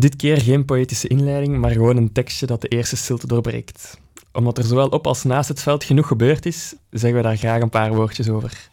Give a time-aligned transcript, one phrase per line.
[0.00, 4.00] Dit keer geen poëtische inleiding, maar gewoon een tekstje dat de eerste stilte doorbreekt.
[4.32, 7.62] Omdat er zowel op als naast het veld genoeg gebeurd is, zeggen we daar graag
[7.62, 8.70] een paar woordjes over.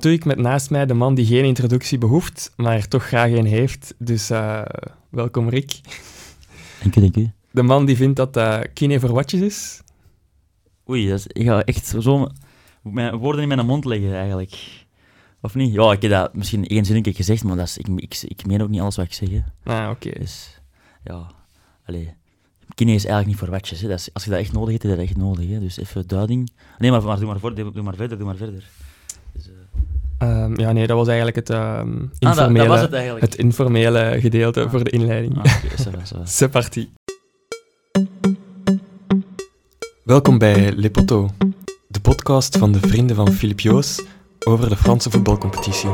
[0.00, 3.46] Ik met naast mij de man die geen introductie behoeft, maar er toch graag een
[3.46, 3.94] heeft.
[3.98, 4.62] Dus uh,
[5.08, 5.80] welkom Rick.
[6.82, 7.30] Dank u, dank u.
[7.50, 9.80] De man die vindt dat uh, kine voor watjes is.
[10.88, 12.28] Oei, dat is, ik ga echt zo
[12.82, 14.79] mijn woorden in mijn mond leggen eigenlijk.
[15.42, 15.72] Of niet?
[15.72, 18.62] Ja, ik heb dat misschien één zinnetje gezegd, maar dat is, ik, ik, ik meen
[18.62, 19.28] ook niet alles wat ik zeg.
[19.28, 19.40] Hè.
[19.64, 20.10] Ah, oké.
[20.18, 20.60] Dus,
[21.04, 21.26] ja,
[21.86, 22.14] allee.
[22.74, 23.80] Kine is eigenlijk niet voor watjes.
[23.80, 23.88] Hè.
[23.88, 25.48] Dat is, als je dat echt nodig hebt, is dat echt nodig.
[25.48, 25.60] Hè.
[25.60, 26.50] Dus even duiding.
[26.78, 28.64] Nee, maar, maar, doe, maar voor, doe maar verder, doe maar verder.
[29.32, 29.48] Dus,
[30.22, 30.28] uh...
[30.28, 33.24] um, ja, nee, dat was eigenlijk het um, informele, ah, dat, dat was het, eigenlijk.
[33.24, 34.70] het informele gedeelte ah.
[34.70, 35.36] voor de inleiding.
[35.36, 36.90] Ah, okay, C'est parti.
[40.04, 41.28] Welkom bij Le Poteau,
[41.86, 44.02] de podcast van de vrienden van Philippe Joos
[44.46, 45.90] over de Franse voetbalcompetitie.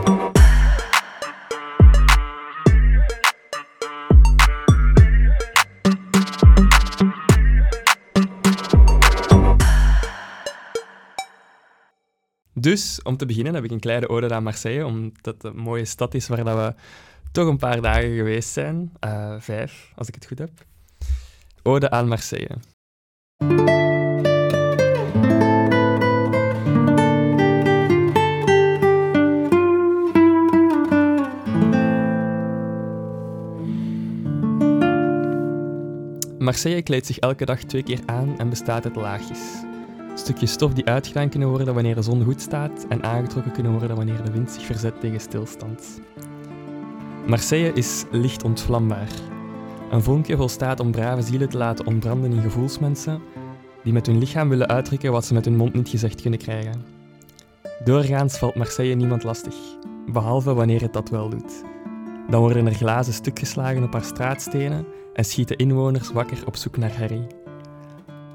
[12.52, 15.84] Dus, om te beginnen heb ik een kleine ode aan Marseille, omdat het een mooie
[15.84, 16.74] stad is waar dat we
[17.32, 18.92] toch een paar dagen geweest zijn.
[19.04, 20.50] Uh, vijf, als ik het goed heb.
[21.62, 22.56] Ode aan Marseille.
[36.46, 39.38] Marseille kleedt zich elke dag twee keer aan en bestaat uit laagjes.
[40.14, 43.96] Stukjes stof die uitgedaan kunnen worden wanneer de zon goed staat en aangetrokken kunnen worden
[43.96, 46.00] wanneer de wind zich verzet tegen stilstand.
[47.26, 49.08] Marseille is licht ontvlambaar.
[49.90, 53.20] Een vonkje volstaat om brave zielen te laten ontbranden in gevoelsmensen
[53.82, 56.84] die met hun lichaam willen uitdrukken wat ze met hun mond niet gezegd kunnen krijgen.
[57.84, 59.54] Doorgaans valt Marseille niemand lastig,
[60.12, 61.62] behalve wanneer het dat wel doet.
[62.30, 64.86] Dan worden er glazen stuk geslagen op haar straatstenen
[65.16, 67.26] en schieten inwoners wakker op zoek naar Harry.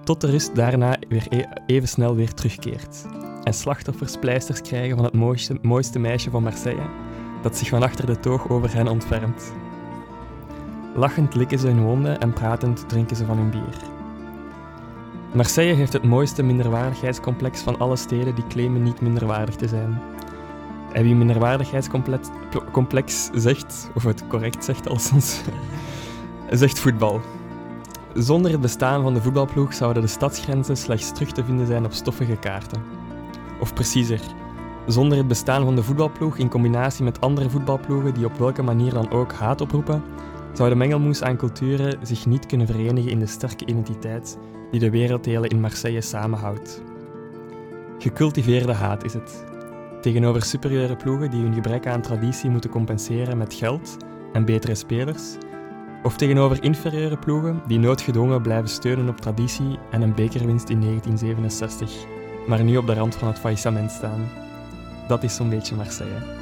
[0.03, 3.05] Tot de rust daarna weer e- even snel weer terugkeert
[3.43, 6.89] en slachtoffers pleisters krijgen van het mooiste, mooiste meisje van Marseille,
[7.41, 9.53] dat zich van achter de toog over hen ontfermt.
[10.95, 13.77] Lachend likken ze hun wonden en pratend drinken ze van hun bier.
[15.33, 20.01] Marseille heeft het mooiste minderwaardigheidscomplex van alle steden die claimen niet minderwaardig te zijn.
[20.93, 25.41] En wie minderwaardigheidscomplex zegt, of het correct zegt althans,
[26.57, 27.21] zegt voetbal.
[28.13, 31.93] Zonder het bestaan van de voetbalploeg zouden de stadsgrenzen slechts terug te vinden zijn op
[31.93, 32.81] stoffige kaarten.
[33.59, 34.21] Of preciezer,
[34.87, 38.93] zonder het bestaan van de voetbalploeg in combinatie met andere voetbalploegen die op welke manier
[38.93, 40.03] dan ook haat oproepen,
[40.53, 44.37] zou de mengelmoes aan culturen zich niet kunnen verenigen in de sterke identiteit
[44.71, 46.81] die de werelddelen in Marseille samenhoudt.
[47.99, 49.43] Gecultiveerde haat is het.
[50.01, 53.97] Tegenover superieure ploegen die hun gebrek aan traditie moeten compenseren met geld
[54.33, 55.35] en betere spelers,
[56.03, 61.91] of tegenover inferieure ploegen die noodgedwongen blijven steunen op traditie en een bekerwinst in 1967,
[62.47, 64.29] maar nu op de rand van het faillissement staan.
[65.07, 66.39] Dat is zo'n beetje Marseille.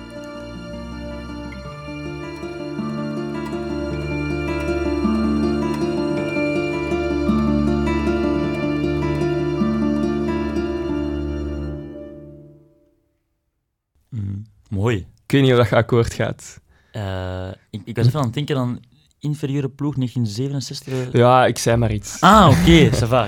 [14.10, 14.98] Mm, mooi.
[14.98, 16.62] Ik weet niet of dat akkoord gaat.
[16.94, 18.80] Uh, ik, ik was even aan het denken aan
[19.20, 21.20] inferieure ploeg 1967?
[21.20, 22.22] Ja, ik zei maar iets.
[22.22, 22.90] Ah, oké, okay.
[23.00, 23.28] ça va,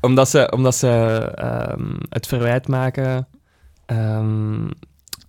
[0.00, 0.88] Omdat ze, omdat ze
[1.72, 3.26] um, het verwijt maken
[3.86, 4.70] um,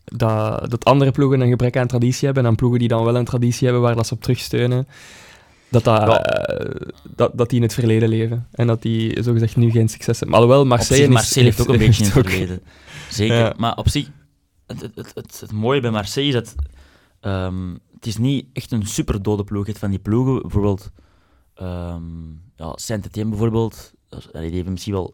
[0.05, 3.25] dat, dat andere ploegen een gebrek aan traditie hebben en ploegen die dan wel een
[3.25, 4.87] traditie hebben waar dat ze op terugsteunen,
[5.69, 6.65] dat, dat, ja.
[6.65, 10.19] uh, dat, dat die in het verleden leven en dat die zogezegd nu geen succes
[10.19, 10.37] hebben.
[10.37, 12.61] Alhoewel, Marseille, zich, Marseille heeft, heeft, ook een beetje in het verleden.
[13.09, 13.53] Zeker, ja.
[13.57, 14.09] maar op zich,
[14.67, 16.55] het, het, het, het, mooie bij Marseille is dat
[17.21, 19.67] um, het is niet echt een super dode ploeg.
[19.67, 20.91] Het van die ploegen, bijvoorbeeld
[21.61, 23.93] um, ja, Saint-Etienne bijvoorbeeld,
[24.31, 25.13] die heeft misschien wel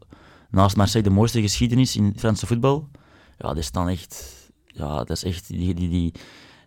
[0.49, 2.89] naast Marseille de mooiste geschiedenis in Franse voetbal.
[3.38, 4.33] Ja, die staan echt,
[4.66, 6.11] ja, dat is echt, die, die, die,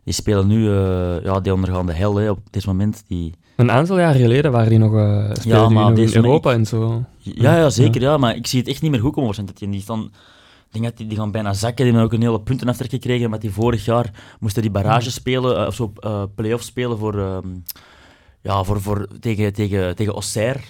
[0.05, 3.03] die spelen nu, uh, ja, die ondergaan de hel hè, op dit moment.
[3.07, 3.35] Die...
[3.57, 6.67] Een aantal jaar geleden waren die nog, uh, ja, maar die nog in Europa en
[6.67, 7.05] zo.
[7.19, 8.11] Ja, ja zeker, ja.
[8.11, 8.17] ja.
[8.17, 9.75] maar ik zie het echt niet meer goed komen voor Saint-Etienne.
[9.75, 10.11] Die staan
[10.71, 11.85] denk dat die, die gaan bijna zakken.
[11.85, 13.31] Die hebben ook een hele puntenaftrek gekregen.
[13.31, 14.11] Maar die vorig jaar
[14.41, 17.39] moesten die barrage spelen, uh, of zo uh, play-off spelen voor, uh,
[18.43, 20.61] ja, voor, voor, tegen, tegen, tegen Auxerre.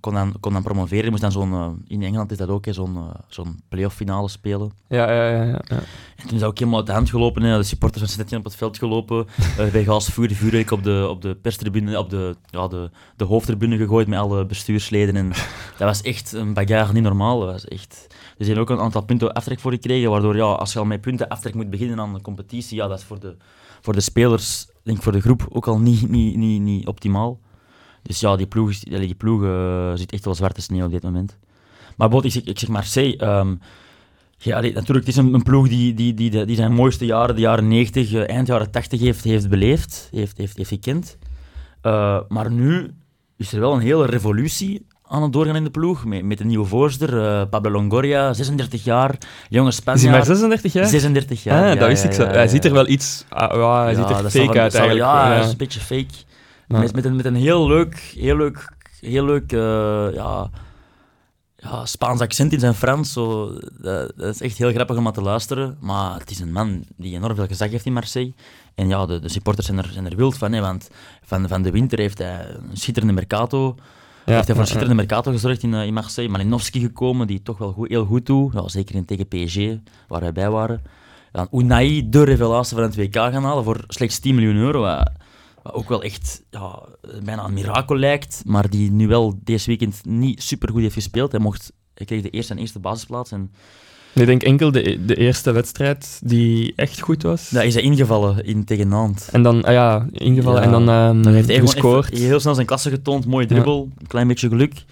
[0.00, 1.10] Kon dan, kon dan promoveren.
[1.10, 4.72] Moest dan zo'n, uh, in Engeland is dat ook, zo'n uh, zo'n play-off finale spelen.
[4.88, 5.60] Ja, ja, ja, ja.
[6.16, 7.42] En toen is dat ook helemaal uit de hand gelopen.
[7.42, 7.56] Hè.
[7.56, 9.26] De supporters van Sint-Etienne op het veld gelopen.
[9.58, 13.24] uh, bij gas vuur, vuurwerk op de, op de perstribune, op de, ja, de, de
[13.24, 15.16] hoofdtribune gegooid met alle bestuursleden.
[15.16, 15.28] En
[15.78, 17.40] dat was echt een bagarre niet normaal.
[17.40, 18.06] Dat was echt...
[18.36, 21.00] Die hebben ook een aantal punten aftrek voor gekregen, waardoor ja, als je al met
[21.00, 23.36] punten aftrek moet beginnen aan de competitie, ja, dat is voor de,
[23.80, 27.38] voor de spelers denk voor de groep ook al niet, niet, niet, niet optimaal.
[28.02, 31.36] Dus ja, die ploeg, die ploeg eh, zit echt wel zwarte sneeuw op dit moment.
[31.96, 33.16] Maar bijvoorbeeld, ik zeg, ik zeg Marseille.
[33.16, 33.54] ehm,
[34.38, 37.34] ja, natuurlijk, het is een, een ploeg die, die, die, de- die zijn mooiste jaren,
[37.34, 41.16] de jaren 90, eh, eind jaren 80 heeft, heeft beleefd, heeft, heeft, heeft gekend.
[41.80, 42.90] Eh, maar nu
[43.36, 46.04] is er wel een hele revolutie aan het doorgaan in de ploeg.
[46.04, 49.18] Met, met een nieuwe voorzitter, Pablo Longoria, 36 jaar,
[49.48, 50.26] jonge Is hij maar Spanjaard.
[50.26, 50.86] 36 jaar?
[50.86, 51.62] 36 jaar.
[51.62, 52.22] ah, ja, dat wist ja, ik zo.
[52.22, 53.24] ja, Hij ziet er wel iets...
[53.28, 54.98] ah, hij ziet er fake uit zal- eigenlijk.
[55.10, 55.32] Ja, Ja.
[55.34, 56.06] hij is een beetje fake.
[56.68, 56.78] Ja.
[56.78, 60.50] Met, met, een, met een heel leuk, heel leuk, heel leuk eh, ja,
[61.56, 63.12] ja, Spaans accent in zijn Frans.
[63.12, 65.76] Zo, dat, dat is echt heel grappig om naar te luisteren.
[65.80, 68.32] Maar het is een man die enorm veel gezag heeft in Marseille.
[68.74, 70.52] En ja, de, de supporters zijn er, zijn er wild van.
[70.52, 70.90] Hè, want
[71.22, 73.74] van, van de winter heeft hij een schitterende mercato.
[74.24, 76.30] Ja, heeft hij voor een schitterende mercato gezorgd in, eh, in Marseille.
[76.30, 78.52] Malinowski gekomen, die toch wel goed, heel goed doet.
[78.52, 79.56] Ja, zeker in tegen PSG,
[80.08, 80.82] waar wij bij waren.
[81.32, 85.02] Dan Unai, de revelatie van het WK gaan halen voor slechts 10 miljoen euro.
[85.62, 86.82] Wat ook wel echt ja,
[87.24, 88.42] bijna een mirakel lijkt.
[88.46, 91.32] Maar die nu wel deze weekend niet super goed heeft gespeeld.
[91.32, 93.32] Hij, mocht, hij kreeg de eerste en eerste basisplaats.
[93.32, 93.50] En
[94.14, 97.48] Ik denk enkel de, de eerste wedstrijd die echt goed was.
[97.48, 99.30] daar is hij ingevallen in, tegen Nantes.
[99.30, 102.12] En dan, ah ja, ingevallen Ja, en dan, Dan heeft hij gescoord.
[102.12, 103.26] even heel snel zijn klasse getoond.
[103.26, 104.84] Mooie dribbel, een klein beetje geluk.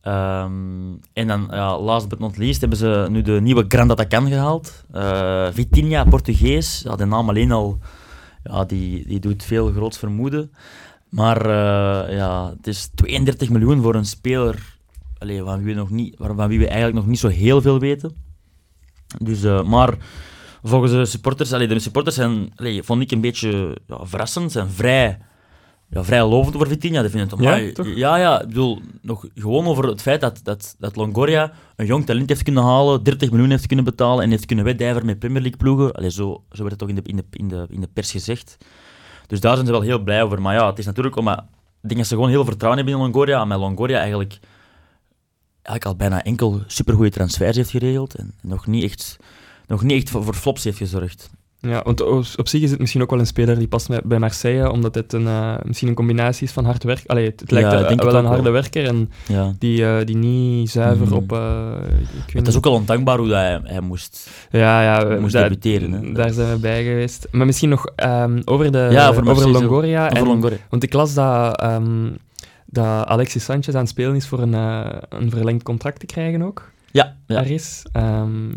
[0.00, 0.50] Ehm,
[1.12, 4.84] en dan, ja, last but not least, hebben ze nu de nieuwe Grand Atacan gehaald.
[4.92, 6.80] Eh Vitinha, Portugees.
[6.84, 7.78] Ja, de naam alleen al,
[8.42, 10.52] ja, die, die doet veel groots vermoeden.
[11.08, 14.80] Maar eh, ja, het is 32 miljoen voor een speler
[15.22, 17.78] allee, van, wie we nog niet, van wie we eigenlijk nog niet zo heel veel
[17.78, 18.12] weten.
[19.18, 19.96] Dus, eh, maar
[20.62, 25.18] volgens de supporters, allee, de supporters zijn, vond ik een beetje ja, verrassend, zijn vrij,
[25.92, 27.00] ja, vrij lovend over Vitinha.
[27.00, 27.86] Die vinden het, Ja, toch?
[27.94, 32.06] ja, ja, ik bedoel, nog gewoon over het feit dat, dat, dat Longoria een jong
[32.06, 35.40] talent heeft kunnen halen, 30 miljoen heeft kunnen betalen en heeft kunnen wedijveren met Premier
[35.42, 35.92] League ploegen.
[35.92, 38.10] Allee, zo, zo werd het ook in de, in, de, in, de, in de pers
[38.10, 38.56] gezegd.
[39.26, 40.42] Dus daar zijn ze wel heel blij over.
[40.42, 41.38] Maar ja, het is natuurlijk omdat
[41.82, 43.40] ik denk dat ze gewoon heel veel vertrouwen hebben in Longoria.
[43.40, 44.38] En met Longoria eigenlijk,
[45.62, 48.14] eigenlijk al bijna enkel supergoeie transfers heeft geregeld.
[48.14, 49.16] En nog niet echt,
[49.66, 51.30] nog niet echt voor, voor flops heeft gezorgd.
[51.68, 52.00] Ja, want
[52.36, 55.12] op, zich is het misschien ook wel een speler die past bij Marseille, omdat het
[55.12, 57.02] een, eh, misschien een combinatie is van hard werk.
[57.06, 58.52] Allee, het, het lijkt Ja, wel een harde wel.
[58.52, 59.54] werker en Ja.
[59.58, 61.14] die, eh, die niet zuiver Mhm.
[61.14, 61.32] op...
[61.32, 61.72] eh,
[62.26, 64.30] ik Het is ook wel ondankbaar hoe dat hij, hij moest.
[64.50, 66.12] Ja, ja, moest debuteren, hè.
[66.12, 67.28] Daar zijn we bij geweest.
[67.30, 69.24] Maar misschien nog ehm, over, de, Ja, over.
[69.50, 70.04] Longoria.
[70.06, 70.56] Over en, Longoria.
[70.70, 72.10] Want ik las dat, ehm,
[72.66, 74.52] dat Alexis Sanchez aan het spelen is voor een,
[75.08, 76.70] een verlengd contract te krijgen ook.
[76.90, 77.34] Ja, ja.
[77.34, 77.82] Daar is.
[77.92, 78.50] Ehm,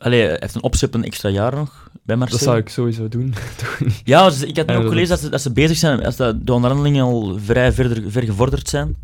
[0.00, 2.44] Allee, hij heeft een opzet een extra jaar nog bij dat Marseille.
[2.44, 3.34] zou ik sowieso doen.
[4.04, 6.16] Ja, dus ik had Ja, ook dat- gelezen dat ze, dat ze bezig zijn, als
[6.16, 8.96] de, de onderhandelingen al vrij verder, ver gevorderd zijn.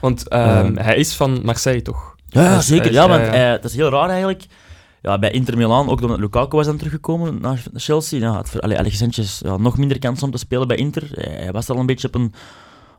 [0.00, 0.76] Want ehm, Ehm.
[0.76, 2.14] hij is van Marseille, toch?
[2.26, 2.86] Ja, zeker.
[2.86, 3.30] is- ja, want ja.
[3.30, 4.46] hij- dat is heel raar eigenlijk.
[5.02, 8.60] Ja, bij Inter Milan, ook doordat Lukaku was dan teruggekomen naar Chelsea, ja, had voor-
[8.60, 11.08] allee, Alex Sanchez ja, nog minder kans om te spelen bij Inter.
[11.12, 12.32] Hij, was al een beetje op een,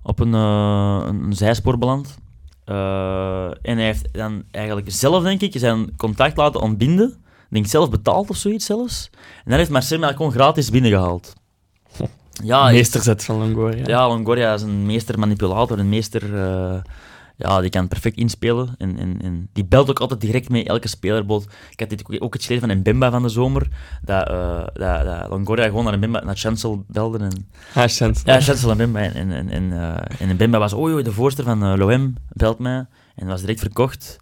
[0.04, 2.18] op een, eh, een, een zijspoor beland.
[2.66, 7.16] Eh, en hij heeft dan eigenlijk zelf, denk ik, zijn contact laten ontbinden.
[7.52, 9.10] Denk zelf betaald of zoiets zelfs.
[9.14, 11.34] En dan heeft eigenlijk gewoon gratis binnengehaald.
[12.44, 13.84] Ja, Meesterzet van Longoria.
[13.88, 16.36] ja, Longoria is een meester manipulator, een meester...
[16.36, 16.82] eh,
[17.38, 18.76] ja, die kan perfect inspelen.
[18.78, 21.24] En, en, en die belt ook altijd direct mee, elke speler.
[21.70, 23.68] Ik had dit ook, het gelezen van Mbemba van de zomer,
[24.02, 27.18] dat, eh, dat, dat Longoria gewoon naar Mbemba, naar Chancel belde.
[27.18, 28.22] En, Ah, chance.
[28.26, 29.00] ja, Chancel en Mbemba.
[29.00, 32.16] En, en, en, en, eh, en Mbemba was, oei, oei, de voorster van eh, Loem
[32.30, 32.86] belt mij.
[33.16, 34.20] En was direct verkocht.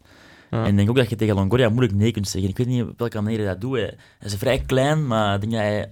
[0.52, 0.64] Ja.
[0.64, 2.50] En ik denk ook dat je tegen Longoria moeilijk nee kunt zeggen.
[2.50, 3.76] Ik weet niet op welke manier hij dat doet.
[3.76, 3.84] Hij,
[4.20, 5.92] hij is vrij klein, maar ik denk dat hij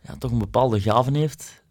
[0.00, 1.62] ja, toch een bepaalde gaven heeft.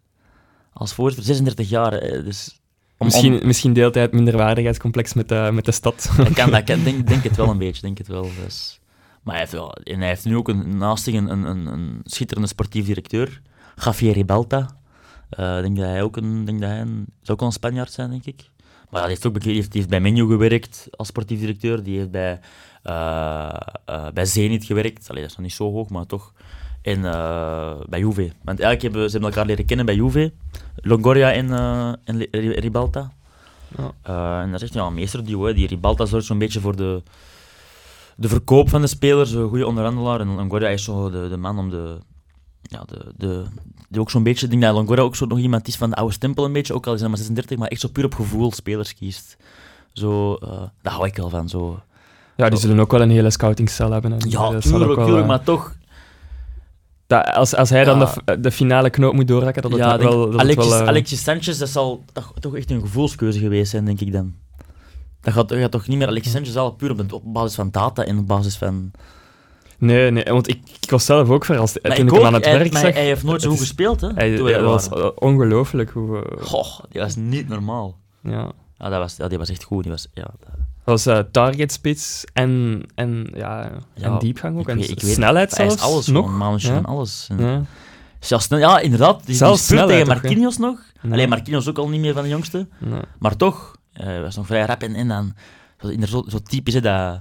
[0.72, 1.92] Als voorzitter, 36 jaar.
[1.92, 2.60] hè, Dus
[2.98, 6.10] om, Misschien, om- misschien deelt hij het minderwaardigheidscomplex met de, met de stad.
[6.16, 7.80] dat kan, dat kan, denk, denk het wel een beetje.
[7.82, 8.80] Denk het wel, dus.
[9.22, 12.00] Maar hij heeft, wel, en hij heeft nu ook een, naast zich een, een, een,
[12.04, 13.40] schitterende sportief directeur,
[13.84, 14.76] Javier Ribalta.
[15.30, 17.52] Eh, Ik denk dat hij ook een, denk dat hij een, zou ook wel een
[17.54, 18.50] Spanjaard zijn, denk ik.
[18.94, 21.82] Maar ja, die heeft ook die heeft, die heeft bij Menu gewerkt als sportief directeur.
[21.82, 22.40] Die heeft bij,
[22.82, 25.10] eh, eh, bij Zenit gewerkt.
[25.10, 26.32] Allee, dat is nog niet zo hoog, maar toch.
[26.82, 28.32] En eh, bij Juve.
[28.42, 30.32] Want eigenlijk hebben ze hebben elkaar leren kennen bij Juve.
[30.76, 31.50] Longoria en,
[32.04, 32.28] en
[32.60, 33.12] Ribalta.
[33.76, 33.92] Ja.
[34.42, 35.44] En dat is echt ja, een meesterduo.
[35.44, 35.54] hè.
[35.54, 37.02] Die Ribalta zorgt zo'n beetje voor de,
[38.16, 39.32] de verkoop van de spelers.
[39.32, 40.20] Een goede onderhandelaar.
[40.20, 41.98] En Longoria is zo de, de man om de...
[42.66, 43.44] Ja, de, de,
[43.88, 44.44] die ook zo'n beetje...
[44.44, 46.74] Ik denk dat Longoria ook zo nog iemand is van de oude stempel een beetje.
[46.74, 49.36] Ook al is hij maar 36, maar echt zo puur op gevoel spelers kiest.
[49.92, 51.48] Zo, eh, daar hou ik wel van.
[51.48, 51.80] Zo.
[52.36, 54.12] Ja, die zullen ook wel een hele scoutingcel hebben.
[54.12, 55.74] En Ja, zal tuurlijk, wel, tuurlijk, eh, maar toch...
[57.06, 58.14] dat, als, als hij dan Ja.
[58.24, 60.30] de, de finale knoop moet doorhakken, dat het ja, wel...
[60.30, 63.84] dat Alexis, wel, eh, Alexis Sanchez, dat zal toch, toch echt een gevoelskeuze geweest zijn,
[63.84, 64.34] denk ik dan.
[65.20, 67.70] Dat gaat, dat gaat toch niet meer Alexis Sanchez al puur op, op basis van
[67.70, 68.90] data en op basis van...
[69.78, 72.44] Nee, nee, want ik, ik was zelf ook verrast toen ik, ik hem aan het
[72.44, 72.92] hij, werk zag.
[72.92, 74.08] Hij heeft nooit zo goed gespeeld, hè?
[74.14, 76.24] Hij, dat was ongelooflijk hoe...
[76.40, 77.98] Goh, die was niet normaal.
[78.22, 78.52] Ja.
[78.78, 79.82] Ja, dat was, ja, die was echt goed.
[79.82, 80.50] Die was, ja, dat...
[80.84, 84.68] was uh, target spits en, en, ja, ja, en diepgang ook.
[84.68, 85.74] En snelheid weet, zelfs.
[85.74, 86.62] Hij is alles, nog.
[86.62, 86.80] Ja.
[86.82, 87.26] alles.
[87.30, 87.62] En, ja.
[88.18, 89.26] Zelfs, ja, inderdaad.
[89.26, 90.78] Die, Zelfs die tegen Marquinhos nog.
[91.02, 91.12] Nee.
[91.12, 92.68] Alleen Marquinhos ook al niet meer van de jongste.
[92.78, 93.00] Nee.
[93.18, 94.82] Maar toch, hij was nog vrij rap.
[94.82, 95.34] En, en dan,
[96.06, 97.20] zo, zo typisch, hè, dat...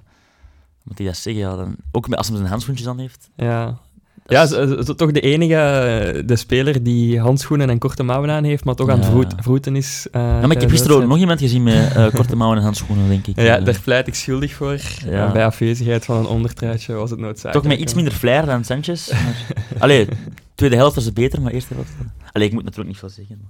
[0.84, 1.42] Moet hij dat zeggen?
[1.42, 3.30] Ja, dan, ook als hij zijn handschoentjes aan heeft.
[3.36, 3.80] Ja,
[4.26, 8.64] ja, zo, zo, toch de enige de speler die handschoenen en korte mouwen aan heeft,
[8.64, 10.08] maar toch aan het vroet, vroeten is.
[10.12, 12.64] Uh, ja, maar ik heb gisteren ook nog iemand gezien met uh, korte mouwen en
[12.64, 13.36] handschoenen, denk ik.
[13.42, 14.80] Ja, daar pleit ik schuldig voor.
[15.06, 15.32] Ja.
[15.32, 17.58] bij afwezigheid van een ondertruitje was het noodzakelijk.
[17.58, 19.12] Toch met iets minder flair dan Sanchez.
[19.12, 19.46] Maar...
[19.84, 20.08] Allee,
[20.56, 21.92] tweede helft was het beter, maar eerste helft...
[22.32, 23.50] Allee, ik moet natuurlijk niet veel zeggen.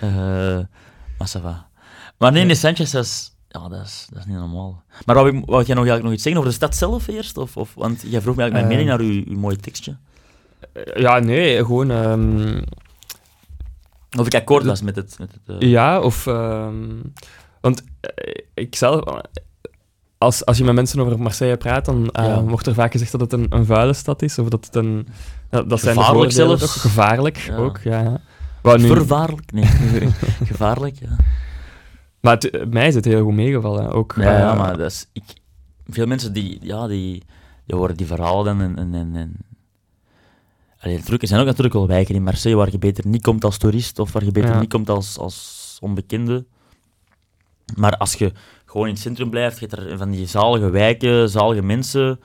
[0.00, 0.64] Maar, uh,
[1.18, 1.66] maar ça va.
[2.18, 3.32] Maar nee, nee, Sanchez was...
[3.54, 4.82] Ja, dat is, dat is niet normaal.
[5.06, 7.36] Maar wou, wou jij nog, nog iets zeggen over de stad zelf eerst?
[7.36, 9.96] Of, of, want jij vroeg me eigenlijk mijn mening naar uw, uw mooie tekstje.
[10.94, 11.90] Ja, nee, gewoon...
[11.90, 12.64] Um...
[14.18, 15.16] Of ik akkoord was met het...
[15.18, 15.70] Met het uh...
[15.70, 16.26] Ja, of...
[16.26, 17.12] Um...
[17.60, 19.20] Want uh, ik zelf...
[20.18, 22.42] Als, als je met mensen over Marseille praat, dan uh, ja.
[22.42, 25.08] wordt er vaak gezegd dat het een, een vuile stad is, of dat het een...
[25.50, 26.62] Dat, dat zijn gevaarlijk zelfs.
[26.62, 26.68] Ook.
[26.68, 27.56] Gevaarlijk ja.
[27.56, 28.20] ook, ja.
[28.62, 28.76] ja.
[28.76, 28.86] Nu...
[28.86, 29.52] Vervaarlijk?
[29.52, 29.64] Nee,
[30.52, 31.16] gevaarlijk, ja.
[32.24, 33.90] Maar het, mij is het heel goed meegevallen.
[33.90, 35.22] Ook, ja, ja, maar dat is, ik,
[35.86, 37.22] veel mensen die, ja, die,
[37.66, 38.76] die horen die verhalen en...
[38.76, 39.36] en, en, en
[40.78, 43.58] Allee, er zijn ook natuurlijk wel wijken in Marseille waar je beter niet komt als
[43.58, 44.60] toerist of waar je beter ja.
[44.60, 46.44] niet komt als, als onbekende.
[47.76, 48.32] Maar als je
[48.64, 52.20] gewoon in het centrum blijft, je hebt er van die zalige wijken, zalige mensen.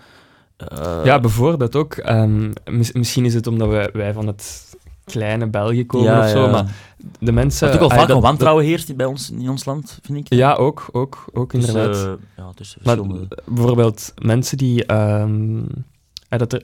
[0.74, 1.02] Uh...
[1.04, 1.98] Ja, bijvoorbeeld ook.
[1.98, 4.76] Um, mis, misschien is het omdat wij, wij van het
[5.12, 6.52] kleine België komen ja, of zo, ja.
[6.52, 6.76] maar
[7.20, 7.68] de mensen...
[7.68, 10.34] Wat ook al vaak een wantrouwen heerst bij ons, in ons land, vind ik.
[10.34, 11.94] Ja, ook, ook, ook inderdaad.
[11.94, 12.98] Dus, uh, ja, tussen maar,
[13.46, 14.94] bijvoorbeeld mensen die...
[14.94, 15.68] Um,
[16.30, 16.64] dat er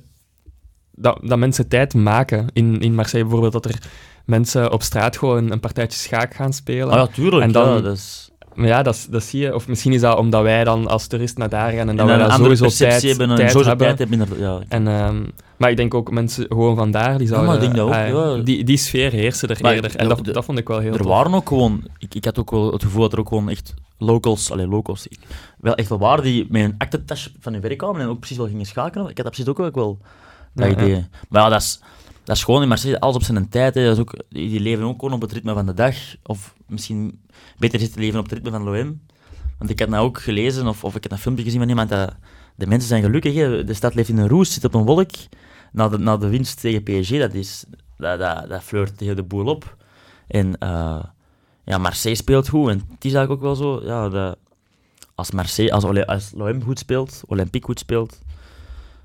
[0.95, 3.27] dat, dat mensen tijd maken in, in Marseille.
[3.27, 3.79] Bijvoorbeeld dat er
[4.25, 6.89] mensen op straat gewoon een partijtje schaak gaan spelen.
[6.89, 7.43] Ah ja, tuurlijk.
[7.43, 8.24] En dan, ja, dat
[8.55, 8.67] is...
[8.67, 9.55] Ja, dat, dat zie je.
[9.55, 12.05] Of misschien is dat omdat wij dan als toerist naar daar gaan en, en dat
[12.05, 13.95] wij daar sowieso tijd, hebben, tijd sowieso hebben.
[13.95, 14.59] Tijd hebben ja.
[14.67, 17.49] en, um, maar ik denk ook mensen gewoon vandaar, die zouden...
[17.49, 18.43] Ja, maar ik denk dat ook, uh, ja.
[18.43, 19.95] die, die sfeer heersen er maar eerder.
[19.95, 21.07] En dat, de, dat vond ik wel heel Er tof.
[21.07, 21.83] waren ook gewoon...
[21.97, 24.51] Ik, ik had ook wel het gevoel dat er ook gewoon echt locals...
[24.51, 25.07] Allee, locals...
[25.07, 25.19] Ik,
[25.57, 28.37] wel echt wel waren die met een aktentasje van hun werk kwamen en ook precies
[28.37, 29.09] wel gingen schakelen.
[29.09, 29.99] Ik had dat precies ook wel
[30.53, 31.05] dat idee.
[31.29, 31.79] Maar ja, dat is,
[32.25, 33.75] dat is gewoon in Marseille alles op zijn tijd.
[33.75, 33.83] Hè.
[33.83, 35.95] Dat is ook, die leven ook gewoon op het ritme van de dag.
[36.23, 37.21] Of misschien
[37.57, 39.01] beter is te leven op het ritme van l'OM.
[39.57, 41.89] Want ik had nou ook gelezen, of, of ik heb een filmpje gezien van iemand,
[41.89, 42.15] dat
[42.55, 43.33] de mensen zijn gelukkig.
[43.65, 45.11] De stad leeft in een roes, zit op een wolk.
[45.71, 47.65] Na de, na de winst tegen PSG, dat, is,
[47.97, 49.77] dat, dat, dat flirt tegen de boel op.
[50.27, 51.03] En uh,
[51.65, 52.69] ja, Marseille speelt goed.
[52.69, 54.35] En het is eigenlijk ook wel zo, ja,
[55.15, 58.19] als Marseille, als, als goed speelt, Olympique goed speelt,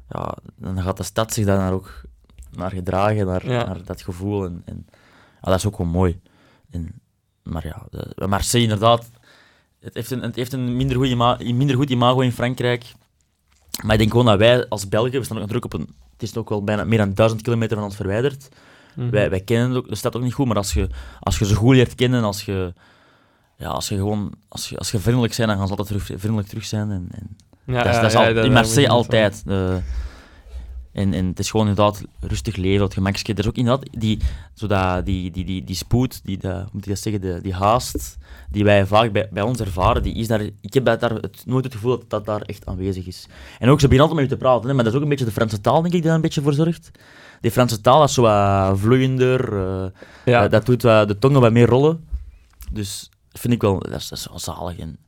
[0.09, 2.03] ja, dan gaat de stad zich daar naar ook
[2.52, 3.64] naar gedragen, naar, Ja.
[3.66, 4.45] naar dat gevoel.
[4.45, 4.87] En, en
[5.42, 6.21] ja, dat is ook wel mooi.
[6.71, 7.00] En,
[7.42, 9.11] maar ja, de, Marseille inderdaad,
[9.80, 12.85] het heeft een, het heeft een minder, goed ima minder goed imago in Frankrijk.
[13.83, 16.23] Maar ik denk gewoon dat wij als Belgen, we staan ook natuurlijk op een, het
[16.23, 18.49] is ook wel bijna meer dan duizend kilometer van ons verwijderd.
[18.95, 19.11] Mhm.
[19.11, 20.88] Wij, wij kennen ook, de stad ook niet goed, maar als je,
[21.21, 22.73] als je ze goed leert kennen, als je,
[23.57, 26.21] ja, als je gewoon, als je, als je vriendelijk bent, dan gaan ze altijd terug,
[26.21, 26.90] vriendelijk terug zijn.
[26.90, 29.42] En, en Ja, dat is, dat is al, in Marseille altijd.
[30.92, 33.32] En, en het is gewoon inderdaad rustig leven, het gemakje.
[33.32, 34.20] Er is ook inderdaad die,
[34.54, 37.54] zo dat, die, die, die, die spoed, die, dat, moet ik dat zeggen, de, die
[37.54, 38.18] haast,
[38.50, 41.64] die wij vaak bij, bij ons ervaren, die is daar, ik heb daar het, nooit
[41.64, 43.26] het gevoel dat dat daar echt aanwezig is.
[43.59, 45.11] En ook, ze beginnen altijd met je te praten, hè, maar dat is ook een
[45.11, 46.90] beetje de Franse taal, denk ik, die daar een beetje voor zorgt.
[47.40, 49.87] Die Franse taal is zo wat vloeiender, eh,
[50.25, 50.40] Ja.
[50.40, 52.09] dat, dat doet de tongen wat meer rollen.
[52.73, 54.78] Dus dat vind ik wel, dat is, dat is wel zalig.
[54.78, 54.99] En,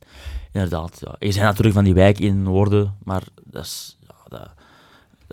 [0.51, 1.15] inderdaad, ja.
[1.19, 4.49] Je zijn natuurlijk van die wijk in Noorden, maar dat is, ja, dat, dat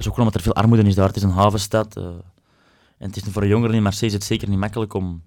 [0.01, 1.07] is ook omdat er veel armoede is daar.
[1.07, 1.97] Het is een havenstad.
[1.97, 2.05] eh,
[2.99, 5.23] en het is voor een jongeren in Marseille is het zeker niet makkelijk om,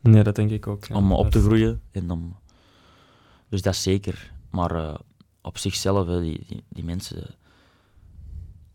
[0.00, 0.84] Nee, dat denk ik ook.
[0.84, 0.94] ja.
[0.94, 1.80] om op te groeien.
[1.90, 2.36] En om,
[3.48, 4.32] dus dat is zeker.
[4.50, 4.94] Maar eh,
[5.42, 7.22] op zichzelf, hè, die, die, die mensen...
[7.22, 7.32] eh,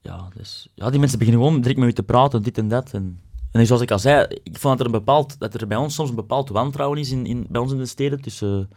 [0.01, 2.91] ja, dus, ja, die mensen beginnen gewoon direct met je te praten, dit en dat.
[2.93, 3.19] En,
[3.51, 5.95] en zoals ik al zei, ik vond dat er, een bepaald, dat er bij ons
[5.95, 8.69] soms een bepaald wantrouwen is in, in, bij ons in de steden tussen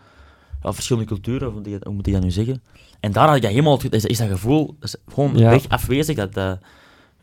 [0.62, 1.50] ja, verschillende culturen,
[1.82, 2.62] hoe moet ik dat nu zeggen?
[3.00, 5.50] En daar had ik dat helemaal, is, is dat gevoel is gewoon Ja.
[5.50, 6.44] weg afwezig, dat eh,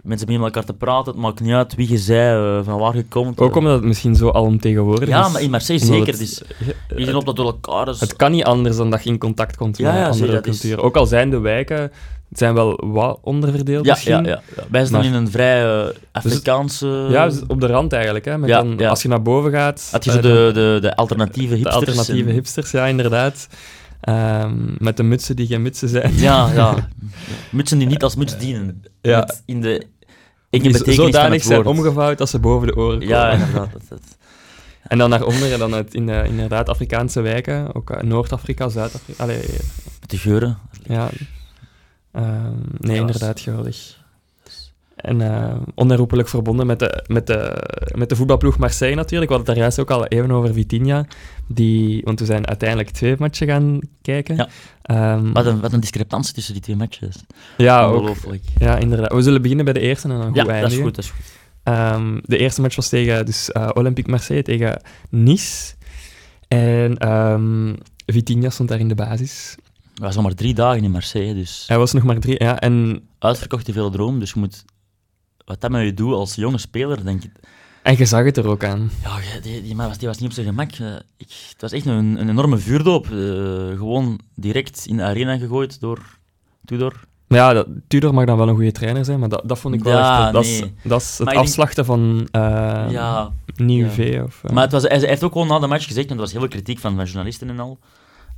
[0.01, 2.79] mensen beginnen met elkaar te praten, het maakt niet uit wie je zij, eh, van
[2.79, 3.39] waar je komt.
[3.39, 3.57] Ook eh.
[3.57, 5.13] omdat het misschien zo alomtegenwoordig is.
[5.15, 6.07] Ja, maar in Marseille zeker.
[6.07, 6.41] het- is,
[6.97, 7.99] je op dat door elkaar is.
[7.99, 10.41] Het kan niet anders dan dat je in contact komt Ja, met ja, andere is-
[10.59, 10.83] culturen.
[10.83, 11.77] Ook al zijn de wijken,
[12.29, 14.23] het zijn wel wat onderverdeeld ja, misschien.
[14.23, 14.63] ja, ja, ja.
[14.71, 17.07] Wij zijn Maar- in een vrij eh, Afrikaanse...
[17.09, 18.25] Ja, dus op de rand eigenlijk.
[18.25, 18.89] Hè, met Ja, dan, ja.
[18.89, 19.87] Als je naar boven gaat...
[19.91, 21.75] Had je de, de, de alternatieve de hipsters.
[21.75, 23.47] alternatieve en- hipsters, ja, inderdaad.
[24.03, 26.13] Ehm, met de mutsen die geen mutsen zijn.
[26.15, 26.89] Ja, ja.
[27.51, 28.83] Mutsen die niet als muts dienen.
[29.01, 29.29] Ja.
[29.45, 29.87] in de
[30.49, 33.07] enge betekenis zodanig zijn omgevouwd als ze boven de oren komen.
[33.15, 33.71] Ja, inderdaad.
[33.89, 33.99] Dat,
[34.83, 39.25] En dan naar onderen, dan uit, in, uh, inderdaad Afrikaanse wijken, ook uh, Noord-Afrika, Zuid-Afrika.
[39.25, 40.57] Met de geuren.
[40.83, 41.09] Ja.
[42.13, 43.97] Um, nee, inderdaad, geweldig.
[44.95, 47.63] En uh, onherroepelijk verbonden met de, met, de,
[47.95, 49.31] met de voetbalploeg Marseille natuurlijk.
[49.31, 51.05] We hadden het daar juist ook al even over Vitinha.
[51.47, 54.35] Die, want we zijn uiteindelijk twee matchen gaan kijken.
[54.35, 55.13] Ja.
[55.13, 57.15] Um, wat, een, wat een discrepantie tussen die twee matches.
[57.57, 58.43] Ja, Ongelooflijk.
[58.53, 59.13] Ook, ja, inderdaad.
[59.13, 60.61] We zullen beginnen bij de eerste en dan goed ja, eindigen.
[60.61, 60.95] dat is goed.
[60.95, 61.41] Dat is goed.
[61.63, 65.73] Um, de eerste match was tegen dus, uh, Olympique Marseille, tegen Nice.
[66.47, 69.55] En um, Vitinha stond daar in de basis.
[69.93, 71.63] Hij was nog maar drie dagen in Marseille, dus...
[71.67, 72.59] Hij was nog maar drie, ja.
[72.59, 73.01] En...
[73.19, 74.65] Uitverkochte veel droom, dus je moet
[75.45, 77.31] wat dat met je doet als jonge speler, denk ik.
[77.83, 78.91] En je zag het er ook aan.
[79.03, 80.71] Ja, die, die, was, die was niet op zijn gemak.
[80.71, 83.07] Eh, ik, het was echt een, een enorme vuurdoop.
[83.07, 85.99] Uh, gewoon direct in de arena gegooid door
[86.65, 86.99] Tudor.
[87.27, 89.83] Ja, dat, Tudor mag dan wel een goede trainer zijn, maar dat, dat vond ik
[89.83, 90.33] wel ja, echt...
[90.33, 90.53] Dat, nee.
[90.53, 94.21] is, dat is het afslachten van uh, ja, Nieuw V.
[94.25, 96.31] Of, Maar het was, hij, heeft ook gewoon na de match gezegd, en er was
[96.31, 97.79] heel veel kritiek van, van journalisten en al.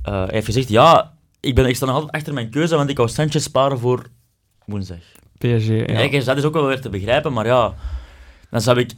[0.02, 2.96] hij heeft gezegd, ja, ik, ben, ik sta nog altijd achter mijn keuze, want ik
[2.96, 4.06] wou Sanchez sparen voor
[4.64, 5.15] woensdag.
[5.38, 5.84] PSG, ja.
[5.84, 7.74] Kijk, dat is ook wel weer te begrijpen, maar ja,
[8.50, 8.92] dan zou ik...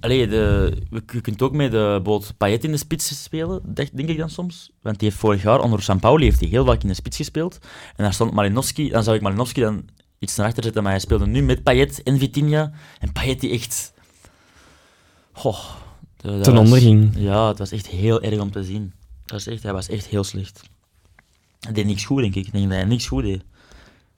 [0.00, 4.08] Allee, de, je kunt ook met de bijvoorbeeld Payet in de spits spelen, denk, denk
[4.08, 4.70] ik dan soms.
[4.82, 7.16] Want die heeft vorig jaar onder San Pauli heeft hij heel vaak in de spits
[7.16, 7.58] gespeeld.
[7.96, 11.00] En daar stond Malinowski, dan zou ik Malinowski dan iets naar achter zetten, maar hij
[11.00, 12.72] speelde nu met Payet en Vitinha.
[12.98, 13.92] En Payet die echt...
[15.32, 15.64] Goh,
[16.16, 17.12] Ten onder ging.
[17.16, 18.92] Ja, het was echt heel erg om te zien.
[19.24, 20.62] Dat was echt, hij was echt heel slecht.
[21.60, 22.46] Hij deed niks goed, denk ik.
[22.46, 23.44] Ik denk dat hij niks goed deed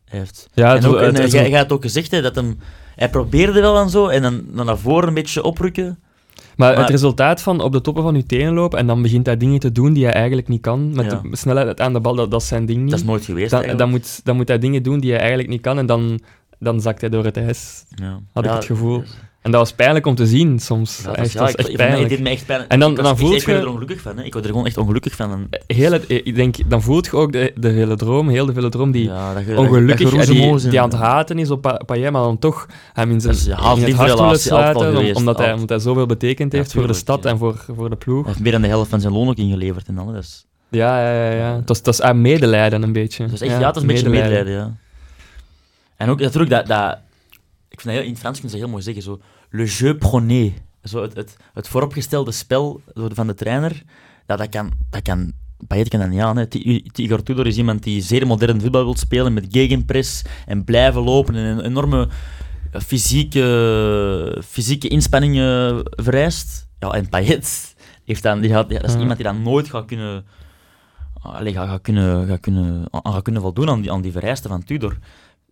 [0.08, 0.48] heeft.
[0.54, 2.58] Ja, en ook, en, het, jij, had ook gezegd hè, dat hem,
[2.96, 5.98] hij probeerde wel en zo, en dan, dan naar voren een beetje oprukken.
[6.56, 9.36] Maar, het resultaat van op de toppen van je tenen lopen en dan begint hij
[9.36, 12.30] dingen te doen die hij eigenlijk niet kan, met de snelheid aan de bal, dat,
[12.30, 12.90] dat is zijn ding niet.
[12.90, 15.48] Dat is nooit geweest Dan, dan, moet, dan moet hij dingen doen die hij eigenlijk
[15.48, 16.20] niet kan en dan,
[16.58, 17.84] dan zakt hij door het ijs.
[17.88, 18.20] Ja.
[18.32, 19.02] Had ik het gevoel.
[19.46, 21.00] En dat was pijnlijk om te zien soms.
[21.04, 22.08] Ja, echt, ja, ik, echt pijnlijk.
[22.08, 22.68] deed me echt pijn.
[22.68, 23.52] En dan, dan voelt je...
[23.52, 24.16] er ongelukkig van.
[24.16, 24.24] Hè.
[24.24, 25.48] Ik word er gewoon echt ongelukkig van.
[25.66, 28.68] Heel het, ik denk, dan voelt je ook de, de hele droom, heel de hele
[28.68, 32.22] droom die ja, dat ongelukkig dat, die, die, aan het haten is op Payet, maar
[32.22, 36.06] dan toch hem in, zijn, in het hart willen sluiten, omdat, hij, omdat hij zoveel
[36.06, 38.24] betekend heeft voor de stad en voor, voor de ploeg.
[38.24, 40.46] Hij heeft meer dan de helft van zijn loon ook ingeleverd en alles.
[40.68, 41.36] Ja, ja, ja.
[41.36, 41.56] ja.
[41.56, 43.26] Het was, het was medelijden een beetje.
[43.26, 44.76] Dus echt, ja, het is een beetje medelijden, ja.
[45.96, 46.98] En ook natuurlijk dat, dat
[47.76, 49.20] ik vind dat heel, in Frans kun je heel mooi zeggen, zo,
[49.56, 50.52] le jeu prôné.
[50.82, 53.82] Zo het, het, het vooropgestelde spel van de trainer,
[54.26, 55.32] dat, dat kan, dat kan
[55.66, 56.36] Payet kan dat niet aan.
[56.36, 56.44] Hè.
[56.94, 61.34] Igor Tudor is iemand die zeer modern voetbal wil spelen, met gegenpress en blijven lopen
[61.34, 62.08] en een enorme
[62.72, 66.68] fysieke, fysieke inspanningen vereist.
[66.78, 69.84] Ja, en Payet heeft dan, die gaat, ja, dat is iemand die dan nooit gaat
[69.84, 70.24] kunnen,
[71.20, 74.64] allez, gaat, gaat, kunnen, gaat, kunnen, gaat kunnen voldoen aan die, aan die vereisten van
[74.64, 74.98] Tudor.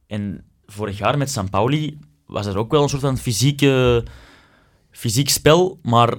[0.07, 1.99] En vorig jaar met San Pauli
[2.35, 4.05] was er ook wel een soort van fysieke,
[4.90, 6.18] fysiek spel, maar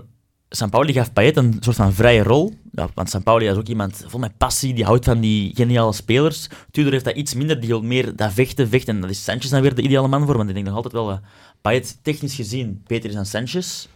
[0.50, 2.54] San Pauli gaf Payet een soort van vrije rol.
[2.72, 5.94] Ja, want San Pauli is ook iemand vol met passie, die houdt van die geniale
[5.94, 6.50] spelers.
[6.72, 8.96] Tudor heeft dat iets minder, die wil meer dat vechten, vechten.
[8.96, 10.94] En dat is Sanchez dan weer de ideale man voor, want ik denk nog altijd
[10.94, 11.22] wel dat
[11.62, 13.88] Payet technisch gezien beter is dan Sanchez.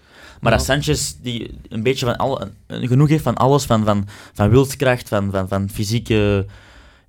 [0.42, 4.50] Maar dat Sanchez die een beetje van alle, genoeg heeft van alles, van, van, van
[4.50, 6.46] wilskracht, van, van, van fysieke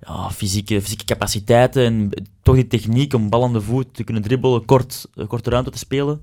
[0.07, 2.09] ja, fysieke, fysieke capaciteiten en
[2.41, 5.71] toch die techniek om bal aan de voet te kunnen dribbelen, kort, eh, korte ruimte
[5.71, 6.21] te spelen.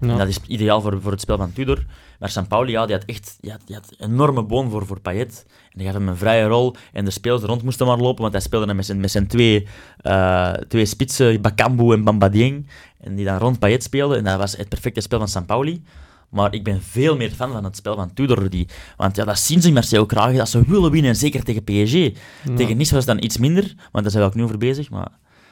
[0.00, 1.84] En dat is ideaal voor, voor het spel van Tudor.
[2.18, 4.86] Maar San Pauli, ja, die had echt die had, die had een enorme boon voor,
[4.86, 5.46] voor Payet.
[5.72, 6.74] En die gaf hem een vrije rol.
[6.92, 9.26] En de spelers rond moesten maar lopen, want hij speelde dan met zijn, met zijn
[9.26, 9.66] twee,
[10.02, 12.66] uh, twee spitsen, Bakambu en Bamba Dieng.
[13.00, 14.18] En die dan rond Payet speelden.
[14.18, 15.82] En dat was het perfecte spel van San Pauli.
[16.30, 18.50] Maar ik ben veel meer fan van het spel van Tudor.
[18.50, 21.16] Die, want ja, dat zien ze in Marseille ook graag, dat ze willen winnen.
[21.16, 22.18] Zeker tegen PSG.
[22.56, 24.90] Tegen Nice was het dan iets minder, want daar zijn we ook nu over bezig.
[24.90, 25.08] Maar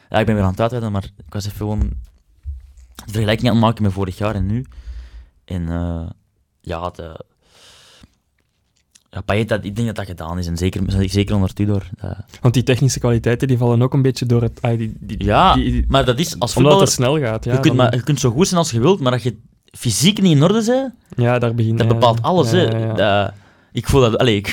[0.08, 1.80] ja, ik ben weer aan het uitweiden, maar ik was even gewoon
[2.94, 4.66] de vergelijking aan het maken met vorig jaar en nu.
[5.44, 6.08] En uh,
[6.60, 7.24] ja, de,
[9.10, 10.46] ja, Payet, dat, ik denk dat dat gedaan is.
[10.46, 11.88] En zeker, zeker onder Tudor.
[12.00, 12.16] Dat...
[12.40, 14.60] Want die technische kwaliteiten die vallen ook een beetje door het...
[14.62, 16.78] die, die, ja, die, maar dat is als voetballer...
[16.78, 17.44] Omdat het snel gaat.
[17.44, 19.36] Ja, je, kunt, maar, je kunt zo goed zijn als je wilt, maar als je
[19.70, 22.50] fysiek niet in orde zijn, ja, daar begin, dat bepaalt alles.
[22.50, 22.92] hè.
[22.94, 23.32] Dat,
[23.72, 24.48] ik voel dat, allez, ik,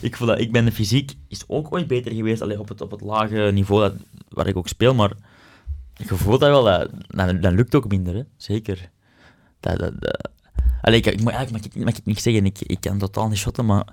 [0.00, 2.80] ik, voel dat, ik ben de fysiek is ook ooit beter geweest allez, op, het,
[2.80, 3.94] op het lage niveau dat,
[4.28, 5.12] waar ik ook speel, maar
[5.96, 8.22] ik voel dat wel, dat, dat, dat lukt ook minder, hè.
[8.36, 8.90] zeker.
[9.60, 10.28] Dat, dat, dat.
[10.80, 13.66] Allee, ik, ik, mag, ik, mag ik niet zeggen, ik, ik kan totaal niet shotten,
[13.66, 13.84] maar,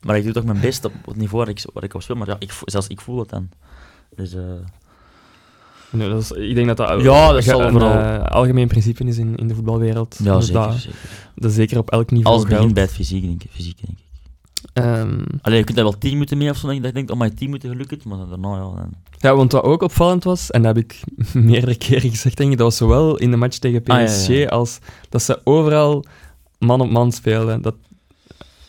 [0.00, 2.16] maar ik doe toch mijn best op het niveau waar ik, waar ik op speel,
[2.16, 3.48] maar ja, ik, zelfs ik voel het dan.
[4.14, 4.34] Dus...
[4.34, 4.42] Uh,
[5.92, 9.36] Nee, dat is, ik denk dat dat, ja, dat een uh, algemeen principe is in,
[9.36, 10.16] in de voetbalwereld.
[10.24, 10.98] Ja, dus zeker, dat, zeker.
[11.34, 13.50] Dat zeker op elk niveau Alles begint bij het fysiek, denk ik.
[13.52, 14.04] Fysiek, denk ik.
[14.72, 16.66] Ehm, Allee, je kunt daar wel 10 minuten mee of zo.
[16.66, 18.04] Dat je denkt, oh, maar 10 minuten gelukt.
[18.04, 18.60] Maar daarna, ja.
[18.62, 18.92] Dan...
[19.18, 21.00] ja, want wat ook opvallend was, en dat heb ik
[21.34, 24.34] meerdere keren gezegd, denk ik, dat was zowel in de match tegen PSG Ah, ja,
[24.34, 24.46] ja.
[24.46, 24.78] als
[25.08, 26.04] dat ze overal
[26.58, 27.62] man op man speelden.
[27.62, 27.74] Dat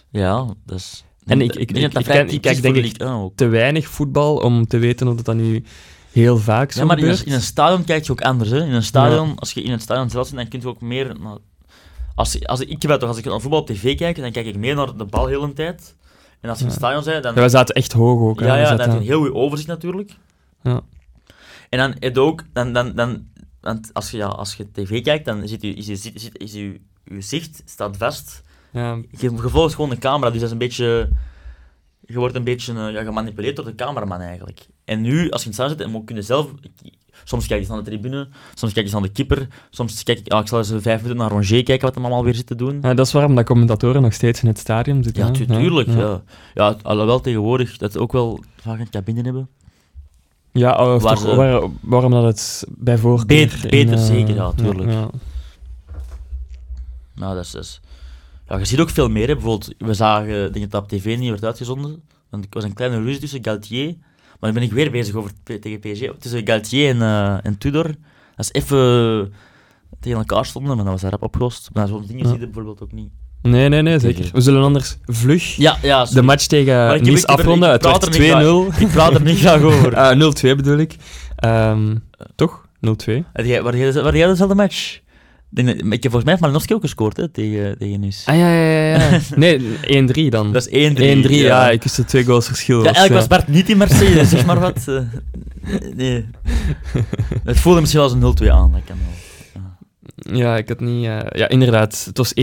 [0.10, 1.04] Ja, dat is...
[1.26, 3.36] En ik- ik- denk dat dat ik- ik- ik kijk, denk de Ligue 1 ook.
[3.36, 5.64] te weinig voetbal om te weten of dat dan nu
[6.14, 8.50] heel vaak zo Ja, maar in een, in een stadion kijk je ook anders.
[8.50, 8.66] Hè.
[8.66, 11.16] In een stadion, als je in het stadion zelf zit, dan kun je ook meer...
[12.16, 14.56] Als, als, ik, weet toch, als ik naar voetbal op tv kijk, dan kijk ik
[14.58, 15.96] meer naar de bal heel de tijd.
[16.42, 17.34] En als je in het stadion bent, dan...
[17.34, 18.40] Ja, wij zaten echt hoog ook.
[18.40, 18.46] hè.
[18.46, 20.12] Ja, We ja, dan heb je een heel goed overzicht natuurlijk.
[20.64, 20.82] Ja.
[21.70, 23.28] En dan heb je ook, dan, dan, dan,
[23.62, 26.40] want als je, ja, als je tv kijkt, dan zit je, is je, zit- zit-
[26.40, 28.42] is je, je zicht staat vast.
[28.72, 28.94] ja.
[29.18, 31.10] Je, je volgt gewoon de camera, dus dat is een beetje,
[32.06, 34.68] je wordt een beetje eh, ja, gemanipuleerd door de cameraman eigenlijk.
[34.86, 36.48] En nu, als je in het stadion zit, dan kun je zelf,
[37.24, 40.04] soms kijk je eens naar de tribune, soms kijk je eens naar de keeper, soms
[40.04, 42.36] kijk ik, ja, ik zal eens vijf minuten naar Ronger kijken wat hem allemaal weer
[42.36, 42.80] zit te doen.
[42.82, 45.26] Ja, dat is waarom dat commentatoren nog steeds in het stadion zitten.
[45.26, 45.88] Ja, tu- tuurlijk.
[45.90, 46.22] Ja.
[46.54, 46.76] Ja.
[46.82, 49.50] alhoewel tegenwoordig dat ze ook wel vaak een cabine hebben.
[50.52, 53.26] Ja, of Waar toch, ze- waar- waarom dat het bij voorkeur...
[53.28, 54.92] Beter- in, beter eh, zeker, ja, tuurlijk.
[54.92, 55.10] ja.
[57.16, 57.82] Nou, dat is, dat is-
[58.54, 59.28] Ja, je ziet ook veel meer.
[59.28, 59.34] Hè.
[59.34, 62.04] Bijvoorbeeld, we zagen, denk dat dat op tv niet werd uitgezonden.
[62.30, 63.96] Want er was een kleine ruzie tussen Galtier.
[64.40, 66.04] Maar nu ben ik weer bezig over tegen PSG.
[66.20, 67.84] Tussen Galtier en, eh, en Tudor.
[68.36, 69.34] Dat is even
[70.00, 71.70] tegen elkaar stonden, maar dat was daar rap opgelost.
[71.74, 72.30] Maar zo'n dingen Ja.
[72.30, 73.10] zie je bijvoorbeeld ook niet.
[73.42, 74.30] Nee, nee, nee, zeker.
[74.34, 76.06] We zullen anders vlug Ja, ja.
[76.06, 77.70] de match tegen Nice afronden.
[77.72, 78.32] Het werd er niet
[78.78, 78.82] 2-0.
[78.82, 79.96] Ik praat er niet graag over.
[80.04, 80.96] Ah, 0-2 bedoel ik.
[81.36, 81.96] Ehm,
[82.36, 82.66] toch?
[82.80, 83.24] 0-2.
[83.34, 85.00] Had jij- Waar jij waar jij dezelfde match?
[85.56, 88.32] Ik denk dat- Ik heb volgens mij heeft Malinowski ook gescoord hè, tegen, tegen Nice.
[88.32, 89.10] Ah ja, ja, ja.
[89.12, 89.20] ja.
[89.36, 89.60] Nee,
[90.28, 90.52] 1-3 dan.
[90.52, 91.26] Dat is 1-3.
[91.26, 91.70] 1-3, ja.
[91.70, 92.78] Ik wist de twee goals verschil.
[92.78, 94.88] Ja, was, eigenlijk was eh, Bart niet in Marseille, dus zeg maar wat.
[94.88, 95.00] eh,
[95.96, 96.26] nee.
[97.44, 98.72] Het voelde misschien wel als een 0-2 aan.
[98.72, 99.12] Dat kan wel.
[100.38, 101.06] Ja, ik had niet...
[101.06, 102.04] eh, ja, inderdaad.
[102.06, 102.36] Het was 1-3.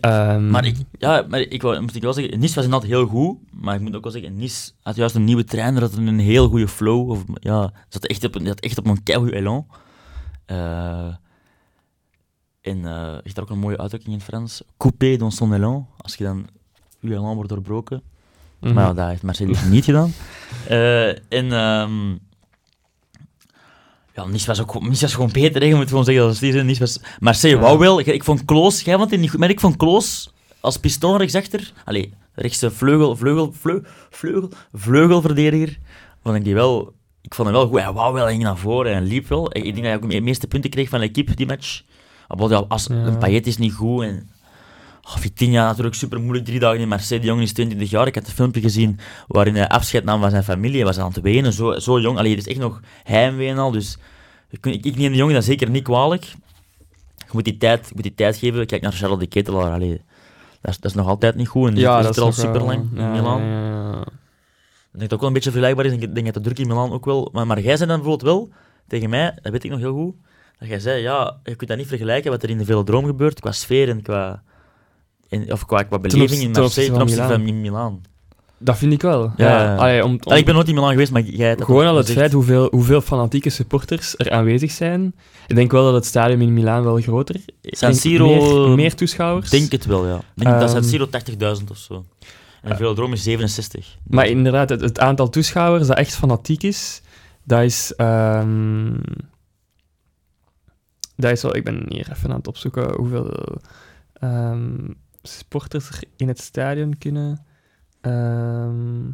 [0.00, 3.06] ehm, Maar ik, ja, maar ik wou, moet ik wel zeggen, Nice was inderdaad heel
[3.06, 6.18] goed, maar ik moet ook wel zeggen, Nice had juist een nieuwe trainer, had een
[6.18, 9.66] heel goede flow, of, ja, zat echt op, een- zat echt op een keigoed elan.
[10.46, 11.06] Eh,
[12.60, 15.86] en eh je hebt ook een mooie uitdrukking in het Frans, coupé dans son élan,
[15.98, 16.46] als je dan,
[17.00, 18.02] je elan wordt doorbroken.
[18.60, 18.74] mhm.
[18.74, 20.12] Maar ja, dat heeft Marseille dus niet gedaan.
[20.68, 22.10] Eh, en ehm
[24.14, 25.60] ja, Nice was ook gewoon- Nice was gewoon beter.
[25.60, 25.66] Hè.
[25.66, 26.62] Je moet gewoon zeggen dat het niet is.
[26.62, 27.00] Nice was...
[27.20, 27.98] Marseille wou wel.
[27.98, 31.16] Ik, ik vond Kloos, jij vond het niet goed, maar ik vond Kloos als pistoon
[31.16, 35.78] rechtsachter, allee, rechtse vleugel, vleugel, vleugel, vleugel, vleugelverdediger,
[36.22, 36.96] vond ik die wel...
[37.22, 37.80] Ik vond hem wel goed.
[37.80, 39.46] Hij wou wel, hij ging naar voren en liep wel.
[39.46, 41.82] Ik, ik denk dat hij ook de meeste punten kreeg van de equipe, die match.
[42.68, 42.94] Als, Ja.
[42.94, 44.28] een Payet is niet goed en...
[45.02, 47.20] Oh, Vitinha natuurlijk super moeilijk, drie dagen in Marseille.
[47.22, 48.06] Die jongen is 22 jaar.
[48.06, 50.76] Ik had een filmpje gezien waarin hij afscheid nam van zijn familie.
[50.76, 52.18] Hij was aan het wenen, zo, zo jong.
[52.18, 53.70] Allee, er is echt nog heimwee en al.
[53.70, 53.98] Dus
[54.50, 56.24] ik, ik, neem de jongen dat zeker niet kwalijk.
[57.16, 58.66] Je moet die tijd, je moet die tijd geven.
[58.66, 59.72] Kijk naar Charles de Ketelaar.
[59.72, 60.00] Allee,
[60.60, 61.68] dat, is, dat is nog altijd niet goed.
[61.68, 63.42] En die ja, dat er al is toch, super eh, lang in ja, Milan.
[63.42, 64.00] ja.
[64.92, 65.92] Ik denk dat ook wel een beetje vergelijkbaar is.
[65.92, 67.28] Ik denk dat de druk in Milan ook wel...
[67.32, 68.48] Maar, maar jij zei dan bijvoorbeeld wel,
[68.86, 70.14] tegen mij, dat weet ik nog heel goed,
[70.58, 73.40] dat jij zei, ja, je kunt dat niet vergelijken wat er in de Velodroom gebeurt,
[73.40, 74.42] qua sfeer en qua...
[75.28, 78.00] En, of qua, qua beleving in Marseille ten van opzichte van in Milaan.
[78.58, 79.32] Dat vind ik wel.
[79.36, 79.76] Ja, Ja.
[79.76, 81.96] Allee, om, om- Allee, ik ben nooit in Milaan geweest, maar jij hebt gewoon al
[81.96, 85.14] het feit hoeveel, hoeveel fanatieke supporters er aanwezig zijn.
[85.46, 88.26] Ik denk wel dat het stadion in Milaan wel groter ik San Siro,
[88.66, 89.52] Meer, meer toeschouwers.
[89.52, 90.16] Ik denk het wel, ja.
[90.16, 91.06] Ik denk dat San Ehm, Siro
[91.58, 92.04] 80.000 of zo.
[92.62, 93.96] En de Velodroom is 67.
[94.06, 97.02] Maar inderdaad, het, het aantal toeschouwers dat echt fanatiek is,
[97.44, 97.92] dat is...
[97.96, 98.90] ehm,
[101.18, 101.56] dat is wel...
[101.56, 103.58] Ik ben hier even aan het opzoeken hoeveel
[104.12, 104.90] ehm,
[105.22, 107.44] sporters er in het stadion kunnen...
[108.00, 109.06] ehm,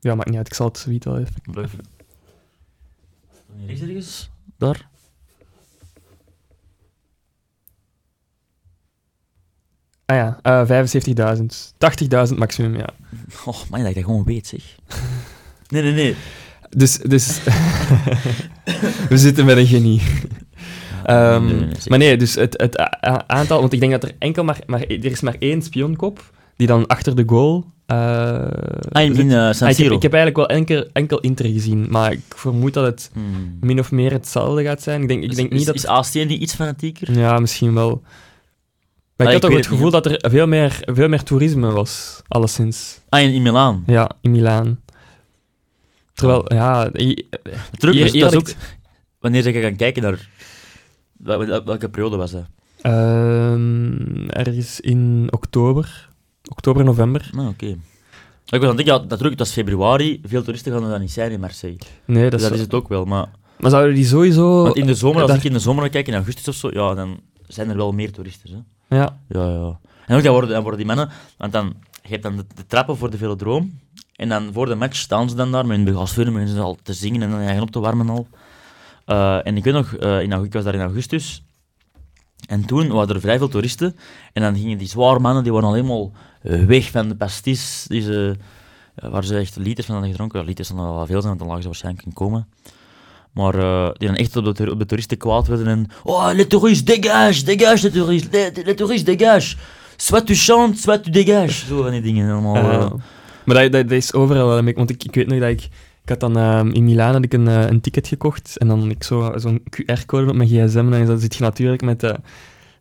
[0.00, 0.46] ja, maakt niet uit.
[0.46, 1.34] Ik zal het zoiets wel even...
[1.50, 1.76] Blijf.
[3.56, 4.30] Hier is ergens?
[4.56, 4.90] Daar?
[10.04, 10.84] Ah ja, eh
[11.36, 12.30] 75.000.
[12.32, 12.88] 80.000 maximum, ja.
[13.44, 14.76] Oh, man, dat ik dat gewoon weet, zeg.
[15.68, 16.16] Nee, nee, nee.
[16.68, 17.42] Dus, dus
[19.08, 20.02] we zitten met een genie.
[21.06, 22.76] Ehm, Nee, maar nee, dus het, het
[23.26, 26.66] aantal, want ik denk dat er enkel maar, maar er is maar één spionkop die
[26.66, 27.64] dan achter de goal.
[27.86, 29.94] eh, Ah, in, Ah, ik, heb, Siro.
[29.96, 33.56] ik heb eigenlijk wel enkel, enkel Inter gezien, maar ik vermoed dat het Hmm.
[33.60, 35.02] min of meer hetzelfde gaat zijn.
[35.02, 35.74] Ik denk, ik Is- denk is, niet dat.
[35.74, 37.18] Is AST niet iets fanatieker?
[37.18, 38.02] ja, misschien wel.
[39.16, 42.22] Maar Ah, ik had toch het gevoel dat er veel meer, veel meer toerisme was,
[42.28, 43.00] alleszins.
[43.08, 43.82] Ah, in, in Milaan.
[43.86, 44.80] Ja, in Milaan.
[46.14, 47.28] Terwijl, ja, i-
[47.78, 48.48] Terug, Hier- dus hier dat is ook...
[49.20, 50.28] Wanneer je gaan kijken naar...
[51.22, 52.44] wel- wel- Welke periode was dat?
[52.80, 56.08] Ehm, ergens in oktober.
[56.48, 57.30] Oktober, november.
[57.32, 57.66] Nou, oké.
[57.66, 60.20] Ik was aan het denken, ja, natuurlijk, het was februari.
[60.24, 61.78] Veel toeristen gaan er dan niet zijn in Marseille.
[62.04, 63.04] Nee, Dus dat, dat is, het ook wel.
[63.04, 63.26] Maar,
[63.58, 64.62] Maar zouden die sowieso...
[64.62, 66.70] want in de zomer, als daar- ik in de zomer kijk, in augustus of zo,
[66.72, 68.50] ja, dan zijn er wel meer toeristen.
[68.88, 68.96] Hè?
[68.96, 69.78] Ja, Ja, ja.
[70.06, 71.08] En ook, dan worden, dan worden die mannen...
[71.38, 71.74] Want dan...
[72.02, 73.78] je hebt dan de, de trappen voor de velodroom.
[74.16, 76.78] En dan voor de match staan ze dan daar met hun gasfilm en ze al
[76.82, 78.26] te zingen en dan op te warmen al.
[79.06, 81.42] Uh, en ik weet nog, uh, in, ik was daar in augustus.
[82.48, 83.96] En toen waren er vrij veel toeristen.
[84.32, 86.12] En dan gingen die zware mannen, die waren al helemaal
[86.42, 87.84] weg van de pastis.
[87.88, 88.36] Die ze,
[88.94, 90.40] waar ze echt liters van hadden gedronken.
[90.40, 92.48] Ja, liters dan wel veel zijn, want dan lagen ze waarschijnlijk kunnen komen.
[93.32, 95.86] Maar uh, die dan echt op de, op de toeristen kwaad werden en...
[96.02, 99.56] Oh, les touristes, dégage, dégage, les touristes, les, les touristes, dégage.
[99.96, 101.66] Soit tu chantes, soit tu dégages.
[101.66, 102.56] Zo van die dingen allemaal.
[102.56, 102.92] Uh,
[103.44, 105.68] maar dat, dat, dat, is overal wel een Want ik, ik weet nog dat ik...
[106.12, 109.04] Had dan uh, in Milaan had ik een, uh, een ticket gekocht en dan ik
[109.04, 112.16] zo, zo'n QR-code op mijn gsm en dan zit je natuurlijk met de,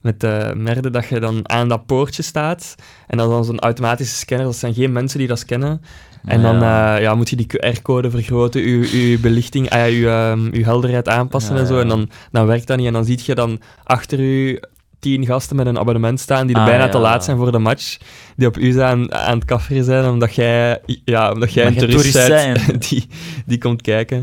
[0.01, 2.75] met de merde dat je dan aan dat poortje staat
[3.07, 4.45] en dat is dan zo'n automatische scanner.
[4.45, 5.81] Dat zijn geen mensen die dat scannen.
[6.25, 6.95] En dan ja.
[6.95, 11.67] Uh, ja, moet je die QR-code vergroten, je, belichting, je, um, je helderheid aanpassen en
[11.67, 11.79] zo.
[11.79, 12.87] En dan, dan werkt dat niet.
[12.87, 14.69] En dan zie je dan achter je
[15.01, 17.59] tien gasten met een abonnement staan die er ah, bijna te laat zijn voor de
[17.59, 17.97] match,
[18.35, 22.27] die op u aan, aan het kafferen zijn, omdat jij, ja, omdat jij een toerist
[22.27, 23.07] bent die,
[23.45, 24.17] die komt kijken.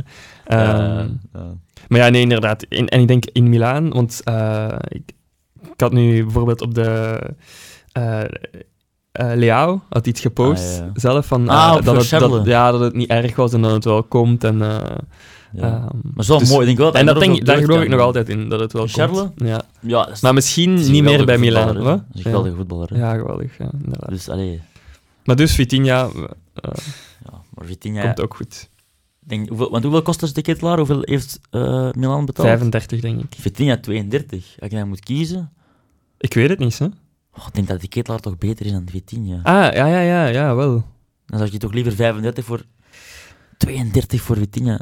[0.53, 1.21] Um,
[1.89, 2.63] maar ja, nee, inderdaad.
[2.63, 5.13] En, en ik denk in Milaan, want uh, ik,
[5.63, 7.21] ik had nu bijvoorbeeld op de...
[7.99, 8.23] Uh,
[9.35, 10.91] Leao had iets gepost ah, ja.
[10.95, 13.85] zelf van ah, dat, het, dat, ja, dat het niet erg was en dat het
[13.85, 14.45] wel komt.
[14.45, 14.77] En, uh,
[15.53, 15.89] ja.
[15.93, 16.95] Um, maar zo dus, mooi, denk ik wel.
[16.95, 19.19] En dat denk, daar geloof ik nog altijd in, dat het wel Charles?
[19.19, 19.33] komt.
[19.37, 19.63] Ja.
[19.81, 21.75] ja maar misschien niet meer bij Milan.
[21.75, 22.97] Dat is een geweldige voetballer.
[22.97, 23.59] Ja, geweldig.
[23.59, 23.71] Ja,
[24.09, 24.61] dus, allee.
[25.25, 26.11] Maar dus Vitinha,
[26.55, 26.73] ja,
[27.55, 28.69] maar Vitinha komt ook goed.
[29.21, 30.77] Denk, hoeveel, want hoeveel kost de ketelaar?
[30.77, 31.41] Hoeveel heeft
[31.97, 32.49] Milan betaald?
[32.49, 33.35] 35, denk ik.
[33.39, 34.57] Vitinha 32.
[34.59, 35.53] Als je dan moet kiezen...
[36.19, 36.85] Ik weet het niet, hè.
[37.35, 40.01] Oh, ik denk dat die ketelaar toch beter is dan de V10, Ah, ja, ja,
[40.01, 40.85] ja, ja, wel.
[41.27, 42.65] Dan zou je toch liever 35 voor...
[43.57, 44.79] 32 voor V10,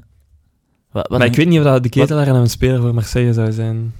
[0.96, 3.32] Wat, wat maar ik weet niet of dat de ketelaar en een speler voor Marseille
[3.32, 3.94] zou zijn.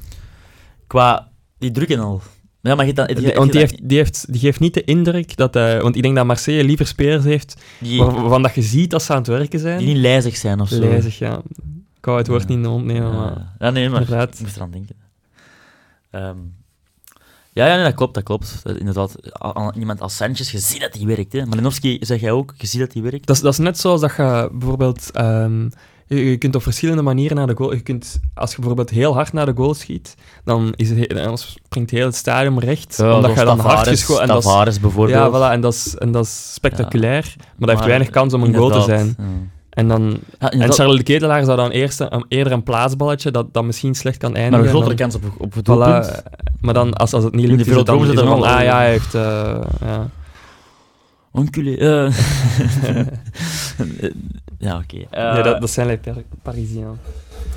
[0.87, 1.29] Qua...
[1.59, 2.23] Die drukken al.
[2.61, 5.37] Ja, maar je dan, die, want die, heeft, die, heeft, die geeft niet de indruk
[5.37, 5.81] dat hij...
[5.83, 9.13] Want ik denk dat Marseille liever spelers heeft die, waarvan dat je ziet dat ze
[9.13, 9.79] aan het werken zijn.
[9.79, 10.79] Die niet lijzig zijn of zo.
[10.79, 11.43] Lijzig, ja.
[11.97, 12.49] Ik wou het woord ja.
[12.49, 13.19] niet in de mond nemen, ja.
[13.19, 13.53] maar...
[13.59, 14.35] Ja, nee, maar inderdaad.
[14.35, 14.97] ik moest eraan denken.
[16.11, 16.55] Um,
[17.53, 18.61] ja, ja nee, dat klopt, dat klopt.
[18.63, 19.17] Dat, inderdaad,
[19.75, 21.33] iemand als Sanchez, je ziet dat hij werkt.
[21.33, 21.47] Hè.
[21.47, 23.27] Malinowski, zeg jij ook, je ziet dat hij werkt.
[23.27, 25.11] Dat is, dat is net zoals dat je bijvoorbeeld...
[25.21, 25.71] Um,
[26.07, 27.73] je, je, kunt op verschillende manieren naar de goal...
[27.73, 30.15] Je kunt, als je bijvoorbeeld heel hard naar de goal schiet,
[30.45, 32.97] dan, is het, dan springt heel het stadion recht.
[32.97, 34.27] Ja, omdat je dan hard geschoten...
[34.27, 35.33] Tavares bijvoorbeeld.
[35.33, 37.25] Ja, voilà, en dat is, en dat is spectaculair.
[37.25, 39.15] Ja, maar dat heeft weinig kans om een goal te zijn.
[39.19, 39.25] Ja.
[39.71, 43.55] En, dan, ja, en Charles de Ketelaar zou dan eerst een, eerder een plaatsballetje dat,
[43.55, 44.59] dat misschien slecht kan eindigen.
[44.59, 46.13] Maar een grotere kans op, op het doelpunt.
[46.13, 48.63] Voilà, maar dan, als, als het niet lukt, is het dan, is het dan ah
[48.63, 49.15] ja, hij heeft...
[49.15, 49.59] Uh,
[51.37, 51.43] ja.
[51.43, 51.71] Enculé.
[51.71, 51.79] Uh.
[54.59, 54.97] ja, oké.
[54.97, 55.29] Okay.
[55.29, 55.99] Uh, nee, dat, dat zijn les
[56.43, 56.99] Parisiens.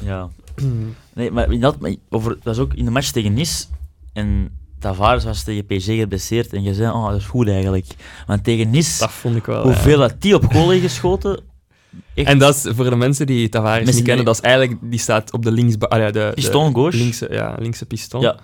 [0.04, 0.30] Ja.
[1.14, 3.66] nee, maar, dat, maar over, dat was ook in de match tegen Nice.
[4.14, 6.54] En Tavares was tegen PSG geblesseerd.
[6.54, 7.86] En je zei, oh, dat is goed eigenlijk.
[8.28, 10.08] Want tegen Nice, dat vond ik wel, hoeveel ja.
[10.08, 11.40] dat die op goal heeft geschoten
[12.14, 12.28] Echt?
[12.28, 15.00] En dat is voor de mensen die Tavares Messi, niet kennen, dat is eigenlijk, die
[15.00, 15.80] staat op de links...
[15.80, 18.22] Ah, ja, de, piston, de linkse, ja, linkse piston.
[18.22, 18.40] Ja.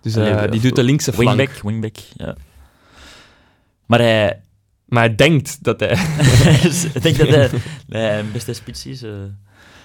[0.00, 1.36] Dus uh, die doet de linkse flank.
[1.36, 2.34] Wingback, wingback, ja.
[3.86, 4.40] Maar hij...
[4.88, 5.94] Maar hij denkt dat hij...
[5.96, 7.50] hij denkt dat hij
[7.86, 9.02] nee, beste spits is.
[9.02, 9.12] Uh.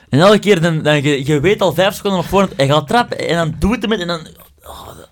[0.09, 2.87] En elke keer, dan, dan, je, je weet al vijf seconden op voorhand, hij gaat
[2.87, 4.27] trappen en dan doet hij het en dan...
[4.63, 5.09] Oh, dat,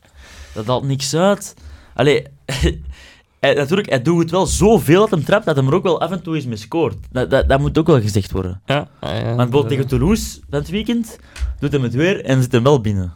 [0.54, 1.54] dat haalt niks uit.
[1.94, 2.24] Allee,
[3.40, 6.02] hij, natuurlijk, hij doet het wel zoveel dat hem trapt, dat hij er ook wel
[6.02, 6.96] af en toe eens mee scoort.
[7.12, 8.62] Dat, dat, dat moet ook wel gezegd worden.
[8.66, 8.88] Ja.
[9.00, 11.20] Ah, ja Want bijvoorbeeld tegen Toulouse, dat weekend,
[11.60, 13.14] doet hij het weer en zit hem wel binnen.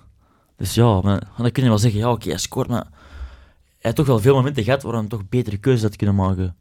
[0.57, 3.93] Dus ja, maar, dan kun je wel zeggen, ja oké, okay, hij scoort, maar hij
[3.93, 6.55] heeft toch wel veel momenten gehad waar hij toch betere keuzes had kunnen maken.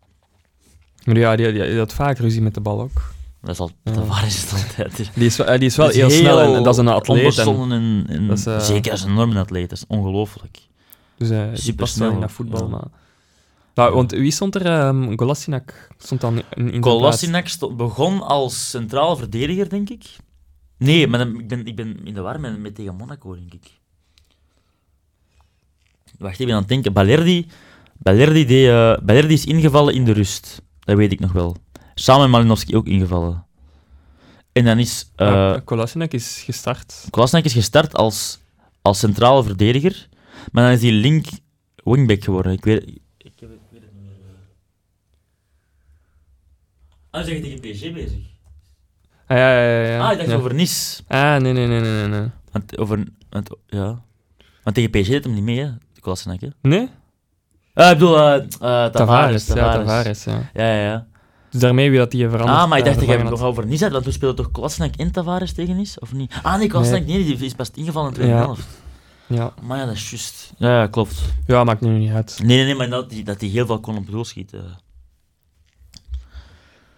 [1.04, 3.12] Maar ja, die, die, die had vaak ruzie met de bal ook.
[3.40, 4.04] Dat is, al, ja.
[4.04, 5.10] waar is het altijd.
[5.14, 7.38] Die is, die is wel heel, heel, snel en, en, dat is een atleet.
[7.38, 10.58] En, en, en dat is, uh, zeker als een enorme atleet, dat is ongelooflijk.
[11.16, 12.68] Dus hij uh, super snel naar voetbal, ja.
[12.68, 12.84] maar...
[13.74, 14.86] Nou, want wie stond er?
[14.86, 20.04] Um, Golasinak stond dan in, in Golasinak begon als centraal verdediger, denk ik.
[20.76, 23.54] Nee, maar dan, ik, ben, ik ben in de war met, met tegen Monaco, denk
[23.54, 23.70] ik.
[26.18, 26.92] Wacht even aan het denken.
[26.92, 27.46] Balerdi,
[27.96, 30.62] Balerdi, uh, Balerdi is ingevallen in de rust.
[30.84, 31.56] Dat weet ik nog wel.
[31.94, 33.46] Samen met Malinowski ook ingevallen.
[34.52, 35.10] En dan is...
[35.16, 37.06] Uh, ja, Kolasinac is gestart.
[37.10, 38.38] Kolasinac is gestart als,
[38.82, 40.08] als centrale verdediger.
[40.52, 41.26] Maar dan is hij link
[41.84, 42.52] wingback geworden.
[42.52, 43.00] Ik weet,
[47.14, 48.18] Ah, zeg je tegen PSG bezig?
[49.26, 50.06] Ah, ja, ja, ja.
[50.06, 50.36] Ah, ik dacht ja.
[50.36, 51.02] over Nice.
[51.06, 52.28] Ah, nee, nee, nee, nee, nee.
[52.50, 54.02] Want, over, want, ja.
[54.62, 55.70] Want tegen PSG deed hem niet mee, hè?
[55.92, 56.48] De Kolasinac, hè?
[56.62, 56.88] Nee?
[57.74, 59.46] Uh, ik bedoel, uh, uh, Tavares, Tavares.
[59.46, 60.50] Ja, Tavares, ja.
[60.54, 61.06] Ja, ja, ja.
[61.50, 63.68] Dus daarmee wie dat die veranderd Ah, maar ik dacht dat jij het nog over
[63.68, 66.34] had, want we spelen toch Kolasinac en Tavares tegen Nice, of niet?
[66.42, 68.66] Ah, nee, Kolasinac, nee, die is pas ingevallen in de tweede helft.
[69.26, 69.52] Ja.
[69.62, 70.52] Maar ja, dat is juist.
[70.58, 71.22] Ja, ja, klopt.
[71.46, 72.38] Ja, maakt nu niet uit.
[72.44, 74.64] Nee, nee, nee, maar dat hij dat die heel veel kon op doel schieten.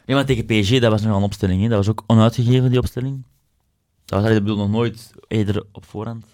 [0.07, 1.63] Nee, maar tegen PSG, dat was nog een opstelling.
[1.63, 1.69] Hè.
[1.69, 3.25] Dat was ook onuitgegeven, die opstelling.
[4.05, 6.25] Dat was ik bedoel, nog nooit eerder op voorhand.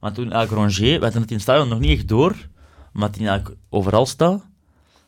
[0.00, 2.36] Maar toen eigenlijk Rongier, we hadden het in het stadion nog niet echt door,
[2.94, 4.44] maar hij eigenlijk overal staat.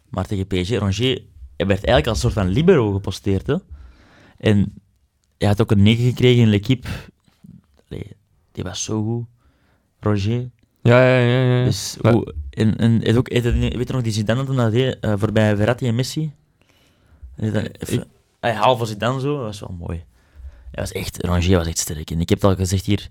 [0.09, 1.22] Maar tegen PSG, Rongier
[1.57, 3.46] hij werd eigenlijk als een soort van libero geposteerd.
[3.46, 3.57] Hè.
[4.38, 4.72] En
[5.38, 6.88] hij had ook een 9 gekregen in l'equipe.
[8.53, 9.27] Die was zo goed,
[10.01, 10.51] Roger.
[10.83, 11.59] Ja, ja, ja.
[11.59, 11.64] ja.
[11.64, 15.12] Dus, hoe, en, en, en ook, weet je nog die Zidane dat dat deed, uh,
[15.16, 16.33] voorbij Verratti en Messi?
[17.37, 17.72] Even,
[18.40, 20.05] hij halve Zidane zo, dat was wel mooi.
[20.70, 22.11] Hij was echt, Rongier was echt sterk.
[22.11, 23.09] En ik heb het al gezegd hier,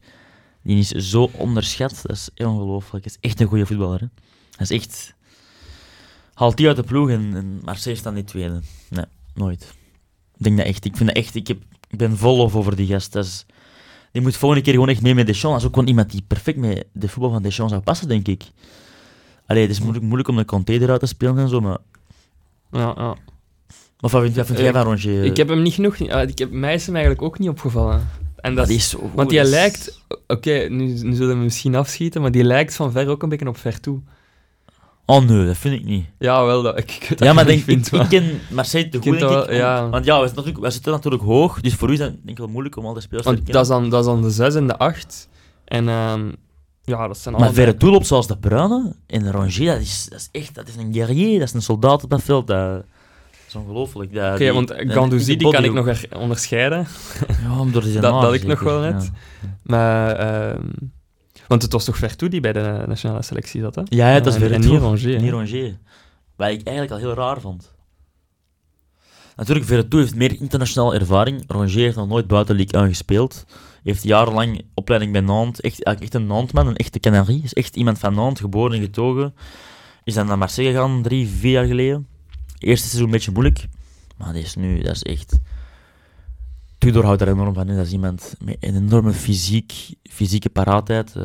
[0.61, 3.05] die is zo onderschat, dat is ongelooflijk.
[3.05, 3.99] Hij is echt een goede voetballer.
[3.99, 4.07] Hè.
[4.55, 5.13] Hij is echt...
[6.33, 8.61] Haalt die uit de ploeg en, en Marseille staat niet tweede.
[8.89, 9.73] Nee, nooit.
[10.37, 10.85] Ik denk dat echt.
[10.85, 11.57] Ik vind dat echt, ik, heb,
[11.89, 13.11] ik ben vol of over die gast.
[13.11, 13.45] Dat is,
[14.11, 15.51] die moet volgende keer gewoon echt mee met Deschamps.
[15.51, 18.27] Dat is ook gewoon iemand die perfect met de voetbal van Deschamps zou passen, denk
[18.27, 18.43] ik.
[19.45, 21.77] Allee, het is moeilijk, moeilijk om de Conte eruit te spelen en zo, maar...
[22.71, 23.15] Ja, ja.
[23.99, 25.23] Of wat vind, wat vind jij van Rongier?
[25.23, 25.95] Ik heb hem niet genoeg...
[25.95, 28.09] Ik heb, mij is hem eigenlijk ook niet opgevallen.
[28.35, 30.01] En dat, die is zo want die lijkt...
[30.27, 33.47] Oké, nu, nu zullen we misschien afschieten, maar die lijkt van ver ook een beetje
[33.47, 34.01] op ver toe.
[35.05, 36.05] Oh nee, dat vind ik niet.
[36.19, 39.19] Ja, wel, dat, ik, ik ja, maar denk, vind, ik, ik ken Marseille te goed,
[39.19, 39.57] wel, ik.
[39.57, 39.89] Ja.
[39.89, 42.29] Want ja, we zitten, natuurlijk, we zitten natuurlijk hoog, dus voor u is het denk
[42.29, 43.83] ik wel moeilijk om al de spelers want te dat kennen.
[43.83, 45.27] is, dan, dat is dan de 6 en de 8.
[45.65, 46.35] En um,
[46.83, 50.29] ja, dat zijn Maar verre toelop zoals de Bruyne en Rongier, dat is, dat is
[50.41, 52.47] echt dat is een guerrier, dat is een soldaat op dat veld.
[52.47, 52.83] Dat,
[53.47, 54.11] is ongelooflijk.
[54.11, 56.87] Oké, okay, want Gandouzi die kan ik nog onderscheiden.
[57.27, 59.11] Ja, die dat, dat ik nog wel net.
[59.41, 59.49] Ja.
[59.63, 60.19] Maar...
[60.49, 60.59] Uh,
[61.47, 63.81] want het was toch Vertu die bij de nationale selectie zat, hè?
[63.85, 64.53] Ja, ja dat is Vertu.
[64.53, 65.21] En niet Rongier.
[65.21, 65.77] Niet Rongier.
[66.35, 67.73] Wat ik eigenlijk al heel raar vond.
[69.35, 71.43] Natuurlijk, Vertu heeft meer internationale ervaring.
[71.47, 73.45] Rongier heeft nog nooit buiten Ligue 1 gespeeld.
[73.83, 75.61] Heeft jarenlang opleiding bij Nantes.
[75.61, 77.43] Echt, echt een Nantesman, een echte Canarie.
[77.43, 79.33] Is echt iemand van Nantes, geboren en getogen.
[80.03, 82.07] Is dan naar Marseille gegaan, drie, vier jaar geleden.
[82.57, 83.67] Eerste seizoen een beetje moeilijk.
[84.17, 85.39] Maar die is nu, dat is echt...
[86.85, 87.67] Tudor houdt er enorm van.
[87.67, 87.75] Hè.
[87.75, 91.13] Dat is iemand met een enorme fysiek, fysieke paraatheid.
[91.17, 91.23] Uh,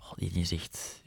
[0.00, 1.02] oh, die is echt,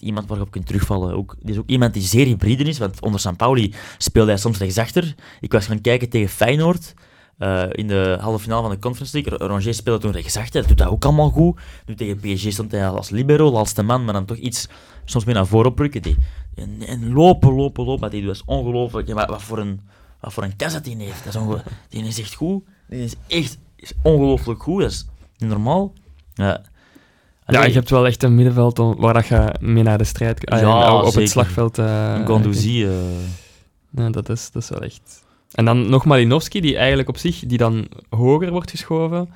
[0.00, 1.14] iemand waarop je kunt terugvallen.
[1.14, 4.58] Ook, is ook iemand die zeer hybride is, want onder San Pauli speelde hij soms
[4.58, 5.14] rechtsachter.
[5.40, 6.94] Ik was gaan kijken tegen Feyenoord.
[7.38, 9.48] Uh, in de halve finale van de Conference League.
[9.48, 11.60] Ronger speelde toen rechtsachter, dat doet dat ook allemaal goed.
[11.86, 14.68] Nu tegen PSG stond hij als libero, als de man, maar dan toch iets
[15.04, 16.02] soms meer naar voren oprukken.
[16.02, 16.16] Die,
[16.54, 18.10] en, en, lopen, lopen, lopen.
[18.10, 19.12] Doet is ongelooflijk.
[19.12, 19.80] Wat voor een,
[20.20, 21.24] wat voor een kas dat hij heeft.
[21.24, 22.62] Dat is die is echt goed.
[22.92, 24.80] Die is echt is ongelooflijk goed.
[24.80, 25.06] Dat is
[25.38, 25.92] niet normaal.
[26.34, 26.62] Ja.
[27.46, 30.58] Ja, je hebt wel echt een middenveld waar dat je mee naar de strijd kan.
[30.58, 31.20] Ja, op zeker.
[31.20, 31.78] het slagveld.
[31.78, 32.86] Uh, Gandouzi.
[32.86, 32.92] Uh...
[33.90, 35.24] Ja, dat is, dat is wel echt...
[35.52, 39.28] En dan nog Malinowski, die eigenlijk op zich die dan hoger wordt geschoven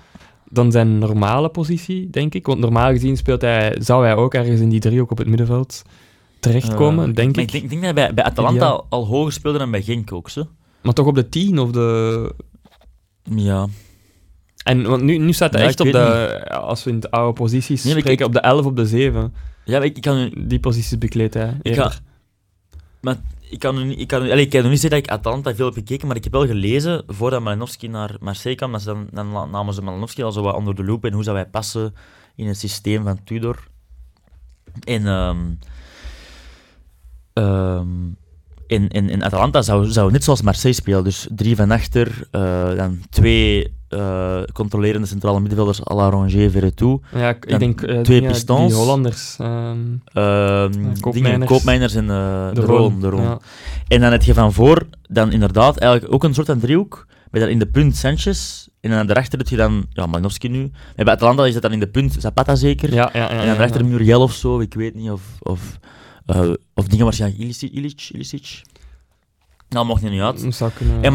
[0.51, 2.47] dan zijn normale positie, denk ik.
[2.47, 5.83] Want normaal gezien speelt hij, zou hij ook ergens in die driehoek op het middenveld
[6.41, 7.43] terechtkomen, uh, denk ik.
[7.43, 7.53] ik.
[7.53, 10.13] Ik denk, denk dat hij bij, bij Atalanta al, al hoger speelde dan bij Genk
[10.13, 10.47] ook, zo.
[10.83, 12.35] Maar toch op de 10 of de...
[13.31, 13.67] Ja.
[14.65, 17.33] En want nu, nu staat hij Ja, echt op de, als we in de oude
[17.33, 19.35] posities Nee, ik- spreken, op de 11 op de 7.
[19.65, 20.33] Ja, ik, ik kan.
[20.47, 21.57] Die posities bekleedt hij.
[21.63, 21.93] Ik ga,
[23.01, 23.17] maar
[23.51, 23.95] ik kan nu.
[23.95, 26.17] Ik kan, nu, allee, ik kan niet zeggen dat ik Atalanta veel heb gekeken, maar
[26.17, 30.23] ik heb wel gelezen, voordat Malinowski naar Marseille kwam, dat ze dan, namen ze Malinowski
[30.23, 31.95] al zo wat onder de loep en hoe zou hij passen
[32.37, 33.67] in het systeem van Tudor.
[34.85, 35.07] En...
[37.33, 38.11] ehm,
[38.67, 41.05] in, in, in Atalanta zou, zou net zoals Marseille spelen.
[41.05, 47.01] Dus drie van achter, eh, dan twee eh, controlerende centrale middenvelders à la Rongier, Verretou.
[47.15, 48.73] Ja, ik, Dan denk eh, twee die, pistons.
[48.73, 49.37] Die Hollanders.
[49.39, 49.79] ehm,
[50.13, 51.51] Ehm Koopmeiners.
[51.51, 53.01] Koopmeiners en de, de Roon.
[53.01, 53.23] De Roon.
[53.23, 53.39] Ja.
[53.89, 57.07] En dan heb je van voor, dan inderdaad, eigenlijk ook een soort van driehoek.
[57.31, 58.67] Met dan in de punt Sanchez.
[58.81, 60.71] En dan daarachter heb je dan, ja, Malinowski nu.
[60.95, 62.95] En bij Atalanta is dat dan in de punt Zapata zeker.
[62.95, 63.85] Ja, ja, ja, en dan daarachter.
[63.85, 65.11] Muriel of zo, ik weet niet.
[65.11, 65.79] Of, of,
[66.27, 67.73] eh, of dingen waarschijnlijk Ilicic.
[67.73, 68.63] Ilicic, Ilicic.
[69.69, 70.43] Nou, mocht je niet uit.
[71.03, 71.13] En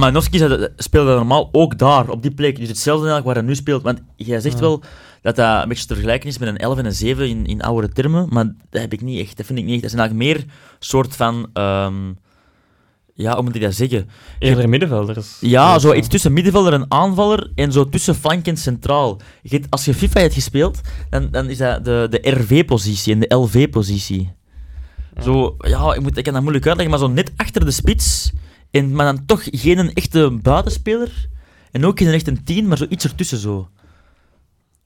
[0.77, 2.57] speelde normaal ook daar, op die plek.
[2.59, 3.81] Dus hetzelfde eigenlijk waar hij nu speelt.
[3.83, 4.61] Want jij zegt Ja.
[4.61, 4.81] wel
[5.21, 7.61] dat dat een beetje te vergelijken is met een 11 en een 7 in, in
[7.61, 8.27] oudere termen.
[8.29, 9.37] Maar dat heb ik niet echt.
[9.37, 9.81] Dat vind ik niet echt.
[9.81, 10.45] Dat zijn eigenlijk meer
[10.79, 11.49] soort van...
[11.53, 12.13] ehm,
[13.13, 14.09] ja, hoe moet ik dat zeggen?
[14.39, 15.37] Eerder middenvelders.
[15.39, 19.19] Ja, zo iets tussen middenvelder en aanvaller en zo tussen flank en centraal.
[19.69, 20.79] Als je FIFA hebt gespeeld,
[21.09, 24.31] dan, dan is dat de, de RV-positie en de LV-positie.
[25.23, 28.31] Zo, ja, ik, moet, ik kan dat moeilijk uitleggen, maar zo net achter de spits,
[28.71, 31.29] en, maar dan toch geen een echte buitenspeler.
[31.71, 33.69] En ook geen echt een tien, maar zo iets ertussen zo.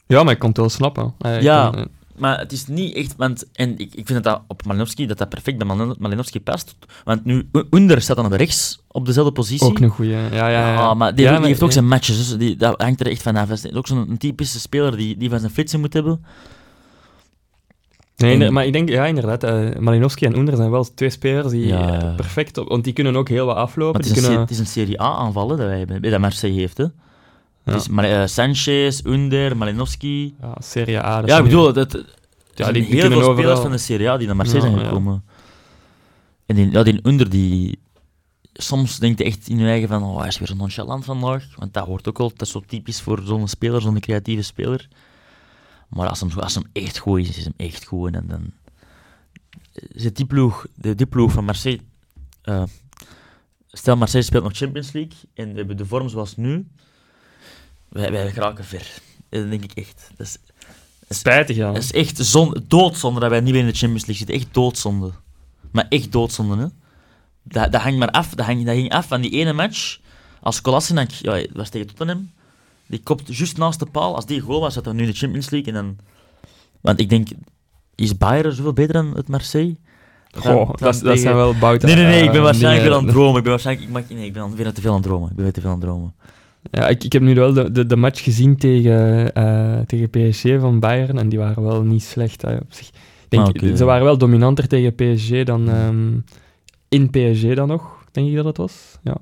[0.08, 1.14] Ja, maar ik kon het wel snappen.
[1.20, 1.86] Ik Ja.
[2.18, 5.18] Maar het is niet echt, want en ik, ik vind dat, dat op Malinowski dat
[5.18, 6.76] dat perfect bij Malin- Malinowski past.
[7.04, 9.68] Want nu, Under staat dan op rechts, op dezelfde positie.
[9.68, 10.12] ook een goeie.
[10.12, 10.74] Ja, ja, ja.
[10.74, 13.48] Ja, maar die, Ja, heeft, ook zijn matches, dus die, dat hangt er echt vanaf.
[13.48, 16.26] Dat is ook zo'n typische speler die, die van zijn flitsen moet hebben.
[18.18, 21.52] Nee, En- maar ik denk, ja, inderdaad, eh Malinowski en Onder zijn wel twee spelers
[21.52, 22.68] die Ja, perfect op...
[22.68, 24.02] Want die kunnen ook heel wat aflopen.
[24.02, 25.68] Het, die is een, kunnen, het is een Serie A-aanvallen dat,
[26.00, 26.78] wij dat Marseille heeft.
[26.78, 26.86] Hè.
[27.64, 27.80] Ja.
[27.90, 30.36] Mar- eh, Sanchez, Under, Malinowski.
[30.42, 31.22] ja, Serie A.
[31.26, 32.04] Ja, ik bedoel, dat,
[32.54, 35.24] Ja, die- die heel veel spelers van de Serie A die naar Marseille zijn gekomen.
[36.46, 37.80] En die, ja, die Under, die...
[38.54, 41.44] Soms denkt echt in je eigen van, oh, hij is weer zo nonchalant vandaag.
[41.56, 44.88] Want dat hoort ook wel, dat is zo typisch voor zo'n speler, zo'n creatieve speler.
[45.88, 48.14] Maar als hem, als hem echt goed is, is hem echt goed.
[48.14, 48.52] En dan
[49.96, 51.82] zit die ploeg, de, die ploeg van Marseille...
[52.42, 52.64] eh,
[53.72, 56.68] stel, Marseille speelt nog Champions League en we hebben de vorm zoals nu.
[57.90, 59.02] Wij, wij geraken ver.
[59.30, 60.10] Dat denk ik echt.
[60.18, 60.38] Dat is,
[61.10, 61.74] Spijtig, ja.
[61.74, 64.36] het is echt zon, doodzonde dat wij niet meer in de Champions League zitten.
[64.36, 65.12] Echt doodzonde.
[65.72, 66.68] Maar echt doodzonde, hè.
[67.44, 68.30] Dat, dat hangt maar af.
[68.30, 70.00] Dat, hang, dat ging af van die ene match.
[70.42, 72.32] Als Kolasinac, ja, dat was tegen Tottenham,
[72.88, 74.16] die kopt juist naast de paal.
[74.16, 75.74] Als die goal was, zaten we nu in de Champions League.
[75.74, 75.96] En dan...
[76.82, 77.28] Want ik denk,
[77.96, 79.76] is Bayern zoveel beter dan het Marseille?
[80.32, 81.88] Goh, Dan- dan dat, dat tegen- zijn wel bouten.
[81.88, 83.36] Nee, nee, nee, ik ben eh, waarschijnlijk weer aan het dromen.
[83.38, 85.30] Ik ben waarschijnlijk, ik mag, nee, ik ben weer te veel aan het dromen.
[85.30, 86.14] Ik ben weer te veel aan het dromen.
[86.72, 90.44] Ja, ik, ik heb nu wel de, de, de match gezien tegen, eh, tegen PSG
[90.60, 92.42] van Bayern en die waren wel niet slecht.
[92.42, 92.90] hè, op zich.
[93.30, 93.86] Denk, Ah, ze ja.
[93.86, 96.18] waren wel dominanter tegen PSG dan ehm,
[96.90, 98.98] in PSG dan nog, denk ik dat het was.
[99.04, 99.18] Ja.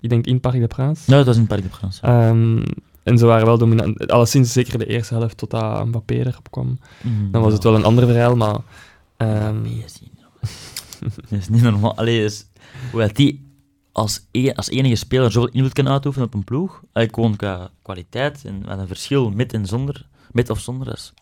[0.00, 1.06] Ik denk in Parc des Princes.
[1.06, 2.02] Ja, dat was in Parc de France.
[2.02, 2.62] Ehm,
[3.04, 4.08] en ze waren wel dominant.
[4.10, 6.78] Alleszins zeker de eerste helft tot dat Mbappé erop kwam.
[7.02, 7.54] Mhm, Dan was ja.
[7.54, 8.56] het wel een ander verhaal, maar...
[9.16, 11.14] ehm, PSG, jongen.
[11.30, 11.96] dat is niet normaal.
[11.96, 12.46] Allee, dus,
[12.90, 13.52] hoe dat die
[13.92, 17.70] als, e- als enige speler zoveel invloed kan uitoefenen op een ploeg, allee, gewoon qua
[17.82, 21.12] kwaliteit en wat een verschil met en zonder, met of zonder, is...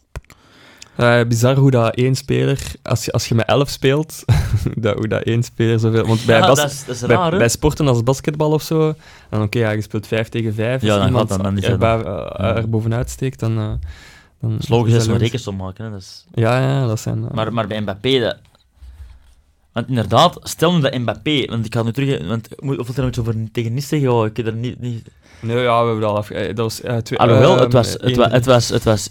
[0.97, 4.25] Eh, bizar hoe dat één speler, als je, als je met elf speelt,
[4.77, 6.07] dat, hoe dat één speler zoveel...
[6.07, 8.63] Want bij, ja, bas- dat is, dat is bij, raar, bij sporten als basketbal of
[8.63, 8.95] zo,
[9.31, 10.83] dan oké, ja, je speelt vijf tegen vijf.
[10.83, 12.03] Ja, als dan iemand gaat dan is er, ba-
[12.37, 13.59] eh, er bovenuit steekt, dan...
[13.59, 13.73] eh,
[14.41, 15.85] dan Dat is logisch is dat ze een rekensom maken.
[15.91, 15.97] Hè?
[15.97, 16.25] Is...
[16.35, 17.27] Ja, ja, dat zijn...
[17.33, 18.37] maar, maar bij Mbappé, dat...
[19.73, 23.07] Want inderdaad, stel nu dat Mbappé, want ik ga nu terug, want moet- of er
[23.07, 25.09] iets over tegen Nice zeggen, oh, ik heb er niet, niet,
[25.41, 26.29] Nee, ja, we hebben dat al af...
[26.29, 27.19] Dat was eh, twee...
[27.19, 29.09] Alhoewel, het was, het, één- wa- het was, het was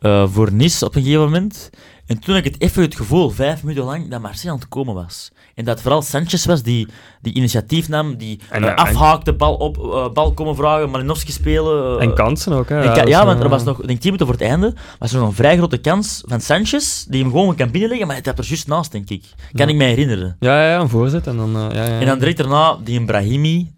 [0.00, 1.70] 1-2 eh, voor Nice op een gegeven moment.
[2.06, 4.68] En toen had ik het even het gevoel, vijf minuten lang, dat Marseille aan het
[4.68, 5.30] komen was.
[5.54, 6.88] En dat het vooral Sanchez was die,
[7.22, 12.00] die initiatief nam, die En, eh, eh, afhaakte, bal, op, bal komen vragen, Malinowski spelen.
[12.00, 12.92] En kansen ook, hè.
[12.92, 15.18] ka- ja, want er was nog, ik denk 10 minuten voor het einde, was er
[15.18, 18.38] nog een vrij grote kans van Sanchez, die hem gewoon kan binnenleggen, maar hij had
[18.38, 19.22] er juist naast, denk ik.
[19.52, 19.72] Kan Ja.
[19.72, 20.36] ik mij herinneren.
[20.40, 21.50] Ja, ja, een voorzet en dan...
[21.52, 22.00] ja, ja.
[22.00, 23.72] En dan direct daarna, die Brahimi,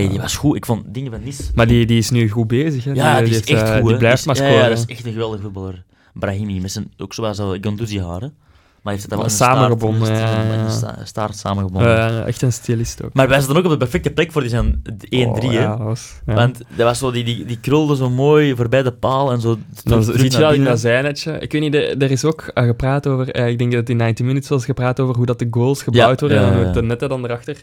[0.00, 0.56] hey, die was goed.
[0.56, 2.92] Ik vond dingen van Nice Maar die, die is nu goed bezig, hè.
[2.92, 3.88] ja, die, is heeft, echt eh, goed.
[3.88, 4.54] Die blijft Die maar scoren.
[4.54, 5.84] Ja, dat is echt een geweldige voetballer.
[6.12, 8.34] Brahimi, met zijn, ook zoals uh, Gondouzi haren.
[8.82, 10.68] Maar heeft het wel Samengebonden, staart, ja, ja, ja.
[10.70, 11.96] sta- staart samengebonden.
[11.98, 13.12] Eh, echt een stylist ook.
[13.12, 14.88] Maar wij zaten ook op de perfecte plek voor die zijn 1-3,
[15.26, 15.50] Oh, hè.
[15.52, 16.12] ja, was.
[16.24, 19.58] Want dat was zo, die, die, die krulde zo mooi voorbij de paal en zo.
[19.84, 21.32] Dan zit je wel in dat zijnetje.
[21.38, 24.26] Ik weet niet, er is ook eh, gepraat over, eh, ik denk dat in 90
[24.26, 27.56] Minutes was gepraat over hoe dat de goals gebouwd worden en de netten dan erachter.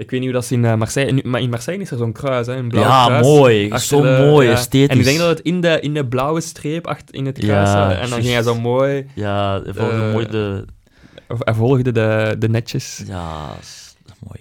[0.00, 2.12] Ik weet niet hoe dat is in eh, Marseille, maar in Marseille is er zo'n
[2.12, 3.26] kruis, hè, een blauw Ja, kruis.
[3.26, 3.78] mooi.
[3.78, 4.52] Zo de- mooi, ja.
[4.52, 4.88] esthetisch.
[4.88, 7.68] En ik denk dat het in de, in de blauwe streep achter in het kruis
[7.70, 7.98] Ja, zat.
[8.00, 10.64] En dan ging hij zo mooi, Ja, hij volgde Eh, mooi de...
[11.38, 13.02] hij volgde de, de netjes.
[13.06, 13.94] Ja, dat is,
[14.28, 14.40] mooi.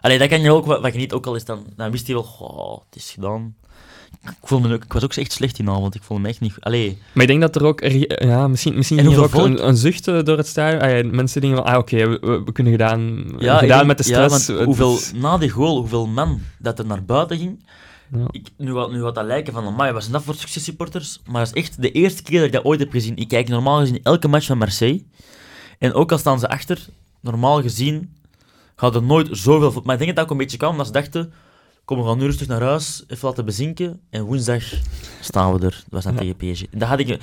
[0.00, 2.06] Allee, dat kan je ook, wat wat je niet ook al is, dan, dan wist
[2.06, 3.56] hij wel, oh, het is gedaan.
[4.22, 6.40] Ik, voelde me ook, ik was ook echt slecht die avond, ik voelde me echt
[6.40, 6.52] niet...
[6.52, 6.64] goed.
[6.64, 10.08] Allee, Maar ik denk dat er ook, er- ja, misschien, misschien ook een, een zucht
[10.08, 10.80] eh, door het stadion.
[10.82, 13.86] Ah, ja, mensen denken van, ah oké, we, we- we kunnen gedaan, ja, gedaan denk-
[13.86, 14.48] met de stress.
[14.48, 17.64] hoeveel, is- na die goal, hoeveel man dat er naar buiten ging,
[18.12, 18.26] ja.
[18.30, 21.20] ik, nu, gaat, nu gaat dat lijken van, amai, wat zijn dat voor successupporters?
[21.26, 23.16] Maar dat is echt de eerste keer dat ik dat ooit heb gezien.
[23.16, 25.02] Ik kijk normaal gezien elke match van Marseille.
[25.78, 26.86] En ook al staan ze achter,
[27.20, 28.12] normaal gezien
[28.76, 29.80] gaat er nooit zoveel...
[29.84, 31.32] Maar ik denk dat dat ook een beetje kwam, omdat ze dachten,
[31.88, 34.00] kom, we gaan nu rustig naar huis, even laten bezinken.
[34.10, 34.62] En woensdag
[35.20, 35.70] staan we er.
[35.70, 36.18] Dat was dan Ja.
[36.18, 36.64] tegen PSG.
[36.70, 37.20] Dat had ik...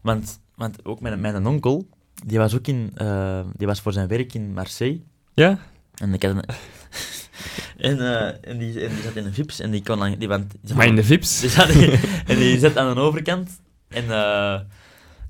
[0.00, 1.88] Want, want ook mijn, mijn onkel,
[2.26, 2.90] die was ook in...
[2.94, 5.00] eh, die was voor zijn werk in Marseille.
[5.34, 5.58] ja?
[5.94, 6.42] En ik had een...
[7.90, 10.14] en, eh, en, die, en die zat in een vips en die kon dan...
[10.18, 11.40] Die, want, die Maar in de VIPs.
[11.40, 11.68] die zat,
[12.30, 13.60] en die zat aan de overkant.
[13.88, 14.52] En, eh,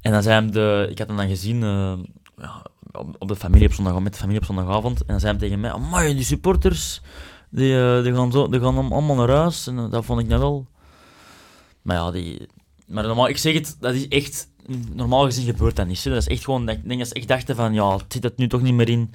[0.01, 0.87] en dan zei hem de...
[0.91, 1.63] Ik had hem dan gezien
[2.93, 5.01] op, op de familie op zondag, met de familie op zondagavond.
[5.01, 5.71] En dan zei hij tegen mij...
[5.73, 7.01] Amai, die supporters,
[7.51, 9.67] die, eh, die, gaan zo, die gaan allemaal naar huis.
[9.67, 10.67] En eh, dat vond ik nou wel...
[11.83, 12.47] Maar ja, die...
[12.87, 14.49] Maar normaal, ik zeg het, dat is echt...
[14.95, 16.05] Normaal gezien gebeurt dat niet.
[16.05, 16.11] hè.
[16.11, 16.69] Dat is echt gewoon...
[16.69, 17.75] Ik denk dat ze echt dachten van...
[17.75, 19.13] Ja, het zit het nu toch niet meer in.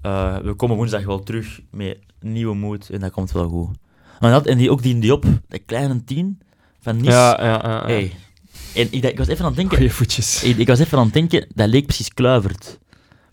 [0.00, 2.90] Eh, we komen woensdag wel terug met nieuwe moed.
[2.90, 3.76] En dat komt wel goed.
[4.20, 6.40] Maar dat, en die, ook die Diop, dat kleine tien
[6.80, 7.10] van Nice.
[7.10, 7.60] Ja, ja, ja.
[7.62, 7.86] ja.
[7.86, 8.12] Hey.
[8.74, 9.76] En ik, ik was even aan het denken...
[9.76, 10.42] Goeie voetjes.
[10.42, 12.78] Ik, ik was even aan het denken, dat leek precies Kluivert.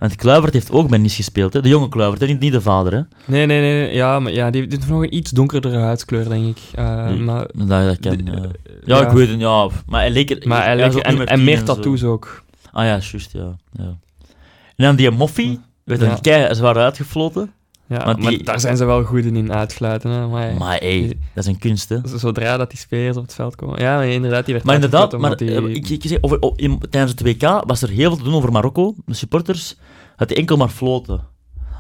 [0.01, 1.61] Want Kluivert heeft ook bij Nice gespeeld, hè?
[1.61, 2.27] de jonge Kluivert, hè?
[2.27, 2.93] Niet, niet de vader.
[2.93, 3.01] Hè?
[3.25, 3.93] Nee, nee, nee.
[3.93, 6.57] Ja, maar ja, die die heeft nog een iets donkerdere huidskleur, denk ik.
[6.75, 7.19] Eh, Nee.
[7.19, 8.71] maar, Dat, dat kan, de- eh.
[8.85, 9.67] ja, ik weet het, ja.
[9.87, 10.47] Maar hij leek er...
[10.47, 11.63] Maar hij was leek, ook en, nummer en 10 meer zo.
[11.63, 12.43] tattoos ook.
[12.71, 13.55] Ah ja, juist, ja.
[13.71, 13.83] ja.
[14.75, 16.11] En dan die Moffie, werd Ja.
[16.11, 17.51] een kei zwaar uitgefloten.
[17.97, 20.09] Ja, Maar daar zijn ze wel goed in uitfluiten.
[20.11, 20.27] Hè.
[20.27, 21.97] Maar, Maar hey, dat is een kunst, hè.
[22.17, 23.79] zodra dat die spelers op het veld komen...
[23.79, 27.21] Ja, inderdaad, die werd Maar inderdaad, maar, eh, ik, ik zeg, over, in- tijdens het
[27.21, 28.95] WK was er heel veel te doen over Marokko.
[29.05, 29.77] De supporters
[30.15, 31.21] had die enkel maar floten.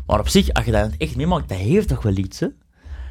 [0.05, 2.47] Maar op zich, als je dat echt meemaakt, dat heeft toch wel iets, hè?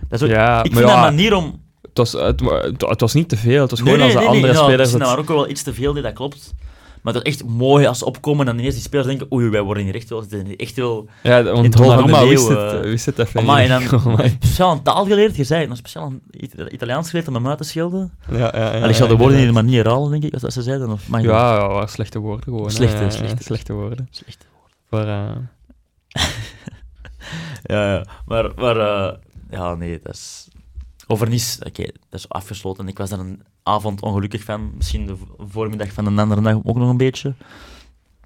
[0.09, 1.63] Dat is ook, Ja, ik vind ja, dat een manier om...
[1.83, 3.61] Het was, het, wa- het, het was niet te veel.
[3.61, 4.81] Het was Nee, gewoon nee, als de nee, andere nou, spelers...
[4.93, 6.55] misschien het- Marokko wel iets te veel dat klopt.
[7.03, 9.49] Maar dat is echt mooi als ze opkomen en dan ineens die spelers denken oei,
[9.49, 11.09] wij worden hier echt wel, hier echt wel...
[11.23, 12.81] Ja, in want Donnarumma wist het, eh.
[12.81, 13.91] wist het even Amai, en niet.
[13.91, 14.29] dan Amai.
[14.41, 17.59] speciaal een taal geleerd, je zei het, speciaal een Ita- Italiaans geleerd om hem uit
[17.59, 18.13] te schelden.
[18.31, 19.65] Ja, ja, ja, en ik zal de woorden de inderdaad.
[19.65, 20.91] manier herhalen, denk ik, als ze zeiden.
[20.91, 22.71] Of je- Ja, ja, maar slechte woorden gewoon.
[22.71, 23.43] Slechte, Ja, slechte.
[23.43, 24.09] slechte woorden.
[24.11, 24.47] Slecht.
[24.89, 25.37] Maar, eh,
[27.63, 28.05] Ja, ja.
[28.27, 29.13] Maar, maar eh,
[29.51, 30.49] ja, nee, dat is...
[31.11, 32.89] Over Nice, oké, dat is afgesloten.
[32.89, 34.73] Ik was daar een avond ongelukkig van.
[34.77, 37.35] Misschien de voormiddag van een andere dag ook nog een beetje.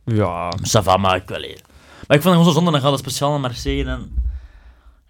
[0.04, 1.60] ja, Ça va, maar ik wel eer.
[2.06, 4.00] Maar ik vond het gewoon zo zonde, dan gaat het speciaal naar Marseille en dan...
[4.00, 4.10] en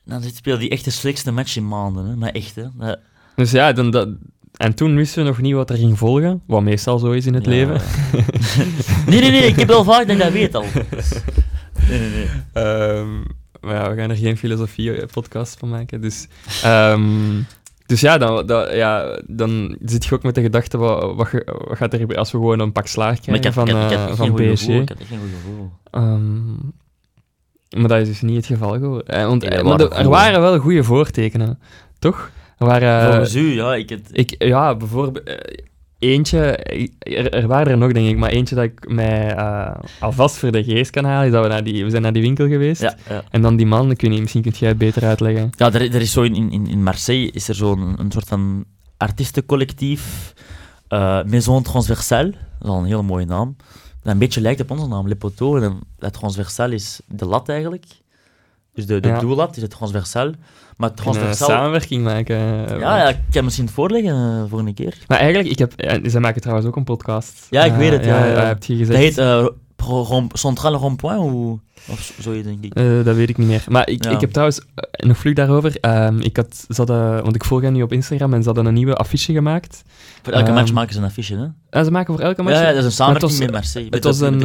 [0.04, 2.16] Dan zit- speel die echt de slechtste match in maanden, hè.
[2.16, 2.64] Maar echt, hè.
[2.78, 2.98] Dat-
[3.36, 4.08] dus ja, dan, dat,
[4.56, 7.34] en toen wisten we nog niet wat er ging volgen, wat meestal zo is in
[7.34, 7.50] het ja.
[7.50, 7.80] leven.
[9.10, 10.64] nee, nee, nee, ik heb wel vaak dat ik dat weet al.
[11.88, 12.28] Nee, nee, nee.
[12.52, 13.20] Ehm,
[13.60, 16.00] maar ja, we gaan er geen filosofie-podcast van maken.
[16.00, 16.26] Dus,
[16.62, 17.40] ehm,
[17.86, 21.28] dus ja, dan, dan, ja, dan zit je ook met de gedachte, wat, wat,
[21.68, 23.90] gaat er gebeuren als we gewoon een pak slaag ik krijgen had, van, ik had,
[23.90, 24.64] ik eh, had van geen goede PSG?
[24.64, 24.80] gevoel.
[24.80, 25.70] Ik had echt geen goede gevoel.
[25.90, 26.52] Ehm,
[27.80, 29.06] maar dat is dus niet het geval geworden.
[29.06, 31.58] Eh, want, eh, maar de- er waren wel goede voortekenen,
[31.98, 32.30] toch?
[32.58, 33.06] Er waren...
[33.06, 34.08] Volgens u, ja, ik het...
[34.12, 35.64] Ik, ja, bijvoorbeeld eh,
[36.04, 36.56] eentje,
[36.98, 40.52] er, er waren er nog denk ik, maar eentje dat ik mij eh, alvast voor
[40.52, 42.80] de geest kan halen, is dat we, naar die, we zijn naar die winkel geweest.
[42.80, 43.22] Ja, ja.
[43.30, 45.50] En dan die man, weet niet, misschien kun jij het beter uitleggen.
[45.56, 48.64] Ja, er, er is zo in, in, in Marseille is er zo'n een soort van
[48.96, 50.34] artiestencollectief,
[50.88, 53.56] eh, Maison Transversale, dat is al een hele mooie naam.
[54.02, 55.62] Dat een beetje lijkt op onze naam, Le Poteau.
[55.62, 57.84] En La Transversale is de lat eigenlijk.
[58.74, 59.48] Dus de, de Ja.
[59.54, 60.32] is het transversal.
[60.76, 61.48] Maar een transversal...
[61.48, 62.36] samenwerking maken.
[62.36, 64.98] eh, Ja, ja, ik kan misschien het voorleggen eh, volgende keer.
[65.06, 67.46] Maar eigenlijk, ik heb, eh, zij maken trouwens ook een podcast.
[67.50, 68.44] Ja, ik weet het, ja, ja.
[68.46, 69.16] heb je Dat gezegd.
[69.16, 71.58] heet Pro- Rond- Centrale Rond-Point of,
[71.90, 72.74] of zo, denk ik.
[73.04, 73.64] Dat weet ik niet meer.
[73.68, 74.10] Maar ik, Ja.
[74.10, 75.76] ik heb trouwens eh, nog vlug daarover.
[75.80, 78.66] ehm, ik had, ze hadden, want ik volg hen nu op Instagram en ze hadden
[78.66, 79.82] een nieuwe affiche gemaakt.
[80.22, 81.46] Voor elke Ehm, match maken ze een affiche, hè?
[81.70, 82.56] En ze maken voor elke match.
[82.56, 83.88] Ja, ja, dat is een samenwerking was- met Marseille.
[83.90, 84.40] Het was, een,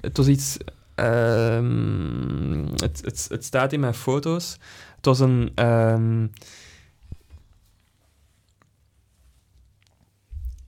[0.00, 0.56] het was iets.
[1.00, 4.56] Ehm, het, het, het staat in mijn foto's.
[4.96, 5.50] Het was een.
[5.54, 6.26] ehm,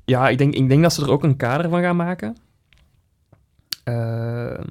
[0.04, 2.36] ja, ik denk, ik denk dat ze er ook een kader van gaan maken.
[3.84, 4.68] Ehm,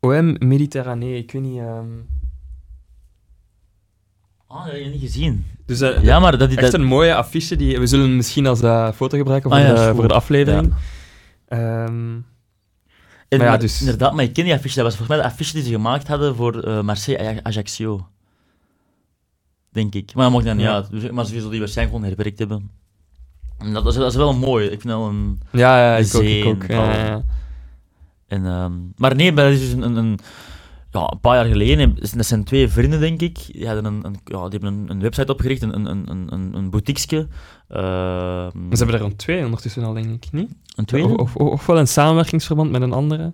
[0.00, 1.58] OM Mediterranee, ik weet niet.
[1.58, 1.86] ehm,
[4.46, 5.46] Ah, dat heb je niet gezien.
[5.66, 6.50] dus eh, Ja, maar dat...
[6.50, 7.56] echt dat een mooie affiche.
[7.56, 10.14] Die, we zullen misschien als eh, foto gebruiken voor, Ah ja, is de, voor de
[10.14, 10.74] aflevering.
[11.48, 12.18] Ehm,
[13.28, 14.74] En Maar ja, dus- Inderdaad, maar ik ken die affiche.
[14.74, 18.06] Dat was volgens mij de affiche die ze gemaakt hadden voor eh, Marseille Aj- Ajaccio.
[19.70, 20.14] Denk ik.
[20.14, 20.74] Maar dat maakt dan niet Ja.
[20.74, 20.90] uit.
[20.90, 22.70] Dus, maar ze zullen die waarschijnlijk gewoon herwerkt hebben.
[23.58, 24.64] En dat, is, dat is wel een mooi.
[24.64, 25.40] Ik vind dat wel een...
[25.52, 26.22] ja, ja, ik ook.
[26.22, 27.24] Ik ook en ja, al.
[28.26, 30.18] En, ehm, maar nee, maar dat is dus een, een, een-
[30.90, 31.96] ja, een paar jaar geleden.
[32.12, 33.38] Dat zijn twee vrienden, denk ik.
[33.52, 36.54] Die, hadden een, een, ja, die hebben een, een website opgericht, een, een, een, een,
[36.54, 37.26] een boutiqueske.
[37.68, 37.82] Ehm,
[38.68, 40.50] Maar ze hebben er een twee ondertussen al, denk ik, niet?
[40.78, 41.16] Een tweede?
[41.16, 43.32] Of, of, of wel een samenwerkingsverband met een andere.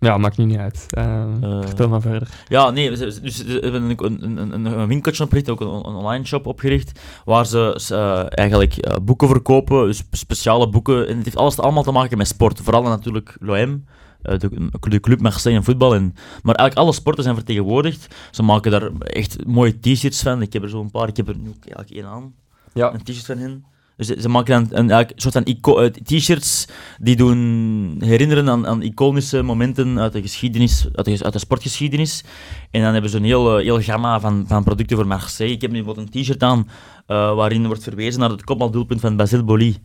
[0.00, 0.86] Ja, maakt nu niet uit.
[0.90, 1.24] Eh,
[1.60, 2.28] vertel maar verder.
[2.48, 6.46] Ja, nee, ze- dus hebben een, een, een, winkeltje opgericht, ook een, een online shop
[6.46, 11.08] opgericht, waar ze eh, eigenlijk boeken verkopen, dus speciale boeken.
[11.08, 12.60] En het heeft alles allemaal te maken met sport.
[12.60, 13.84] Vooral natuurlijk l'OM,
[14.22, 15.94] de, de club Marseille en voetbal.
[15.94, 16.02] En,
[16.42, 18.14] maar eigenlijk alle sporten zijn vertegenwoordigd.
[18.30, 20.42] Ze maken daar echt mooie t-shirts van.
[20.42, 22.34] Ik heb er zo een paar, ik heb er nu ook eigenlijk één aan.
[22.72, 22.92] Ja.
[22.92, 23.64] Een t-shirt van hen.
[23.96, 26.68] Dus ze, maken dan een, soort van eh, t-shirts
[26.98, 32.24] die doen herinneren aan, aan iconische momenten uit de geschiedenis, uit de, uit de sportgeschiedenis.
[32.70, 35.54] En dan hebben ze een heel, eh, heel gamma van, van producten voor Marseille.
[35.54, 36.68] Ik heb nu bijvoorbeeld een t-shirt aan
[37.06, 39.76] eh, waarin wordt verwezen naar het kopbaldoelpunt van Basile Boli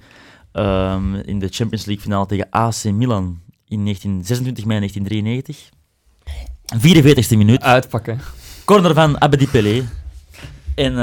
[0.52, 5.70] ehm, in de Champions League finale tegen AC Milan in 19, 26 mei 1993.
[6.76, 7.64] 44e minuut.
[7.64, 8.20] Uitpakken.
[8.66, 9.84] Corner van Abedi Pelé.
[10.76, 10.94] En,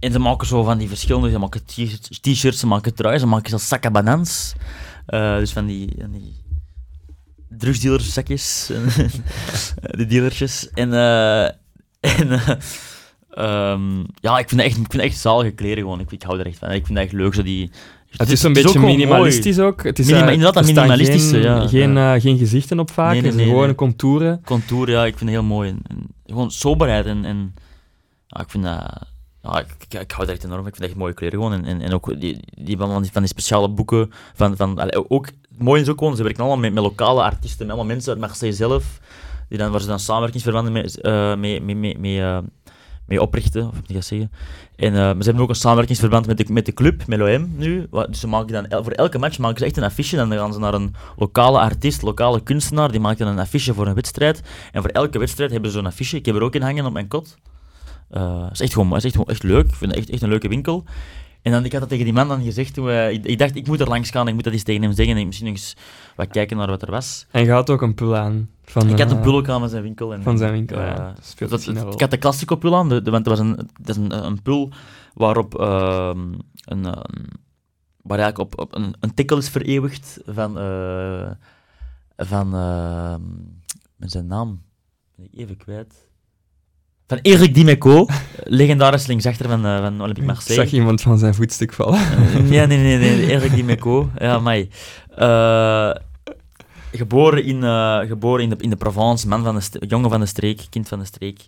[0.00, 1.30] en ze maken zo van die verschillende...
[1.30, 1.64] Ze maken
[2.20, 4.52] t-shirts, ze maken truien, ze maken zelfs zakken bananas.
[5.06, 6.36] Eh, dus van die, van die
[7.48, 8.70] drugsdealerzakjes.
[9.98, 10.70] de dealertjes.
[10.70, 10.92] En...
[10.92, 11.44] eh,
[12.20, 12.40] en
[13.30, 16.00] ehm, ja, ik vind dat echt, ik vind dat echt zalige kleren gewoon.
[16.00, 16.70] Ik, ik hou er echt van.
[16.70, 17.70] Ik vind dat echt leuk, zo die...
[18.16, 19.82] Het is een beetje minimalistisch ook.
[19.82, 22.20] Het is, Minima- inderdaad, dat minimalistische, Geen, ja, geen, ja.
[22.20, 23.12] geen gezichten op vaak.
[23.12, 24.40] Nee, nee, het is nee, gewoon contouren.
[24.44, 25.68] contour, ja, ik vind het heel mooi.
[25.68, 27.54] En, en gewoon soberheid en, en
[28.26, 29.06] ja, ik vind dat...
[29.42, 30.66] Ja, ik, ik, ik hou het echt enorm.
[30.66, 31.52] Ik vind het echt mooie kleren gewoon.
[31.52, 34.56] En, en, en ook die, die van, die van die speciale boeken van...
[34.56, 35.28] van allee, ook
[35.58, 38.54] mooie is ook gewoon, ze werken allemaal met, lokale artiesten, met allemaal mensen uit Marseille
[38.54, 39.00] zelf,
[39.48, 42.42] die dan, waar ze dan samenwerkingsverbanden mee, uh, mee, mee, mee,
[43.10, 44.30] mee oprichten, of ik dat zeggen.
[44.76, 47.86] En uh, ze hebben ook een samenwerkingsverband met de, met de club, met l'OM nu.
[47.90, 50.16] Dus ze maken dan, voor elke match maken ze echt een affiche.
[50.16, 53.86] Dan gaan ze naar een lokale artiest, lokale kunstenaar, die maakt dan een affiche voor
[53.86, 54.42] een wedstrijd.
[54.72, 56.16] En voor elke wedstrijd hebben ze zo'n affiche.
[56.16, 57.36] Ik heb er ook in hangen op mijn kot.
[58.12, 59.66] Uh, is echt gewoon, is echt, gewoon, echt leuk.
[59.66, 60.84] Ik vind het echt, echt een leuke winkel.
[61.42, 62.74] En dan, ik had dat tegen die man dan gezegd.
[62.74, 64.82] Toen we, ik, ik, dacht, ik moet er langs gaan, ik moet dat eens tegen
[64.82, 65.16] hem zeggen.
[65.16, 65.76] En misschien eens
[66.16, 67.26] wat kijken naar wat er was.
[67.30, 68.50] En je had ook een pul aan.
[68.62, 70.14] Van, ik had een pul ook aan van zijn winkel.
[70.14, 71.14] En, van zijn winkel, uh, ja.
[71.38, 73.88] Dat, dat, ik had de Classico pul aan, de, de, want het was een, dat
[73.88, 74.70] is een, een pul
[75.14, 76.10] waarop uh,
[76.64, 76.82] een,
[78.02, 80.52] waar eigenlijk op, op een, een tikkel is vereeuwigd van,
[82.16, 82.50] van
[83.96, 84.62] met zijn naam
[85.16, 86.09] ben ik even kwijt.
[87.10, 88.06] Van Eric Dimeco,
[88.44, 90.62] legendarisch linksachter van, uh, van Olympique Marseille.
[90.62, 91.98] Ik zag iemand van zijn voetstuk vallen.
[91.98, 94.10] Uh, ja, nee, nee, nee, Eric Dimeco.
[94.18, 94.68] Ja, mij.
[95.18, 95.90] Uh,
[96.92, 97.62] geboren in,
[98.08, 100.98] geboren in, de, in de Provence, man van de jongen van de streek, kind van
[100.98, 101.38] de streek.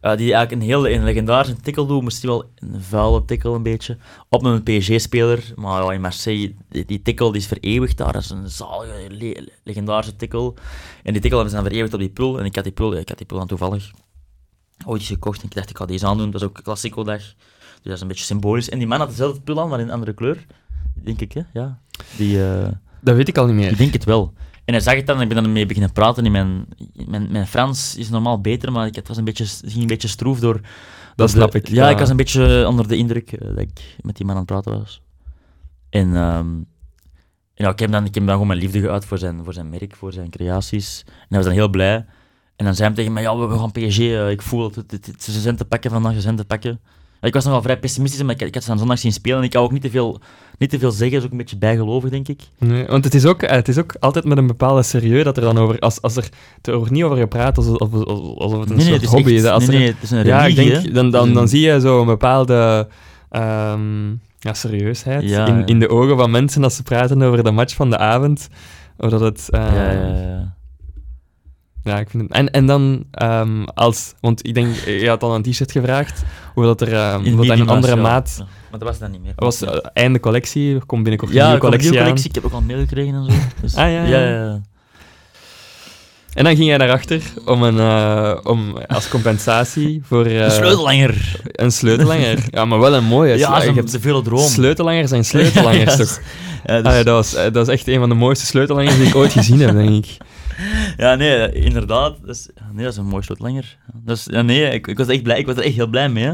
[0.00, 3.96] Die eigenlijk een hele een legendarische tikkel doet, misschien wel een vuile tikkel een beetje,
[4.28, 5.52] op een PSG-speler.
[5.54, 9.48] Maar in Marseille, die, die, tikkel die is vereeuwigd daar, dat is een zalige, le
[9.64, 10.54] legendarische tikkel.
[11.02, 12.96] En die tikkel hebben ze dan vereeuwigd op die pul, en ik had die pul,
[12.96, 13.90] ik had die pul dan toevallig
[14.86, 17.18] ooit gekocht, en ik dacht ik ga deze aandoen, dat is ook Classico-dag.
[17.18, 17.36] Dus
[17.82, 18.68] dat is een beetje symbolisch.
[18.68, 20.46] En die man had dezelfde pul aan, maar in een andere kleur,
[20.94, 21.42] denk ik, hè?
[21.52, 21.78] Ja.
[22.16, 22.68] Die, uh,
[23.00, 23.70] dat weet ik al niet meer.
[23.70, 24.32] Ik denk het wel.
[24.64, 26.24] En hij zag het dan en ik ben dan mee beginnen praten.
[26.24, 26.66] In mijn,
[27.06, 30.08] mijn, mijn Frans is normaal beter, maar ik, het was een beetje, ging een beetje
[30.08, 30.60] stroef door...
[31.14, 31.68] Dat snap ik.
[31.68, 34.34] Ja, ja, ik was een beetje onder de indruk uh, dat ik met die man
[34.34, 35.02] aan het praten was.
[35.90, 36.66] En um,
[37.54, 39.68] ja, ik, heb dan, ik heb dan gewoon mijn liefde geuit voor zijn, voor zijn
[39.68, 41.02] merk, voor zijn creaties.
[41.06, 42.06] En hij was dan heel blij.
[42.58, 44.90] En dan zei hij tegen mij, ja, we gaan PSG, uh, ik voel het, het,
[44.90, 46.80] het, ze zijn te pakken vandaag, ze zijn te pakken.
[47.20, 49.44] Ik was nogal vrij pessimistisch, maar ik, ik had ze aan zondag zien spelen en
[49.44, 50.20] ik kan ook niet te veel,
[50.58, 52.40] niet te veel zeggen, is ook een beetje bijgelovig, denk ik.
[52.58, 55.42] Nee, want het is, ook, het is ook altijd met een bepaalde serieus dat er
[55.42, 56.28] dan over, als, als er,
[56.62, 59.44] er wordt niet over gepraat alsof, alsof het een nee, soort nee, hobby is.
[59.44, 61.60] Als nee, er, nee, het is een ja, religie, ik denk, dan, dan, dan zie
[61.60, 62.88] je zo een bepaalde
[63.30, 65.66] ehm, ja, serieusheid Ja, in, ja.
[65.66, 68.48] in de ogen van mensen als ze praten over de match van de avond.
[68.96, 69.50] Of dat het...
[69.50, 70.56] ehm, Ja, ja, ja.
[71.88, 72.32] Ja, ik vind het...
[72.32, 74.14] En, en dan ehm, als...
[74.20, 76.22] Want ik denk, je had al een t-shirt gevraagd,
[76.54, 77.14] hoe dat er...
[77.14, 78.34] hoe dat een andere was, maat...
[78.38, 79.32] Ja, Maar dat was dan niet meer.
[79.36, 82.28] Dat was eh, einde collectie, er komt binnenkort een ja, nieuwe een collectie nieuwe collectie.
[82.28, 83.30] Ik heb ook al een mail gekregen en zo.
[83.62, 84.18] Dus, Ah, ja, ja.
[84.28, 84.60] ja.
[86.34, 90.24] En dan ging jij daarachter om, een, eh, om als compensatie voor...
[90.26, 91.40] eh, Een sleutellanger.
[91.44, 92.38] Een sleutellanger.
[92.50, 93.36] Ja, maar wel een mooie.
[93.38, 94.48] Ja, je hebt een vele droom.
[94.48, 96.20] Sleutellangers zijn sleutellangers, Ja, toch?
[96.64, 99.06] Ja, dus- Ah, ja, dat, was, dat is echt een van de mooiste sleutellangers die
[99.06, 100.16] ik ooit gezien heb, denk ik.
[100.96, 102.16] Ja, nee, inderdaad.
[102.20, 103.76] Dat is, nee, dat is een mooi sleutellanger.
[103.94, 105.38] Dus, ja, nee, ik, ik was echt blij.
[105.38, 106.24] Ik was er echt heel blij mee.
[106.24, 106.32] Hè.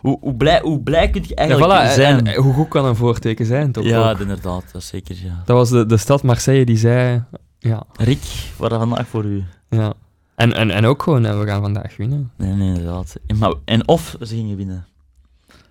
[0.00, 2.26] Hoe, hoe, blij, hoe blij kun je Ja, eigenlijk voilà, en- zijn?
[2.26, 3.84] en hoe goed kan een voorteken zijn, toch?
[3.84, 4.18] ja, ook?
[4.20, 4.64] inderdaad.
[4.72, 5.42] Dat zeker, ja.
[5.44, 7.22] Dat was de, de stad Marseille die zei...
[7.58, 8.22] Ja, Rick,
[8.56, 9.44] wat vandaag voor u?
[9.70, 9.92] ja.
[10.34, 12.30] En, en, en ook gewoon, we gaan vandaag winnen.
[12.36, 13.14] Nee, nee, inderdaad.
[13.26, 14.86] En, maar, en of ze gingen winnen.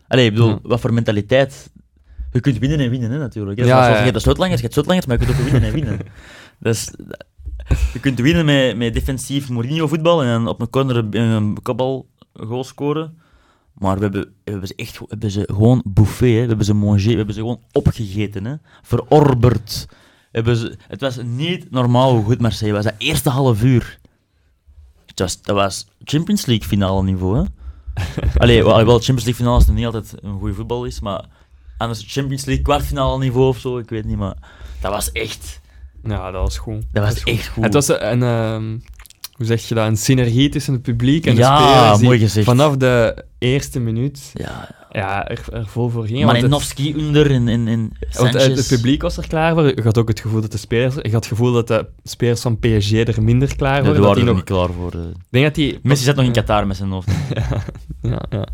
[0.07, 0.59] Allee, ik bedoel, Ja.
[0.63, 1.71] wat voor mentaliteit.
[2.31, 3.59] Je kunt winnen en winnen, hè, natuurlijk.
[3.59, 3.65] hè.
[3.65, 3.95] Ja, ja.
[3.97, 5.99] je hebt de sleutelangers, je hebt sleutelangers, maar je kunt ook winnen en winnen.
[6.59, 6.91] Dus,
[7.93, 13.17] je kunt winnen met, met defensief Mourinho-voetbal en op een corner een- kopbal goal scoren.
[13.73, 16.41] Maar we hebben, we hebben ze echt we hebben ze gewoon bouffé, hè.
[16.41, 18.45] we hebben ze mangé, we hebben ze gewoon opgegeten.
[18.45, 18.55] Hè.
[18.81, 19.85] Verorberd.
[20.31, 22.83] Hebben ze, het was niet normaal hoe goed Marseille was.
[22.83, 23.99] Dat eerste half uur.
[25.05, 27.37] Het was, dat was Champions League finale niveau.
[27.37, 27.43] Hè.
[28.41, 31.25] Allee, wel, Champions League finale is niet altijd een goede voetbal is, maar
[31.77, 34.35] anders Champions League kwartfinale niveau of zo, ik weet niet, maar
[34.81, 35.61] dat was echt,
[36.03, 36.83] Ja, dat was goed.
[36.91, 37.63] dat was echt goed.
[37.63, 38.23] Het was een...
[38.23, 38.77] ehm,
[39.33, 39.87] hoe zeg je dat?
[39.87, 41.97] Een synergie tussen het publiek en de Ja, spelers.
[41.97, 42.45] die mooi gezegd.
[42.45, 47.67] Vanaf de eerste minuut ja, ja, er, er vol voor het- Malinowski onder en, en,
[47.67, 47.79] en
[48.11, 48.57] Want eh, Sanchez.
[48.57, 49.65] het publiek was er klaar voor.
[49.65, 50.95] Je had ook het gevoel dat de spelers...
[50.95, 54.01] Je had het gevoel dat de spelers van PSG er minder klaar Ja, voor die
[54.01, 54.35] waren die er nog...
[54.35, 54.91] niet klaar voor.
[54.93, 55.07] eh.
[55.09, 55.79] Ik denk dat die...
[55.83, 57.07] Messi zat nog in Qatar met zijn hoofd.
[58.01, 58.45] Ja, ja.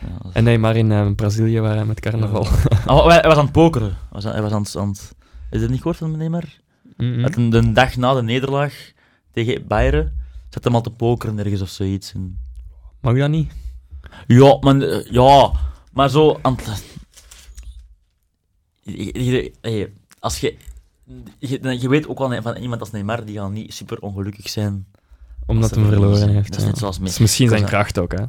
[0.00, 2.46] Ja, En nee, maar in eh, Brazilië waren met carnaval.
[2.86, 3.88] Oh, hij was aan het pokeren.
[3.88, 5.14] Hij was, aan- hij was aan, het- aan het...
[5.50, 6.58] Is dat niet gehoord van meneer
[7.22, 8.92] Dat een, de dag na de nederlaag
[9.32, 10.12] tegen Bayern
[10.50, 12.12] zat hem al te pokeren ergens of zoiets.
[12.12, 12.38] En...
[13.00, 13.52] Mag dat niet?
[14.26, 15.52] Ja, maar, eh, ja,
[15.92, 16.40] maar zo.
[18.82, 20.56] Je- je- hey, Als je,
[21.38, 21.78] je...
[21.80, 24.86] Je weet ook wel van iemand als Neymar, die gaat niet super ongelukkig zijn.
[25.46, 26.48] Omdat hij verloren heeft.
[26.48, 26.68] Dat is ja.
[26.70, 27.22] net zoals Dat is Messi.
[27.22, 28.22] misschien zijn kracht ook, hè.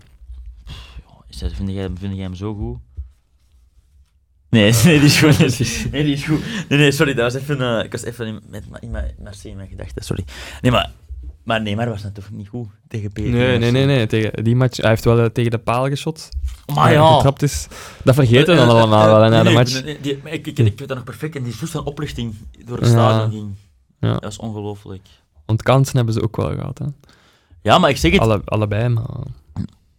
[1.27, 2.77] Ja, Vind jij, vind jij hem zo goed?
[4.49, 5.91] Nee, nee, die is goed.
[5.91, 6.41] Nee, die is goed.
[6.69, 9.55] Nee, nee, sorry, dat was even, eh, ik was even in, met, in mijn in
[9.55, 10.23] mijn gedachten, sorry.
[10.61, 10.91] Nee, maar
[11.43, 13.11] Maar Neymar was toch niet goed tegen?
[13.13, 14.07] Nee, nee, nee, nee.
[14.07, 16.29] Tegen die match, hij heeft wel uh, tegen de paal geschot.
[16.73, 17.15] Maar ja.
[17.15, 17.67] Getrapt is.
[18.03, 19.83] Dat vergeten we dan allemaal wel na de match.
[19.83, 21.35] Nee, die, ik, ik, ik, weet dat nog perfect.
[21.35, 22.35] En die soort van oplichting
[22.65, 23.55] door het stadion ging.
[23.99, 24.13] Ja.
[24.13, 25.07] Dat is ongelooflijk.
[25.45, 26.85] Want kansen hebben ze ook wel gehad, hè?
[27.61, 28.21] Ja, maar ik zeg het...
[28.21, 29.05] Alle, allebei, maar...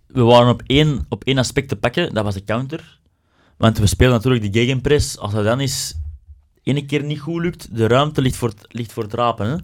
[0.06, 2.99] We waren op één, op één aspect te pakken, dat was de counter.
[3.60, 5.18] Want we spelen natuurlijk de gegenpress.
[5.18, 5.94] Als dat dan eens
[6.62, 9.56] ene keer niet goed lukt, de ruimte ligt voor, ligt voor het rapen, hè?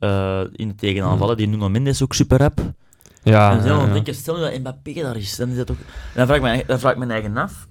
[0.00, 1.36] Uh, in de tegenaanvallen.
[1.36, 2.60] Die Nuno Mendes is ook super rap.
[3.22, 5.76] Ja, en dan ja, denk je, stel dat Mbappé daar is, dan is dat ook...
[5.78, 5.84] En
[6.14, 7.66] dan vraag ik me, dan vraag ik me eigen af,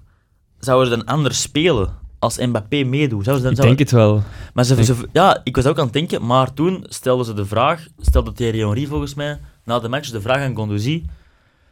[0.58, 3.24] zouden ze dan anders spelen als Mbappé meedoet?
[3.24, 4.22] Ze dan, ik denk het wel.
[4.54, 7.46] Maar ze, ze, ja, ik was ook aan het denken, maar toen stelden ze de
[7.46, 11.04] vraag, stelde Thierry Henry volgens mij, na de match de vraag aan Gondouzi,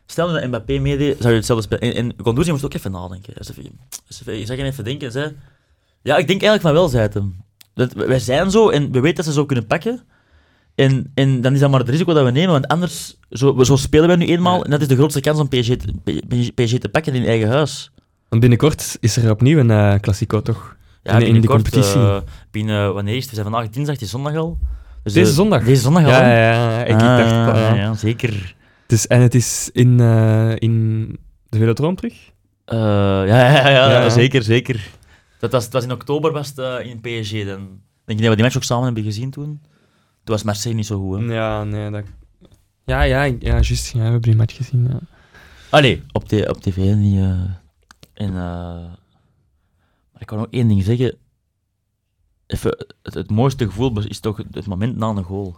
[0.06, 1.94] stel dat Mbappé meedeed, zou je hetzelfde spelen?
[1.94, 3.34] En, en Gondouzi moest ook even nadenken.
[3.38, 5.36] Even, je even denken, zei,
[6.02, 7.42] ja, ik denk eigenlijk van wel, zei het hem.
[7.74, 10.02] Dat, wij zijn zo en we weten dat ze zo kunnen pakken,
[10.74, 13.76] en, en dan is dat maar het risico dat we nemen, want anders, zo, zo
[13.76, 16.88] spelen wij nu eenmaal, en dat is de grootste kans om PSG te, PSG te
[16.88, 17.90] pakken in eigen huis.
[18.28, 20.76] Want binnenkort is er opnieuw een uh, Classico, toch?
[21.02, 22.00] Ja, in, in de competitie.
[22.00, 22.16] Uh,
[22.50, 23.28] binnen, wanneer is het?
[23.28, 24.58] We zijn vandaag dinsdag, is zondag al.
[25.02, 25.64] Dus deze zondag?
[25.64, 26.10] Deze zondag al.
[26.10, 26.84] Ja, ja, ja.
[26.84, 28.54] Ik, ah, dacht, ja, ja, zeker.
[28.94, 30.00] Dus, en het is in,
[30.58, 31.06] in
[31.48, 32.32] de Velodroom terug?
[32.64, 34.90] ja, ja, ja, ja, zeker, zeker.
[35.38, 37.32] Dat was, het was in oktober was het, in PSG.
[37.46, 39.60] Dan denk je dat we die match ook samen hebben gezien toen?
[40.24, 41.34] Toen was Marseille niet zo goed, hè?
[41.34, 42.04] Ja, nee, dat...
[42.84, 43.92] Ja, ja, ja, juist.
[43.92, 44.98] Ja, we hebben die match gezien, ja.
[45.70, 46.76] Allee, op, de, op tv
[48.14, 48.98] en, maar
[50.18, 51.16] ik kan nog één ding zeggen.
[52.46, 55.56] Even, het, het mooiste gevoel is toch het moment na een goal.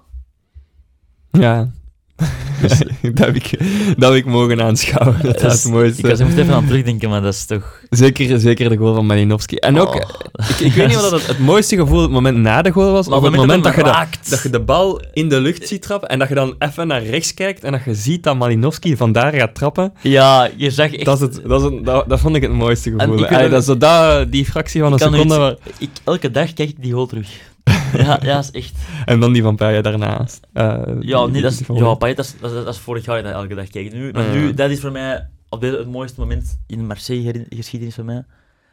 [1.30, 1.70] Ja,
[2.61, 3.51] dus dat, heb ik,
[3.99, 5.19] dat heb ik mogen aanschouwen.
[5.23, 5.99] Dat, dat is het mooiste.
[6.03, 7.81] Ik was er even aan terugdenken, maar dat is toch...
[7.91, 9.57] Zeker, zeker de goal van Malinowski.
[9.57, 10.49] En ook, oh.
[10.49, 13.09] ik, ik, weet niet wat het, het mooiste gevoel het moment na de goal was,
[13.09, 15.83] maar of het moment dat je, de, dat je de bal in de lucht ziet
[15.83, 18.97] trappen en dat je dan even naar rechts kijkt en dat je ziet dat Malinowski
[18.97, 19.93] vandaar gaat trappen.
[20.01, 21.05] Ja, je zag echt...
[21.05, 23.27] Dat, is het, dat, is het, dat, dat vond ik het mooiste gevoel.
[23.27, 25.37] Allee, dat is zo dat, die fractie van een seconde...
[25.37, 25.55] Waar...
[25.79, 27.55] Ik, elke dag kijk ik die goal terug.
[28.05, 28.75] ja, ja, is echt.
[29.05, 30.47] En dan die van Paya daarnaast.
[30.55, 33.55] Uh, ja, nee, dat is, ja, Paya, dat, is, dat, is, vorig jaar dat elke
[33.55, 33.99] dag kijken.
[33.99, 38.05] Nu, maar nu, dat is voor mij op dit, het mooiste moment in Marseille-geschiedenis voor
[38.05, 38.25] mij.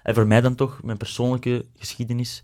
[0.03, 2.41] En voor mij dan toch, mijn persoonlijke geschiedenis.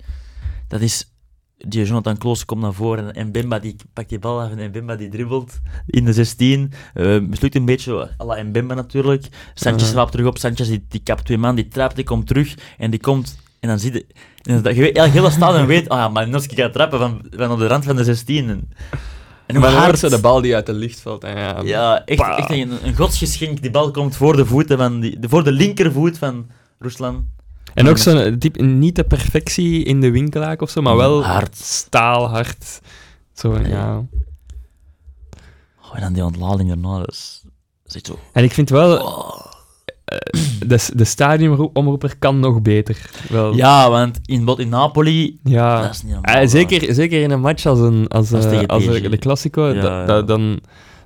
[0.68, 1.14] Dat is
[1.58, 4.96] die Jonathan Kloos komt naar voren en Mbemba die pakt die bal af en Mbemba
[4.96, 6.72] die dribbelt in de 16.
[6.96, 9.28] Uh, mislukt een beetje, à la Mbemba natuurlijk.
[9.54, 12.56] Sanchez uh terug op, Sanchez die, die kapt twee man, die trapt, die komt terug
[12.78, 14.06] en die komt en dan zie je...
[14.44, 17.60] En dat, je weet, hele stadion weet, oh ja, Malinowski gaat trappen van, van op
[17.60, 18.50] de rand van de 16.
[18.50, 18.72] En,
[19.46, 21.24] en maar hard de bal die uit de lucht valt.
[21.24, 23.62] En ja, ja, echt, echt een, een godsgeschenk.
[23.62, 26.48] Die bal komt voor de voeten van die, voor de linkervoet van
[26.80, 27.28] Ruslan.
[27.74, 31.56] En ook zo'n type, niet de perfectie in de winkelaak of zo, maar wel hard.
[31.58, 32.82] staalhard.
[33.34, 33.68] Zo, ja.
[33.68, 34.06] ja.
[35.82, 37.44] Oh, en dan die ontlading erna, dat is,
[37.84, 38.20] dat is zo...
[38.34, 38.98] En ik vind wel...
[38.98, 39.59] Oh
[40.66, 43.10] de, de stadionomroeper kan nog beter.
[43.30, 43.56] Wel.
[43.56, 45.82] Ja, want in, in Napoli, ja.
[45.82, 48.86] dat is niet normaal, uh, zeker, zeker in een match als, een, als, uh, als
[48.86, 50.60] de, Classico, ja, da, da, dan,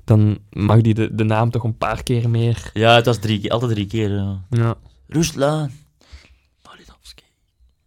[0.04, 2.70] dan mag die de, de naam toch een paar keer meer.
[2.72, 4.10] Ja, het was drie, altijd drie keer.
[4.10, 4.40] Ja.
[4.50, 4.74] ja.
[5.08, 5.70] Ruslan.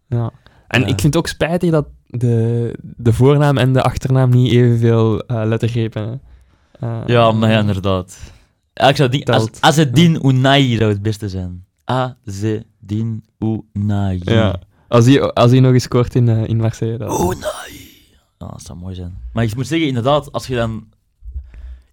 [0.10, 0.32] Ja.
[0.68, 5.24] En ik vind het ook spijtig dat de, de voornaam en de achternaam niet evenveel
[5.32, 6.22] uh, lettergrepen
[6.80, 7.04] hebben.
[7.06, 8.18] ja, maar ja, inderdaad.
[8.78, 11.66] Ja, ik zou die, als, Azedin Unai zou het beste zijn.
[11.86, 13.24] Azedin
[13.74, 14.22] Unai.
[14.24, 16.98] Ja, als hij, als hij nog eens scoort in, uh, in Marseille.
[16.98, 17.10] Dan...
[17.10, 17.86] Unai.
[18.40, 19.18] Ja, dat zou mooi zijn.
[19.34, 20.86] Maar ik moet zeggen, inderdaad, als je dan...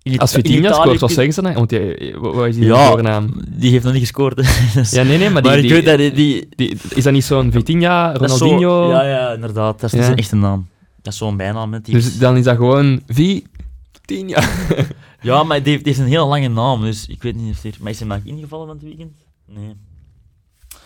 [0.03, 1.53] In als Vitinha scoort, wat zeggen ze dan?
[1.53, 3.35] Want die, wat is die ja, voornaam?
[3.49, 4.37] die heeft nog niet gescoord.
[4.75, 7.13] dus, ja, nee, nee, maar, die, maar die, ik weet dat die, die, Is dat
[7.13, 8.59] niet zo'n Vitinha, Ronaldinho?
[8.59, 9.81] Zo, ja, ja, inderdaad.
[9.81, 10.11] Dat is ja.
[10.11, 10.69] een echte naam.
[11.03, 11.71] Dat is zo'n bijnaam.
[11.71, 11.95] Met die...
[11.95, 14.43] Dus dan is dat gewoon Vitinha.
[15.25, 17.65] Ja, maar die heeft, die heeft, een hele lange naam, dus ik weet niet of
[17.65, 17.75] er...
[17.81, 19.17] Maar is hij maar ingevallen van het weekend?
[19.47, 19.77] Nee.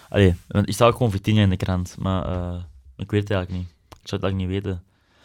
[0.08, 0.34] Allee,
[0.64, 2.54] ik sta ook gewoon Vitinha in de krant, maar uh,
[2.96, 3.70] ik weet het eigenlijk niet.
[3.88, 4.82] Ik zou het eigenlijk niet weten.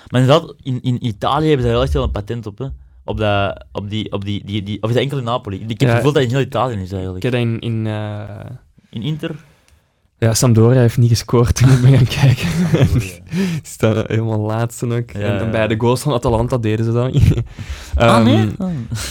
[0.08, 2.68] Maar inderdaad, in, in Italië hebben ze wel echt wel een patent op, hè.
[3.04, 4.82] Op, dat, op, die, op die, die, die...
[4.82, 5.66] Of is dat enkel in Napoli?
[5.68, 7.24] Ik heb het gevoel dat het in heel Italië is, eigenlijk.
[7.24, 7.60] Ik heb dat in...
[7.60, 8.40] In, uh...
[8.90, 9.36] in Inter?
[10.24, 12.48] Ja, Sampdoria heeft niet gescoord toen ik ben gaan kijken.
[13.02, 13.20] Ze
[13.76, 15.12] staan helemaal laatste ook.
[15.12, 17.34] Ja, en, bij de goals van Atalanta deden ze dat niet.
[17.96, 18.50] Ah, nee?
[18.58, 18.70] Oh.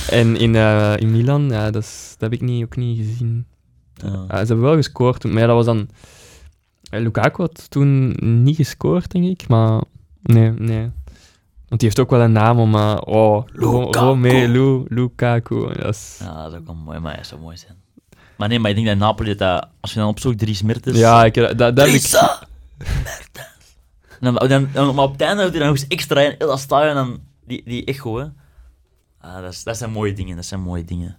[0.08, 3.46] En in, uh, in Milan, ja, dat, is, dat heb ik niet, ook niet gezien.
[3.94, 4.08] Ja.
[4.08, 5.88] Uh, ze hebben wel gescoord, maar ja, dat was dan...
[6.90, 9.82] Uh, Lukaku had toen niet gescoord, denk ik, maar...
[10.22, 10.90] Nee, nee.
[11.68, 12.74] Want die heeft ook wel een naam om...
[12.74, 13.46] Uh, oh,
[13.90, 15.72] Romelu Lukaku.
[15.74, 16.18] Dat is...
[16.20, 17.76] Ja, dat is ook wel mooi, maar hij zou mooi zijn.
[18.36, 20.98] Maar nee, maar ik denk dat Napoli, dat, als je dan opzoekt, Dries Mertens...
[20.98, 22.10] Ja, ik, dat, dat heb ik...
[24.20, 26.94] Dan, dan, dan, maar op het einde hij nog eens extra in, heel dat stadion,
[26.94, 28.26] dan die, die echo, hè.
[29.22, 31.18] Ah, dat, is, dat zijn mooie dingen, dat zijn mooie dingen.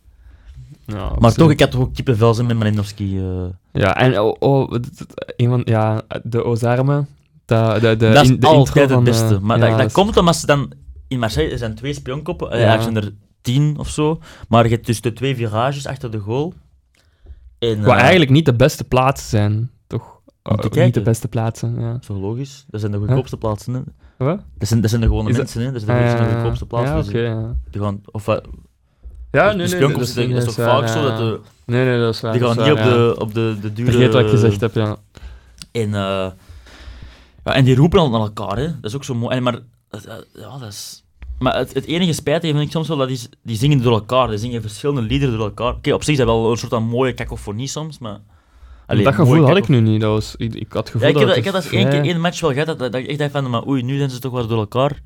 [0.86, 1.36] Ja, Maar absoluut.
[1.38, 3.20] toch, ik had toch ook kippenvel zijn met Malinowski.
[3.20, 3.45] eh.
[3.72, 4.74] Ja, en oh, oh,
[5.38, 7.06] van, ja, de Ozarme.
[7.45, 9.34] De, de, de, dat is in- de altijd het beste.
[9.36, 10.72] eh, Maar ja, dat, dat is- komt omdat ze dan...
[11.08, 12.51] In Marseille er zijn twee spionkoppen.
[12.51, 12.66] Eh, Ja.
[12.66, 14.20] Eigenlijk zijn er tien of zo.
[14.47, 16.54] Maar je hebt dus de twee virages achter de goal.
[17.60, 19.72] En, Wat eigenlijk niet de beste plaatsen zijn,
[20.43, 20.53] toch?
[20.53, 21.91] Om te Oh, niet de beste plaatsen, ja.
[21.91, 22.65] Dat is wel logisch.
[22.67, 23.73] Dat zijn de goedkoopste plaatsen.
[23.73, 23.81] Hè.
[24.25, 24.39] Wat?
[24.57, 25.61] Dat, zijn, dat zijn de gewone Is dat- mensen.
[25.65, 25.71] Hè.
[25.71, 26.95] Dat zijn Ah, de, ja, goedkoopste plaatsen.
[26.95, 27.55] Ja, dus oké, ja.
[27.71, 28.43] die gaan, of, wat-
[29.31, 32.31] Ja, de spionkoppen, dat, is toch vaak zo dat de, Nee, nee, dat is waar.
[32.33, 33.91] die gaan niet op de, op de, de dure...
[33.91, 34.95] Vergeet wat ik gezegd heb, ja.
[35.71, 36.31] En, eh,
[37.43, 38.65] ja, en die roepen al naar elkaar, hè.
[38.65, 39.35] Dat is ook zo mooi.
[39.35, 39.99] En maar, eh,
[40.33, 41.03] ja, dat is...
[41.39, 44.27] Maar het, het enige spijtige vind ik soms wel, dat is, die zingen door elkaar.
[44.27, 45.73] Die zingen verschillende liederen door elkaar.
[45.73, 48.19] Oké, op zich is dat wel een soort van mooie kakofonie soms, maar...
[48.86, 50.01] Allee, dat gevoel had ik nu niet.
[50.01, 51.71] Dat was, ik, ik had het gevoel Ja, ik heb, dat dat- ik heb dat
[51.71, 53.67] één vrij- keer één match wel gehad, dat, dat, dat ik echt dacht van, maar
[53.67, 55.01] oei, nu zijn ze toch wel door elkaar.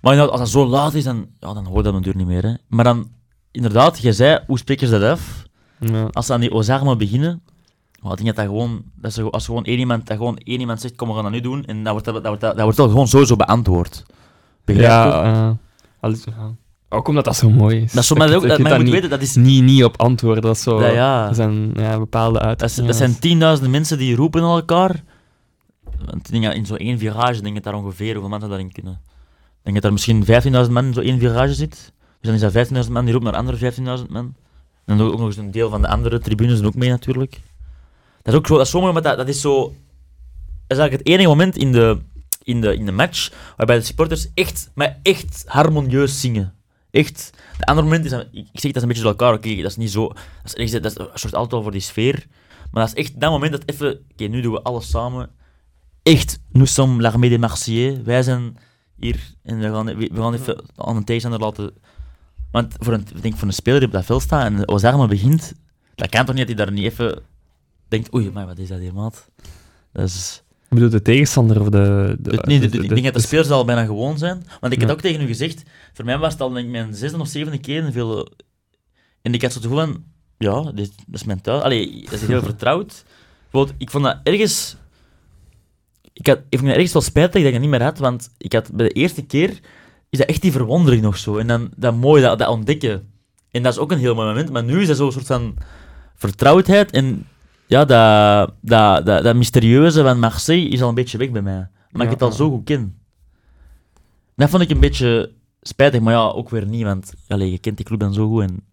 [0.00, 2.26] Maar inderdaad, als dat zo laat is, dan, ja, dan hoor je dat natuurlijk niet
[2.26, 2.42] meer.
[2.42, 2.54] Hè.
[2.68, 3.08] Maar dan,
[3.50, 5.44] inderdaad, je zei, hoe spreken ze dat af?
[5.78, 6.08] Ja.
[6.12, 7.42] Als ze aan die Ozarma beginnen,
[8.02, 10.60] oh, ik denk dat dat gewoon, dat ze, als gewoon één iemand, dat gewoon één
[10.60, 12.54] iemand zegt, kom, we gaan dat nu doen, en dat wordt, dat, dat wordt, dat,
[12.54, 14.02] dat wordt wel gewoon sowieso beantwoord.
[14.64, 14.92] Begrijp je?
[15.08, 15.50] Ja, eh,
[16.00, 16.54] alles, ja.
[16.92, 17.92] Ook omdat dat zo mooi is.
[17.92, 19.34] Dat is zo, maar, Je dat, moet daar weten, dat is...
[19.34, 20.42] niet, niet, niet op antwoorden.
[20.42, 21.26] Dat, is zo, Ja, ja.
[21.26, 22.86] dat zijn ja, bepaalde uitdrukkingen.
[22.86, 25.04] dat zijn tienduizenden mensen die roepen naar elkaar.
[26.04, 28.92] Want in zo'n één virage, denk ik daar ongeveer hoeveel mensen daarin kunnen.
[28.92, 30.24] Ik denk dat er misschien
[30.66, 31.92] 15.000 man in zo'n één virage zit.
[32.20, 34.34] Dus dan is dat 15.000 man die roepen naar andere 15.000 man.
[34.84, 37.40] En dan ook nog eens een deel van de andere tribunes doen ook mee natuurlijk.
[38.22, 39.62] Dat is ook zo, dat is zo maar dat, dat is zo...
[39.62, 41.98] Dat is eigenlijk het enige moment in de,
[42.42, 46.54] in, de, in de match waarbij de supporters echt, maar echt harmonieus zingen.
[46.90, 47.30] Echt.
[47.58, 49.70] De andere moment is, ik ik zeg dat is een beetje door elkaar, oké, dat
[49.70, 50.12] is niet zo...
[50.42, 52.26] Dat is, dat is soort altijd wel voor die sfeer.
[52.70, 54.04] Maar dat is echt dat moment dat even...
[54.12, 55.30] Oké, nu doen we alles samen.
[56.02, 58.02] Echt, nous sommes l'armée des Marseillais.
[58.02, 58.56] Wij zijn
[58.96, 61.72] hier en we gaan, we, gaan even aan een tegenstander laten...
[62.50, 65.52] Want voor een, denk voor een speler die op dat veld staat en Ozarma begint,
[65.94, 67.22] dat kan toch niet dat hij daar niet even
[67.88, 69.30] denkt, oei, maar wat is dat hier, maat?
[69.92, 70.42] Dat is...
[70.70, 72.16] Ik bedoel, de tegenstander of de...
[72.20, 74.44] de, nee, de- de- ik denk dat de spelers al bijna gewoon zijn.
[74.60, 74.86] Want ik Ja.
[74.86, 75.62] had ook tegen u gezegd,
[75.92, 78.28] voor mij was het al denk ik, mijn zesde of zevende keer in veel...
[79.22, 80.04] En ik had zo het gevoel van,
[80.38, 81.62] ja, dit, dat is mijn thuis.
[81.62, 83.04] Allee, dat is heel vertrouwd.
[83.78, 84.76] Ik vond dat ergens...
[86.12, 88.52] Ik, had, ik vond ergens wel spijtig dat ik dat niet meer had, want ik
[88.52, 89.58] had bij de eerste keer
[90.10, 91.36] is dat echt die verwondering nog zo.
[91.36, 93.08] En dan dat mooi, dat, dat ontdekken.
[93.50, 94.50] En dat is ook een heel mooi moment.
[94.50, 95.56] Maar nu is dat zo'n soort van
[96.16, 96.90] vertrouwdheid.
[96.90, 97.26] En
[97.70, 101.68] ja, dat, dat, dat, dat mysterieuze van Marseille is al een beetje weg bij mij.
[101.90, 102.98] Maar ik het al zo goed ken.
[104.34, 106.82] Dat vond ik een beetje spijtig, maar ja, ook weer niet.
[106.82, 108.42] Want je kent die club dan zo goed.
[108.42, 108.64] En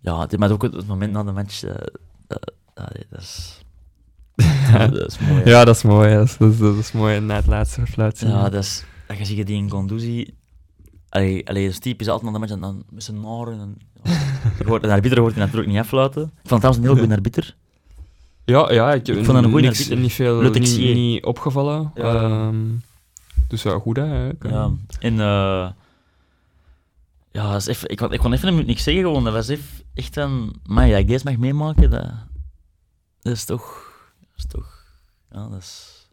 [0.00, 1.60] ja, het, maar ook het, het moment na de match.
[2.26, 2.52] dat,
[3.10, 3.60] is,
[4.90, 5.42] dat is mooi.
[5.42, 5.50] hè.
[5.50, 6.08] Ja, dat is mooi.
[6.08, 6.16] hè.
[6.16, 8.28] Dat is, dat is, dat is mooi na het laatste fluitje.
[8.28, 8.84] Ja, dat is...
[9.06, 10.34] Dat je ziet die in Gondouzi...
[11.08, 13.60] Allee, allee, dat type is altijd naar de match en dan met zijn naren.
[13.60, 13.76] En,
[14.66, 16.22] hoort- de arbiter hoort je natuurlijk niet affluiten.
[16.22, 17.56] Ik vond het trouwens een heel goede arbiter.
[18.44, 19.96] Ja, ja ik, Ik vond een goeie niks, arbiter.
[19.98, 21.90] niet veel niet, niet opgevallen.
[21.94, 22.14] Ja.
[22.14, 22.56] Ehm,
[23.48, 24.30] dus ja, goed hè.
[24.40, 24.70] Ja.
[25.00, 25.20] En...
[25.20, 25.68] eh
[27.32, 29.24] ja, is even, ik, kon, ik kon even een minuut niks zeggen, gewoon.
[29.24, 30.54] Dat was even, echt van...
[30.66, 32.10] Maar ja, ik deze mag meemaken, dat,
[33.20, 33.92] dat is toch...
[34.20, 34.84] Dat is toch...
[35.30, 36.06] Ja, dat is...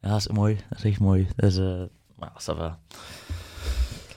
[0.00, 0.58] Ja, dat is mooi.
[0.68, 1.28] Dat is echt mooi.
[1.36, 1.56] Dat is...
[1.58, 1.82] eh
[2.16, 2.78] maar.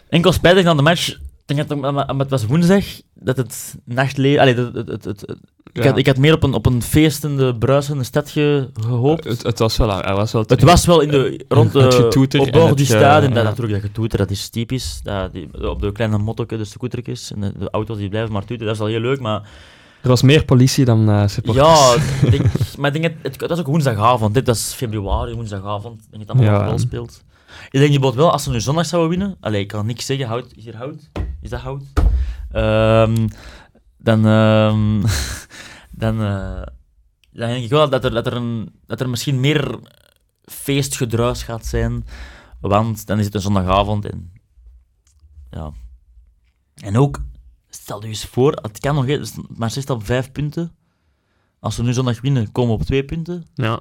[0.09, 1.17] Enkel spijtig aan de match...
[1.49, 4.41] Ik denk dat het, maar- het was woensdag, dat het nachtleven...
[4.41, 5.39] Allee, dat, het, het, het, het-
[5.73, 9.23] ik, had, ik had meer op een, op een feestende, bruisende stad ge- gehoopt.
[9.23, 11.97] Het, het was wel, er was wel Het was wel in de, rond Het de,
[11.97, 13.23] getoeter op het die stad.
[13.23, 14.99] En dat, natuurlijk, dat getoeter, dat is typisch.
[15.03, 18.45] Dat, die, op de kleine mottoken, de scootertjes en de, de auto's die blijven maar
[18.45, 19.19] toeteren, dat is al heel leuk.
[19.19, 19.41] Maar
[20.01, 21.67] Er was meer politie dan eh supporters.
[21.67, 21.95] ja,
[22.25, 22.45] ik denk,
[22.77, 24.33] maar ik denk, het, het, dat is ook woensdagavond.
[24.33, 26.01] Dit dat is februari, woensdagavond.
[26.01, 26.67] Ik denk dat het allemaal Ja.
[26.69, 27.23] wel speelt.
[27.65, 29.37] Ik denk bijvoorbeeld wel, als ze nu zondag zouden winnen...
[29.39, 30.27] Allee, ik kan niks zeggen.
[30.27, 31.09] Hout, is hier hout?
[31.41, 31.83] Is dat hout?
[32.51, 33.27] Ehm,
[33.97, 34.25] dan...
[34.25, 35.01] ehm,
[36.01, 36.61] dan, eh,
[37.31, 39.79] dan denk ik wel dat er, dat, er een, dat er misschien meer
[40.43, 42.05] feestgedruis gaat zijn.
[42.59, 44.31] Want dan is het een zondagavond en...
[45.51, 45.71] Ja.
[46.75, 47.21] En ook,
[47.69, 49.05] stel je eens voor, het kan nog...
[49.05, 50.75] hè, Maar ze staat op vijf punten.
[51.59, 53.45] Als we nu zondag winnen, komen we op twee punten.
[53.53, 53.79] Ja.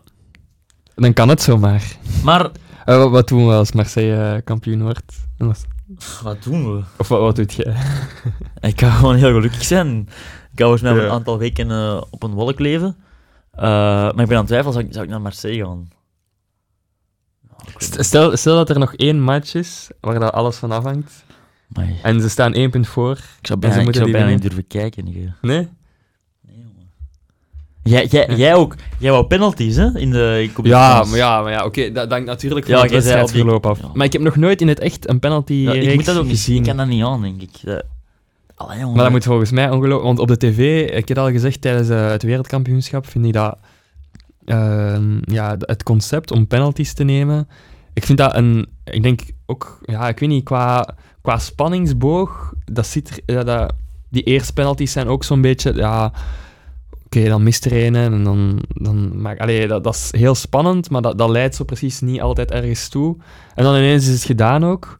[0.95, 1.97] Dan kan het zomaar.
[2.25, 2.51] Maar,
[2.89, 5.17] Eh, wat, doen we als Marseille eh, kampioen wordt?
[5.39, 5.67] En wat-
[6.23, 6.83] wat doen we?
[6.97, 7.77] Of wat, wat doet jij?
[8.71, 10.01] Ik kan gewoon heel gelukkig zijn.
[10.53, 11.03] Ik ga volgens mij Ja.
[11.05, 12.97] een aantal weken eh, op een wolk leven.
[13.51, 15.89] Eh, maar ik ben aan het twijfelen, zou ik, zou ik naar Marseille gaan?
[17.49, 18.03] Nou.
[18.05, 21.25] Stel, stel dat er nog één match is waar dat alles van afhangt.
[21.75, 21.97] Amai.
[22.03, 23.13] En ze staan één punt voor.
[23.13, 25.05] Ik zou En ze bijna, ik moeten zou bijna niet durven kijken.
[25.05, 25.33] Nige.
[25.41, 25.69] Nee?
[27.89, 28.75] Jij, jij, jij ook.
[28.99, 29.99] Jij wou penalties, hè?
[29.99, 32.91] In de, in ja, maar ja, maar ja oké, dat hangt natuurlijk van ja, het
[32.91, 33.81] wedstrijdsverloop af.
[33.81, 33.91] Ja.
[33.95, 36.29] Maar ik heb nog nooit in het echt een penalty ja, ik moet dat ook
[36.29, 36.57] gezien.
[36.57, 37.51] Ik kan dat niet aan, denk ik.
[37.63, 37.85] Dat...
[38.55, 40.03] Allee, maar dat moet volgens mij ongelooflijk...
[40.03, 43.59] Want op de tv, ik heb al gezegd, tijdens uh, het wereldkampioenschap vind ik dat...
[44.45, 47.49] Uh, ja, het concept om penalties te nemen...
[47.93, 48.67] Ik vind dat een...
[48.85, 49.79] Ik denk ook...
[49.83, 52.53] Ja, ik weet niet, qua, qua spanningsboog...
[52.65, 53.35] Dat zit er...
[53.35, 53.73] Ja, dat,
[54.09, 55.75] die eerste penalties zijn ook zo'n beetje...
[55.75, 56.13] Ja,
[57.09, 58.63] Oké, dan mist er een en dan...
[58.69, 62.21] dan maar, allee, dat, dat is heel spannend, maar dat, dat leidt zo precies niet
[62.21, 63.17] altijd ergens toe.
[63.55, 64.97] En dan ineens is het gedaan ook.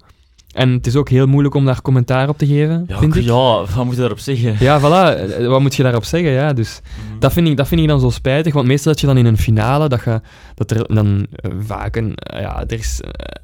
[0.53, 3.23] En het is ook heel moeilijk om daar commentaar op te geven, ja, vind ik.
[3.23, 4.57] Ja, wat moet je daarop zeggen?
[4.61, 5.47] Ja, voilà.
[5.47, 6.31] Wat moet je daarop zeggen?
[6.31, 7.19] Ja, dus mhm.
[7.19, 9.27] dat, vind ik, dat vind ik dan zo spijtig, want meestal dat je dan in
[9.27, 10.21] een finale, dat, je,
[10.55, 12.19] dat er dan uh, vaak een...
[12.35, 13.01] Uh, ja, er, is,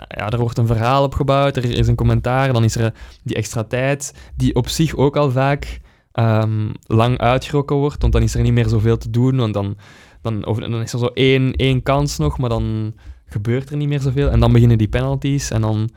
[0.09, 2.93] ja, er wordt een verhaal opgebouwd, er is een commentaar, dan is er
[3.23, 5.81] die extra tijd, die op zich ook al vaak
[6.19, 9.77] um, lang uitgerokken wordt, want dan is er niet meer zoveel te doen, want dan,
[10.23, 12.95] dan, of, dan is er zo één, één kans nog, maar dan
[13.27, 14.31] gebeurt er niet meer zoveel.
[14.31, 15.91] En dan beginnen die penalties en dan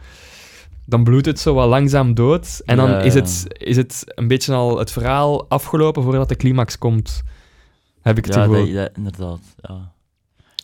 [0.86, 2.62] dan bloedt het zo wat langzaam dood.
[2.66, 6.78] En dan is, het, is het een beetje al het verhaal afgelopen voordat de climax
[6.78, 7.24] komt.
[8.02, 8.66] Heb ik het ja, gevoel.
[8.66, 9.40] Ja, inderdaad.
[9.62, 9.92] Ja.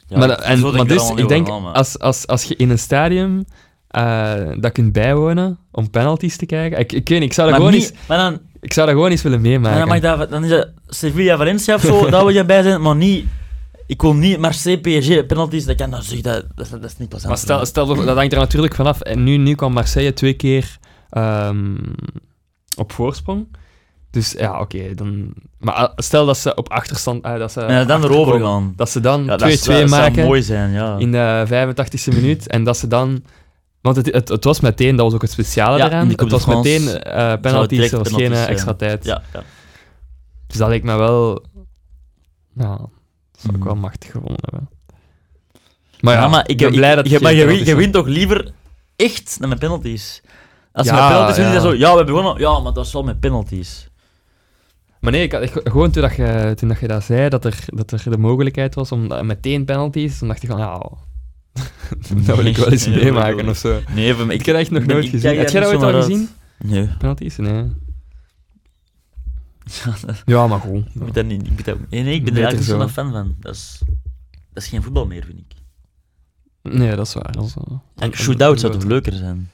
[0.07, 3.45] Ja, maar, en, maar dus, ik denk, als, als, als je in een stadium
[3.91, 6.79] uh, dat kunt bijwonen om penalties te kijken...
[6.79, 7.91] Ik, ik, ik zou dat gewoon eens...
[8.07, 9.87] Maar dan, ik zou dat gewoon eens willen meemaken.
[9.87, 13.25] Maar dan, dan is het Sevilla-Valencia of zo, dat wil je bij zijn, maar niet
[13.85, 17.25] ik wil niet Marseille, PSG, penalties, dat kan dat, dat, dat, dat is niet pas
[17.25, 19.01] Maar stel, stel, dat hangt er natuurlijk vanaf.
[19.01, 20.77] En nu, nu kwam Marseille twee keer
[21.17, 21.95] um,
[22.77, 23.47] op voorsprong.
[24.09, 25.33] Dus ja, oké, dan...
[25.57, 27.25] Maar ah, stel dat ze op achterstand...
[27.25, 28.73] Uh, dat ze ja, dan erover gaan.
[28.75, 29.87] Dat ze dan 2-2 ja, maken.
[29.87, 30.97] Dat zou mooi zijn, ja.
[30.97, 32.47] In de 85e minuut.
[32.47, 33.23] En dat ze dan...
[33.83, 36.09] Want het, het, het, was meteen, dat was ook het speciale ja, eraan.
[36.09, 39.05] Het was meteen uh, penalties, er was geen uh, extra tijd.
[39.05, 39.43] Ja, ja.
[40.47, 41.45] Dus dat leek me wel...
[42.55, 42.77] Ja,
[43.37, 43.81] zou ik wel mhm.
[43.81, 44.69] machtig gevonden hebben.
[45.99, 48.51] Maar ja, maar ik ben blij dat je, maar je, je wint toch liever
[48.95, 50.21] echt dan met penalties?
[50.71, 52.41] Als je met penalties wint, dan zo, ja, we hebben gewonnen.
[52.41, 53.89] Ja, maar dat is wel met penalties.
[54.99, 57.65] Maar nee, ik had, gewoon toen, dat je, toen dat je dat zei, dat er,
[57.65, 60.81] dat er de mogelijkheid was om meteen penalties, dan dacht ik van, ja,
[62.25, 63.81] dat wil ik wel eens meemaken of zo.
[63.93, 65.37] Nee, maar ik, ik heb echt nog nooit gezien.
[65.37, 66.29] Heb jij dat ooit al gezien?
[66.57, 66.87] Nee.
[66.97, 67.37] Penalties?
[67.37, 67.71] Nee.
[70.25, 70.87] Ja, maar gewoon.
[71.05, 73.35] Ik ben, niet, ik ben, nee, nee, ik ben er eigenlijk zo'n fan van.
[73.39, 73.81] Dat is,
[74.53, 75.55] dat is geen voetbal meer, vind ik.
[76.73, 77.31] Nee, dat is waar.
[77.31, 77.53] Dat is,
[77.95, 79.49] en shootout zou toch leuker zijn?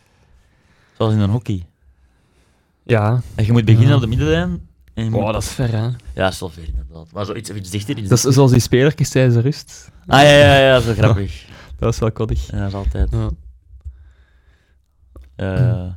[0.98, 1.66] Zoals in een hockey.
[2.84, 3.22] Ja.
[3.36, 4.68] En je moet beginnen op de middenlijn.
[4.94, 5.84] En oh, dat is ver, hè?
[5.84, 7.12] Ja, dat is wel ver, inderdaad.
[7.12, 7.98] Maar zo iets, iets dichter.
[7.98, 9.92] Iets dat is zoals die spelertjes tijdens de rust.
[10.08, 11.46] Ah, ja, ja, ja, zo grappig.
[11.80, 12.52] Dat is wel koddig.
[12.52, 13.12] Ja, dat is altijd.
[13.12, 13.30] Ja.
[15.38, 15.94] Uh,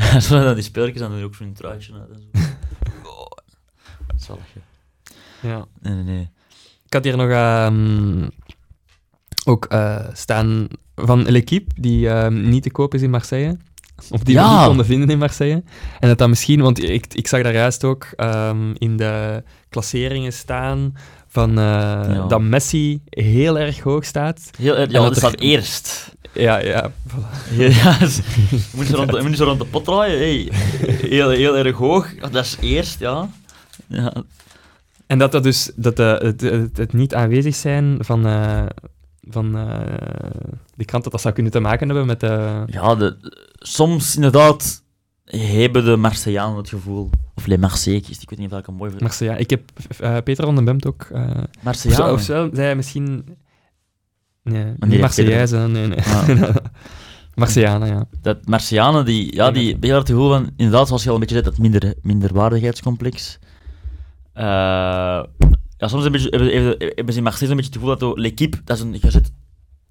[0.26, 2.10] Zo dan die speeltjes, dan doe je ook zo'n truitje uit.
[2.10, 2.38] En zo.
[3.10, 3.30] oh,
[4.06, 4.38] dat
[5.40, 5.66] Ja.
[5.80, 6.30] Nee, nee, nee.
[6.86, 7.30] Ik had hier nog
[7.70, 8.30] um,
[9.44, 13.56] ook uh, staan van L'Equipe, die um, niet te koop is in Marseille.
[14.10, 15.62] Of die we niet konden vinden in Marseille.
[16.00, 20.32] En dat dat misschien, want ik, ik zag daar juist ook um, in de klasseringen
[20.32, 20.94] staan
[21.32, 22.26] van uh, ja.
[22.28, 24.50] dat Messi heel erg hoog staat.
[24.58, 26.14] Heel, ja, dat staat eerst.
[26.32, 26.90] Ja, ja.
[27.50, 27.98] ja
[28.76, 30.18] moet, je rond, moet je rond de pot draaien.
[30.18, 30.48] Hey.
[31.08, 32.14] Heel, heel erg hoog.
[32.14, 33.28] Dat is eerst, ja.
[33.86, 34.12] ja.
[35.06, 38.66] En dat, dat dus, dat de, het, het, het niet aanwezig zijn van, uh,
[39.22, 39.78] van uh,
[40.76, 42.22] die krant, dat dat zou kunnen te maken hebben met...
[42.22, 42.62] Uh...
[42.66, 43.16] Ja, de,
[43.58, 44.82] soms inderdaad
[45.36, 47.10] hebben de Marseillaren het gevoel.
[47.40, 49.02] Of les Marseillais, ik weet niet of ik een mooi vind.
[49.02, 49.36] Marseilla.
[49.36, 49.70] Ik heb
[50.00, 51.08] uh, Peter van den Bemt ook...
[51.12, 51.30] Uh,
[51.62, 52.12] Marseillaren?
[52.12, 53.36] Of, zo, zei misschien...
[54.42, 55.98] Nee, niet Marseillaise, nee, nee.
[55.98, 56.56] Ah.
[57.34, 58.04] Marseillane, ja.
[58.22, 61.34] Dat Marseillane, die, ja, die heel het gevoel van, inderdaad, zoals je al een beetje
[61.34, 63.38] zei, dat minder, minderwaardigheidscomplex.
[64.34, 64.42] Uh,
[65.76, 68.76] ja, soms hebben, hebben, hebben ze in Marseille een beetje het gevoel dat l'équipe, dat
[68.76, 69.32] is een, gezet,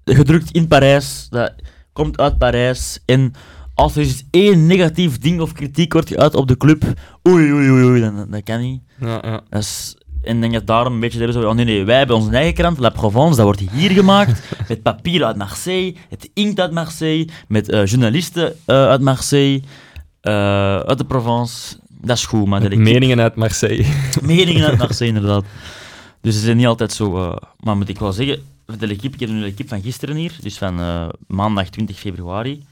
[0.04, 1.54] gedrukt in Parijs, dat
[1.92, 3.32] komt uit Parijs, en
[3.80, 6.82] als er eens één negatief ding of kritiek wordt geuit op de club,
[7.28, 8.80] oei, oei, oei, oei dan, dat kan niet.
[9.00, 9.40] Ja, ja.
[9.48, 12.30] Dat is, en denk dat daarom een beetje zo, oh nee, nee, wij hebben onze
[12.30, 16.72] eigen krant, La Provence, dat wordt hier gemaakt, met papier uit Marseille, het inkt uit
[16.72, 19.62] Marseille, met uh, journalisten uh, uit Marseille,
[20.22, 21.76] uh, uit de Provence.
[22.00, 22.78] Dat is goed, maar...
[22.78, 23.86] Meningen uit Marseille.
[24.22, 25.44] Meningen uit Marseille, inderdaad.
[26.20, 27.36] Dus ze zijn niet altijd zo...
[27.60, 28.38] maar moet ik wel zeggen,
[28.78, 30.80] de equipe, ik heb nu de equipe van gisteren hier, dus van
[31.26, 32.62] maandag 20 februari.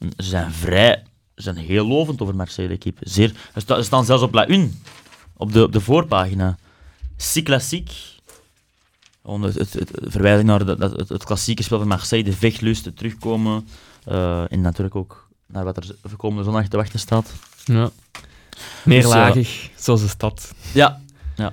[0.00, 1.02] Ze zijn vrij...
[1.34, 3.08] Ze zijn heel lovend over Marseille, de equipe.
[3.08, 4.70] Zeer, ze staan zelfs op la une,
[5.36, 6.58] op de, op de voorpagina
[7.16, 7.92] si klassiek.
[9.22, 13.68] Het, het, het, verwijzing naar het, het, klassieke spel van Marseille, de vechtlust, het terugkomen.
[14.08, 17.32] Uh, en natuurlijk ook naar wat er komende zondag te wachten staat.
[17.64, 17.90] Ja.
[18.84, 20.54] Meerlagig, dus, uh, zoals de stad.
[20.72, 21.00] Ja,
[21.36, 21.52] ja.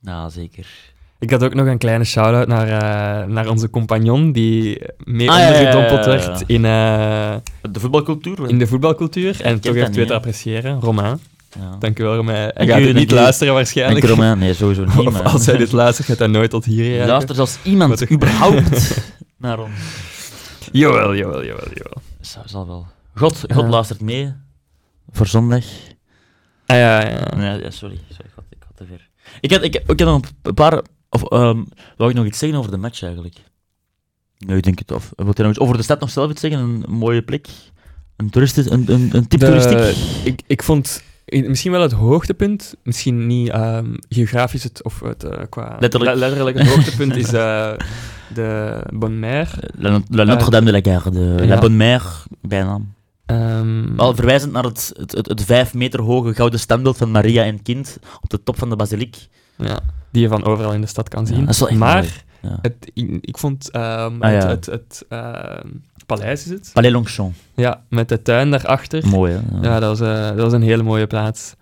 [0.00, 0.93] Ja, zeker.
[1.24, 5.36] Ik had ook nog een kleine shout-out naar, uh, naar onze compagnon, die mee ah,
[5.36, 6.64] ondergedompeld ja, ja, werd in...
[6.64, 7.34] Uh,
[7.72, 8.48] de voetbalcultuur?
[8.48, 9.40] In de voetbalcultuur.
[9.40, 10.80] en toch heeft weten appreciëren.
[10.80, 11.20] Romain.
[11.58, 11.76] Ja.
[11.78, 12.50] Dank u wel, Romain.
[12.54, 14.06] Hij gaat het niet luisteren waarschijnlijk.
[14.06, 14.38] Romain.
[14.38, 15.06] Nee, sowieso niet.
[15.06, 17.06] Of als hij dit luistert, gaat hij nooit tot hier rijden.
[17.06, 19.02] Luistert als iemand überhaupt
[19.38, 19.70] naar ons.
[20.72, 22.02] Jawel, jawel, jawel, jawel.
[22.20, 22.86] Zal, zal wel.
[23.14, 24.32] God, God luistert mee
[25.10, 25.64] voor zondag.
[26.66, 27.36] Ah, ja, ja.
[27.36, 28.00] Nee, ja sorry.
[28.08, 29.08] sorry God, ik had te ver.
[29.40, 30.82] Ik heb, ik, ik heb nog een paar...
[31.14, 33.36] Of um, wou ik nog iets zeggen over de match eigenlijk?
[34.38, 34.92] Nee, ik denk het.
[34.92, 36.60] Of wilt je nog iets over de stad nog zelf iets zeggen?
[36.60, 37.46] Een mooie plek?
[38.16, 39.96] Een, toeristisch, een, een, een tip toeristiek?
[40.24, 45.30] Ik, ik vond misschien wel het hoogtepunt, misschien niet um, geografisch het, of het, uh,
[45.48, 46.16] qua letterlijk.
[46.16, 47.72] letterlijk het hoogtepunt is uh,
[48.34, 49.70] de Bonne Mère.
[49.78, 51.46] La, la Notre-Dame de la Garde, ja.
[51.46, 52.08] La Bonne Mère,
[52.40, 52.92] bijnaam.
[53.26, 57.44] Um, Wel verwijzend naar het, het, het, het, vijf meter hoge gouden standbeeld van Maria
[57.44, 59.28] en kind op de top van de basiliek.
[59.56, 59.80] Ja,
[60.10, 61.48] die je van overal in de stad kan zien.
[61.50, 62.24] Ja, maar
[62.60, 65.56] het, ik, ik, vond um, ah, het, het uh,
[66.06, 66.70] paleis is het.
[66.72, 67.34] Palais Longchamp.
[67.54, 69.06] Ja, met de tuin daarachter.
[69.06, 69.68] Mooi, hè?
[69.68, 71.54] Ja, dat, was, uh, dat was een hele mooie plaats.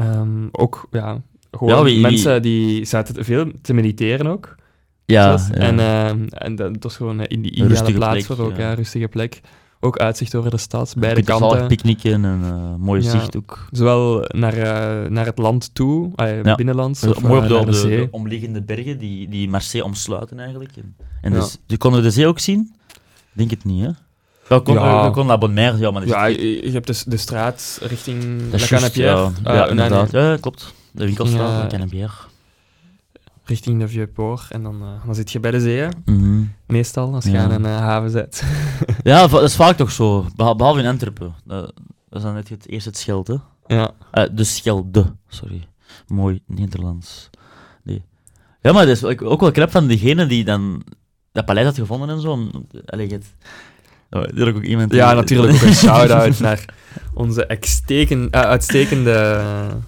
[0.00, 1.20] Um, ook, ja,
[1.50, 4.56] gewoon wie, mensen die zaten veel te mediteren ook.
[5.04, 5.54] Ja, ja.
[5.54, 8.68] En, uh, en dat was gewoon in die ideale plaats plek, voor ook, ja.
[8.68, 9.40] ja rustige plek.
[9.84, 11.66] Ook uitzicht over de stad, beide kanten.
[11.66, 13.66] picknicken en uh, mooie zicht ook.
[13.70, 16.54] Zowel naar, uh, naar het land toe, uh, ja.
[16.54, 20.76] binnenlands, of mooi op de, de, de, de, omliggende bergen die, die Marseille omsluiten eigenlijk.
[20.76, 22.74] En, en dus, je konden we de zee ook zien?
[23.32, 23.90] Denk het niet, hè?
[24.48, 25.10] Wel, kon, ja.
[25.10, 26.02] kon La Bonne ja, maar...
[26.02, 29.30] Is ja, je, je hebt dus de straat richting La Canapierre.
[29.44, 30.10] Ja, ja inderdaad.
[30.10, 30.74] Ja, klopt.
[30.90, 32.32] De winkelstraat, La Canapierre
[33.44, 34.50] richting de Vieux-Port.
[34.50, 37.64] En dan, uh, dan zit je bij de zee, mm meestal, als je aan een
[37.64, 38.44] uh, haven zit.
[39.02, 40.26] ja, dat is vaak toch zo.
[40.36, 41.34] Behalve in Antwerpen.
[41.44, 41.72] Dat,
[42.10, 43.40] is dan net het, eerst het Schelde.
[43.66, 43.90] Ja.
[44.12, 45.66] Uh, de Schelde, sorry.
[46.06, 47.30] Mooi Nederlands.
[47.82, 48.04] Nee.
[48.60, 50.82] Ja, maar dat is ook wel knap van degene die dan
[51.32, 52.50] dat paleis had gevonden en zo.
[52.86, 53.34] Allee, het...
[54.10, 56.64] Oh, ook iemand ja, natuurlijk ook een shout-out naar
[57.14, 57.48] onze
[58.30, 59.42] uitstekende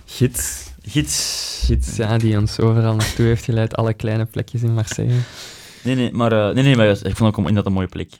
[0.05, 1.62] gids gids.
[1.64, 5.20] Gids, ja, die ons overal naartoe heeft geleid, alle kleine plekjes in Marseille.
[5.87, 8.11] Nee, nee, maar, uh, nee, nee, maar ik vond ook inderdaad een mooie plek.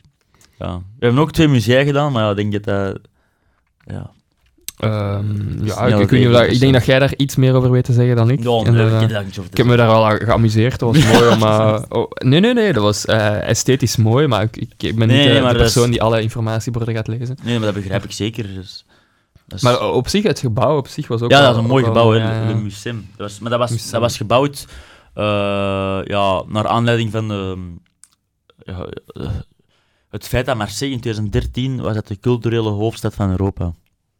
[0.59, 0.77] Ja.
[0.77, 3.01] We hebben ook twee musea gedaan, maar ja, ik denk dat dat...
[3.85, 4.11] Ja,
[4.85, 7.93] Um, ja, ik, ik, weet ik denk dat jij daar iets meer over weet te
[7.93, 8.39] zeggen dan ik.
[8.39, 10.79] En, uh, ik, ik, ik heb me daar al geamuseerd.
[10.79, 11.43] Dat was mooi om.
[11.43, 15.17] Uh, oh, nee, nee, nee, dat was uh, esthetisch mooi, maar ik, ik ben niet
[15.17, 15.91] nee, de, persoon is...
[15.91, 17.37] die alle informatieborden gaat lezen.
[17.43, 18.47] Nee, maar dat begrijp ik zeker.
[18.55, 18.85] Dus.
[19.63, 22.11] Maar op zich, het gebouw op zich was ook Ja, dat is een mooi gebouw,
[22.11, 23.09] hè, ja, museum.
[23.17, 24.67] Dat was, maar dat was, dat was gebouwd
[26.05, 27.29] ja, naar aanleiding van
[28.59, 29.31] ja, uh,
[30.09, 33.65] het feit dat Marseille in 2013 was dat de culturele hoofdstad van Europa.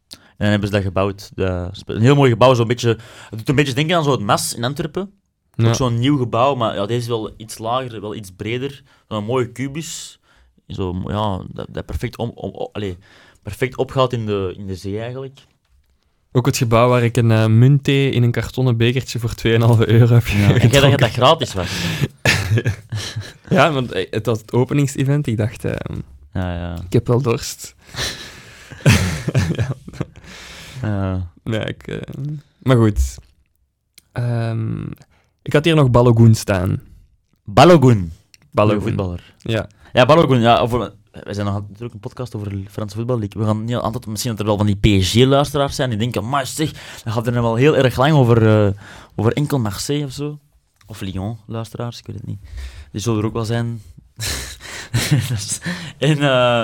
[0.07, 1.31] En dan hebben ze dat gebouwd.
[1.35, 2.89] Dat een heel mooi gebouw, zo'n beetje...
[3.29, 5.11] Het doet een beetje denken aan zo'n Mas in Antwerpen.
[5.53, 5.67] Ja.
[5.67, 8.83] Ook zo'n nieuw gebouw, maar ja, deze is wel iets lager, wel iets breder.
[9.07, 10.19] Zo'n mooie kubus.
[10.67, 12.31] Zo, ja, dat, dat perfect om...
[12.35, 12.95] om, om allez,
[13.41, 15.39] perfect opgehaald in de, in de zee eigenlijk.
[16.37, 19.39] Ook het gebouw waar ik een uh, muntthee in een kartonnen bekertje voor 2,5
[19.87, 20.53] euro heb ja.
[20.53, 21.69] Ik dacht dat dat gratis was.
[23.49, 25.27] ja, want eh, het was het openingsevent.
[25.27, 25.71] Ik dacht, uh,
[26.33, 26.81] ja, ja.
[26.85, 27.75] ik heb wel dorst.
[30.81, 31.27] ja.
[31.65, 31.97] ik, uh,
[32.57, 33.17] maar goed.
[34.13, 34.89] Um,
[35.41, 36.81] ik had hier nog Balogun staan.
[37.43, 38.11] Balogun?
[38.51, 38.81] Balogun.
[38.81, 39.33] voetballer.
[39.37, 39.67] Ja.
[39.93, 40.57] Ja, Balogun, ja.
[40.57, 43.19] Over, wij zijn nog natuurlijk een podcast over de Franse voetbal.
[43.19, 46.47] We gaan niet altijd, misschien dat er wel van die PSG-luisteraars zijn die denken, maar
[46.47, 46.71] zeg,
[47.03, 48.73] dan gaat er wel heel erg lang over, uh,
[49.15, 50.39] over enkel Marseille of zo.
[50.85, 52.39] Of Lyon-luisteraars, ik weet het niet.
[52.91, 53.81] Die zullen er ook wel zijn.
[55.97, 56.63] en, uh,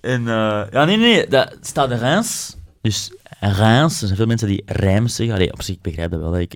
[0.00, 2.56] en uh, ja, nee, nee, dat staat de Reims.
[2.82, 5.52] Dus Reims, er zijn veel mensen die Reims zeggen.
[5.52, 6.38] Op zich begrijp dat wel.
[6.38, 6.54] Ik,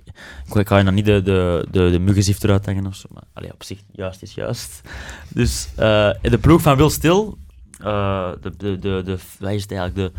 [0.53, 3.07] ik kan je dan niet de, de, de, de muggenzift eruit hangen of zo.
[3.13, 4.81] Maar allee, op zich, juist is juist.
[5.29, 7.37] Dus uh, de ploeg van Wil Stil,
[7.81, 9.95] uh, de, de, de, de, wat eigenlijk?
[9.95, 10.11] De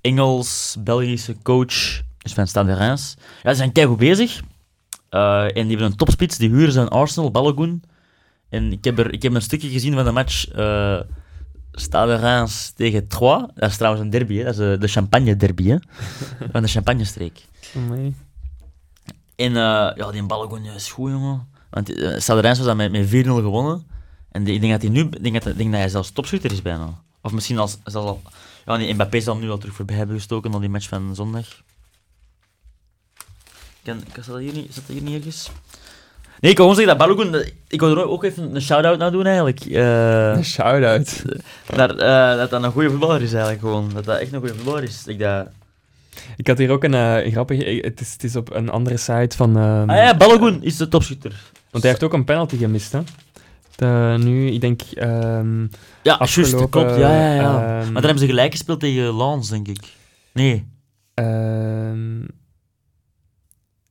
[0.00, 3.16] Engels-Belgische coach dus van Stade Reims.
[3.42, 4.40] Ja, ze zijn keihard bezig.
[5.10, 7.82] Uh, en die hebben een topspits, die huren zijn Arsenal, Balogun.
[8.48, 10.46] En ik heb, er, ik heb een stukje gezien van de match
[11.80, 13.46] Stade Reims tegen Troyes.
[13.54, 14.44] Dat is trouwens een derby, hè.
[14.44, 15.76] dat is de, de Champagne derby hè.
[16.52, 17.44] van de Champagne-streek.
[17.74, 18.12] Oh,
[19.36, 21.48] en uh, ja, die Balogun is goed, jongen.
[21.70, 23.86] Want uh, Stade Reims was dan met, met 4-0 gewonnen.
[24.30, 26.62] En die, ik denk dat hij nu, denk dat, denk dat hij zelfs topschutter is
[26.62, 27.02] bijna.
[27.22, 28.08] Of misschien als, zelfs
[28.66, 31.46] al, ja, Mbappé zal nu al terug voorbij hebben gestoken al die match van zondag.
[33.82, 35.50] Kan, kan dat hier niet, dat hier niet ergens?
[36.40, 37.52] Nee, ik wil gewoon zeggen dat Balogun...
[37.68, 39.64] Ik wil er ook even een shout-out naar doen, eigenlijk.
[39.64, 41.22] Uh, een shout-out?
[41.76, 43.90] Naar, uh, dat dat een goede voetballer is, eigenlijk, gewoon.
[43.94, 45.06] Dat dat echt een goede voetballer is.
[45.06, 45.48] Ik dat...
[46.36, 46.92] Ik had hier ook een
[47.24, 47.80] uh, grappige...
[47.82, 49.58] Het is, het is op een andere site van...
[49.58, 51.40] Uh, ah ja, Balogun is de topschutter.
[51.70, 54.18] Want hij heeft ook een penalty gemist, hè?
[54.18, 54.80] Nu, ik denk...
[55.02, 55.70] Um,
[56.02, 56.96] ja, juist, klopt.
[56.96, 57.54] Ja, ja, ja.
[57.54, 59.82] Um, maar dan hebben ze gelijk gespeeld tegen Lans, denk ik.
[60.32, 60.66] Nee.
[61.14, 62.26] Um,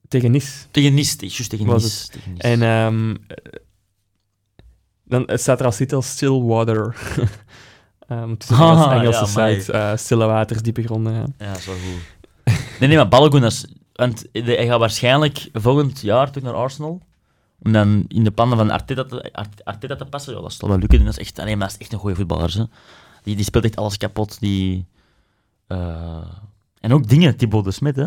[0.09, 0.65] tegen Nice.
[0.71, 2.09] Tegen Nice, juist tegen Nice.
[2.09, 2.41] Tegen nice.
[2.41, 3.17] En um,
[5.05, 6.95] dan het staat er als titel Stillwater.
[8.09, 9.73] um, het is een ah, Engelse ja, site.
[9.73, 11.13] Uh, stille waters, diepe gronden.
[11.13, 12.53] Ja, ja dat is wel goed.
[12.79, 17.01] nee, nee, maar Balogun, is, want hij gaat waarschijnlijk volgend jaar terug naar Arsenal.
[17.61, 19.33] Om dan in de pannen van Arteta te,
[19.63, 20.35] Arteta te passen.
[20.35, 21.05] Ja, dat zal wel lukken.
[21.05, 22.53] Dat is echt, nee, maar dat is echt een goede voetballer.
[22.57, 22.63] Hè.
[23.23, 24.39] Die, die speelt echt alles kapot.
[24.39, 24.85] Die,
[25.67, 26.27] uh,
[26.79, 28.05] en ook dingen, Thibaut de Smet, hè.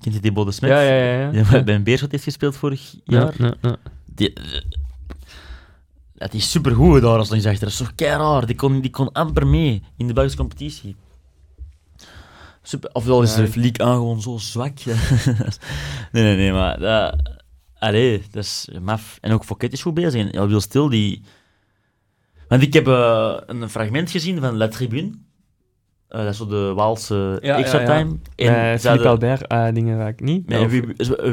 [0.00, 0.70] Kent je Thibaut de Smet?
[0.70, 1.30] Ja, ja, ja.
[1.32, 1.50] ja.
[1.50, 3.34] Die bij een Beerschot heeft gespeeld vorig jaar.
[3.38, 4.32] Ja, ja, Die,
[6.14, 7.60] dat is supergoed daar als zegt.
[7.60, 8.46] Dat is toch raar.
[8.46, 10.96] Die kon, die kon amper mee in de Belgische competitie.
[12.62, 14.78] Super, ofwel is de League aan gewoon zo zwak.
[14.84, 17.30] nee, nee, nee, maar dat,
[17.78, 19.18] allee, dat is maf.
[19.20, 20.32] En ook Fouquet is goed bezig.
[20.32, 21.22] En wil stil die.
[22.48, 25.10] Want ik heb uh, een fragment gezien van La Tribune.
[26.10, 27.98] Uh, dat is zo de Waalse ja, extra ja, ja.
[27.98, 28.18] time.
[28.36, 30.54] En Philippe Albert, uh, dingen ik niet.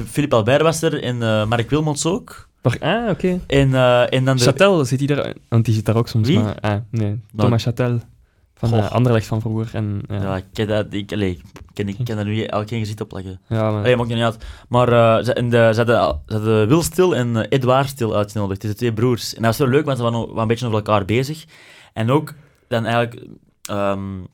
[0.05, 2.49] Philippe Albert was er en Mark Wilmots ook.
[2.79, 3.39] Ah, oké.
[3.47, 5.33] En, uh, en dan Chatel, zit hij daar?
[5.49, 6.27] Want die zit daar ook soms.
[6.27, 6.39] Wie?
[6.39, 7.19] Maar, ah, nee.
[7.35, 7.99] Thomas Chatel.
[8.53, 9.69] Van de Anderlecht van vroeger.
[9.73, 10.35] En, ja.
[10.35, 11.37] ik ken dat, ik, allez,
[11.73, 13.39] ken, ik ken dat nu elke keer gezicht opleggen.
[13.47, 13.79] Ja, maar...
[13.79, 14.45] Allee, maakt niet uit.
[14.69, 18.15] Maar uh, ze, en de, ze, hadden, ze hadden Wil Stil en uh, Edouard Stil
[18.15, 18.61] uitgenodigd.
[18.61, 19.35] Het zijn twee broers.
[19.35, 21.45] En dat was wel leuk, want ze waren, waren een beetje over elkaar bezig.
[21.93, 22.33] En ook
[22.67, 23.25] dan eigenlijk...
[23.71, 24.27] Um,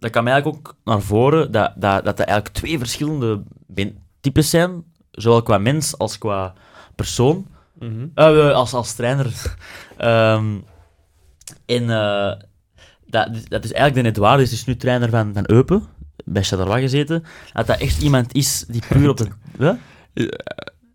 [0.00, 3.42] dat kwam eigenlijk ook naar voren dat, dat, dat er eigenlijk twee verschillende
[4.20, 4.84] types zijn.
[5.10, 6.54] Zowel qua mens als qua
[6.94, 7.46] persoon.
[7.78, 9.56] Mm als, als trainer.
[9.98, 10.64] um,
[11.76, 12.32] en uh,
[13.06, 15.82] dat, dat is eigenlijk de Edouard, dus is nu trainer van, van Eupen,
[16.24, 17.24] bij Charleroi gezeten.
[17.52, 19.26] Dat dat echt iemand is die puur op de...
[19.58, 19.72] Huh?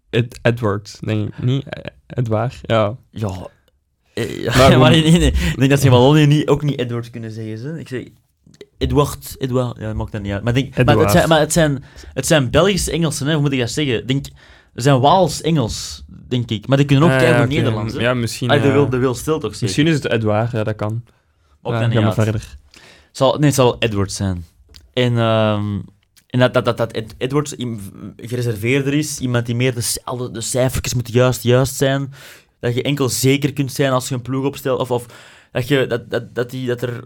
[0.10, 1.44] Ed, Edward, denk ik.
[1.44, 1.66] Niet
[2.08, 2.98] Edouard, ja.
[3.10, 3.48] Ja.
[4.58, 7.58] maar, maar nee, nee, Ik denk dat ze wel niet, ook niet Edward kunnen zeggen.
[7.58, 7.80] Ze.
[7.80, 8.08] Ik zeg...
[8.78, 10.44] Edward, Edward, ja, dat maakt dat niet uit.
[10.44, 11.84] Maar, denk, maar, het, zijn, maar het, zijn,
[12.14, 14.08] het zijn Belgische Engelsen, hè, hoe moet ik dat zeggen?
[14.08, 14.26] Denk,
[14.76, 16.68] ze zijn Waals-Engels, denk ik.
[16.68, 17.56] Maar die kunnen ook uh, kijken okay.
[17.56, 17.94] Nederlands.
[17.94, 18.50] Ja, misschien.
[18.50, 19.66] Ah, de, wil, de wil stil toch zeker?
[19.66, 21.04] Misschien is het Edouard, ja, dat kan.
[21.62, 22.58] Ook ja, dan niet verder.
[23.12, 24.46] Zal, nee, het zal Edward zijn.
[24.94, 25.84] En, um,
[26.28, 27.56] en dat, dat, dat, dat Edward
[28.16, 32.14] gereserveerder is, iemand die meer de, de cijfertjes moeten juist, juist zijn.
[32.60, 34.80] Dat je enkel zeker kunt zijn als je een ploeg opstelt.
[34.80, 35.06] Of, of
[35.52, 37.04] dat, je, dat, dat, dat, die, dat er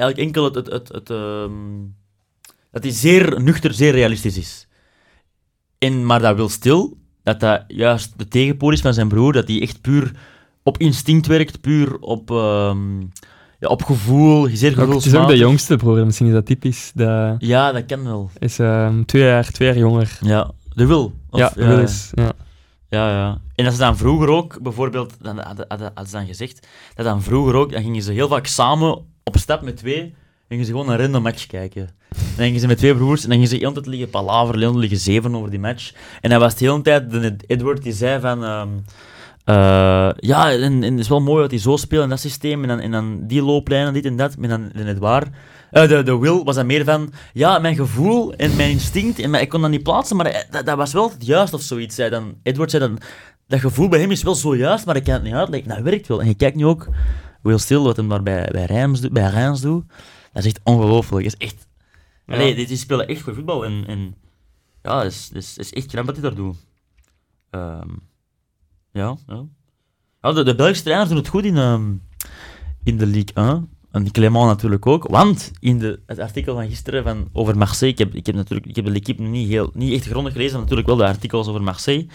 [0.00, 1.94] eigenlijk enkel het, het, het, het um,
[2.70, 4.68] dat die zeer nuchter, zeer realistisch is.
[5.78, 9.48] En, maar dat wil stil, dat dat juist de tegenpool is van zijn broer, dat
[9.48, 10.12] hij echt puur
[10.62, 13.12] op instinct werkt, puur op, um,
[13.58, 15.04] ja, op gevoel, zeer gevoelsmatig.
[15.04, 16.90] Het is ook de jongste broer, misschien is dat typisch.
[16.94, 17.34] De...
[17.38, 18.30] Ja, dat kan wel.
[18.38, 20.18] Is um, twee, jaar, twee jaar jonger.
[20.20, 21.12] Ja, de wil.
[21.30, 22.32] Of, ja, de wil is, ja.
[22.88, 23.40] Ja, ja.
[23.54, 27.22] En als ze dan vroeger ook, bijvoorbeeld, dan hadden, hadden ze dan gezegd, dat dan
[27.22, 30.14] vroeger ook, dan gingen ze heel vaak samen op stap met twee,
[30.48, 31.90] gingen ze gewoon een random match kijken.
[32.08, 34.78] Dan gingen ze met twee broers en dan ze de hele tijd liggen palaver, de
[34.78, 35.92] liggen zeven over die match.
[36.20, 38.42] En dan was de hele tijd Edward die zei van...
[38.42, 38.84] Um,
[39.46, 42.62] uh, ja, en, en, het is wel mooi dat hij zo speelt in dat systeem.
[42.62, 44.36] En dan, en dan die looplijnen, dit en dat.
[44.36, 45.28] Maar dan de Edouard...
[45.72, 47.12] Uh, de, de Will was dan meer van...
[47.32, 49.18] Ja, mijn gevoel en mijn instinct.
[49.18, 51.62] En ik kon dat niet plaatsen, maar eh, dat, dat was wel het juist of
[51.62, 51.94] zoiets.
[51.94, 52.98] Zei dan, Edward zei dan...
[53.46, 55.68] Dat gevoel bij hem is wel zo juist, maar ik kan het niet uitleggen.
[55.68, 56.20] Dat werkt wel.
[56.20, 56.88] En je kijkt nu ook...
[57.42, 59.84] Will Still, wat hem daar bij, bij, Reims, bij Reims doet.
[60.32, 61.24] Dat is echt ongelooflijk.
[61.24, 61.68] Dat is echt
[62.26, 62.54] ja.
[62.54, 63.64] Die, spelen echt goed voetbal.
[63.64, 64.14] En, en
[64.82, 66.56] ja, het is, is, is echt knap wat die daar doen.
[67.50, 68.02] Um,
[68.92, 69.44] ja, ja.
[70.22, 72.02] ja de, de, Belgische trainers doen het goed in, um,
[72.84, 73.68] in de Ligue 1.
[73.90, 75.06] En Clément natuurlijk ook.
[75.08, 78.68] Want in de, het artikel van gisteren van, over Marseille, ik heb, ik heb, natuurlijk,
[78.68, 81.48] ik heb de L'Equipe niet, heel, niet echt grondig gelezen, maar natuurlijk wel de artikels
[81.48, 82.06] over Marseille.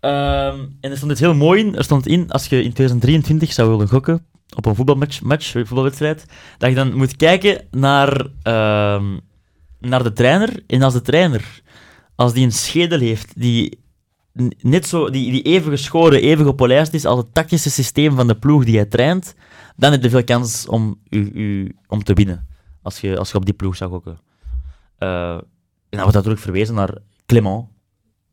[0.00, 1.76] Um, en er stond het heel mooi in.
[1.76, 6.24] Er stond in, als je in 2023 zou willen gokken, op een voetbalmatch, match, voetbalwedstrijd,
[6.58, 9.02] dat je dan moet kijken naar, uh,
[9.78, 10.62] naar de trainer.
[10.66, 11.62] En als de trainer,
[12.14, 13.78] als die een schedel heeft die
[14.60, 18.38] net zo, die, die even geschoren, even gepolijst is als het tactische systeem van de
[18.38, 19.34] ploeg die hij traint,
[19.76, 22.48] dan heb je veel kans om, u, om te winnen.
[22.82, 24.20] Als je, als je op die ploeg zou gokken.
[24.98, 27.66] Uh, en dan wordt natuurlijk verwezen naar Clement,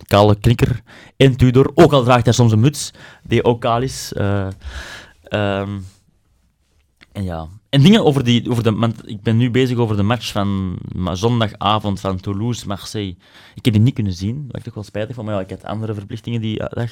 [0.08, 0.82] kale knikker,
[1.18, 1.72] en Tudor.
[1.76, 2.94] Ook al draagt hij soms een muts,
[3.24, 4.14] die ook kaal is.
[4.16, 4.48] Uh,
[5.30, 5.86] um,
[7.12, 7.48] en ja.
[7.70, 8.50] En dingen over die.
[8.50, 10.80] Over de, ik ben nu bezig over de match van
[11.14, 13.16] zondagavond van Toulouse-Marseille.
[13.56, 15.26] Ik heb die niet kunnen zien, waar ik toch wel spijtig van.
[15.26, 16.92] Maar ja, ik had andere verplichtingen die dag.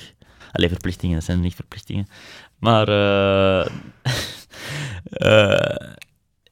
[0.52, 2.08] Alleen verplichtingen, dat zijn niet verplichtingen.
[2.60, 2.90] Maar.
[2.90, 3.66] Uh,
[5.12, 5.76] uh,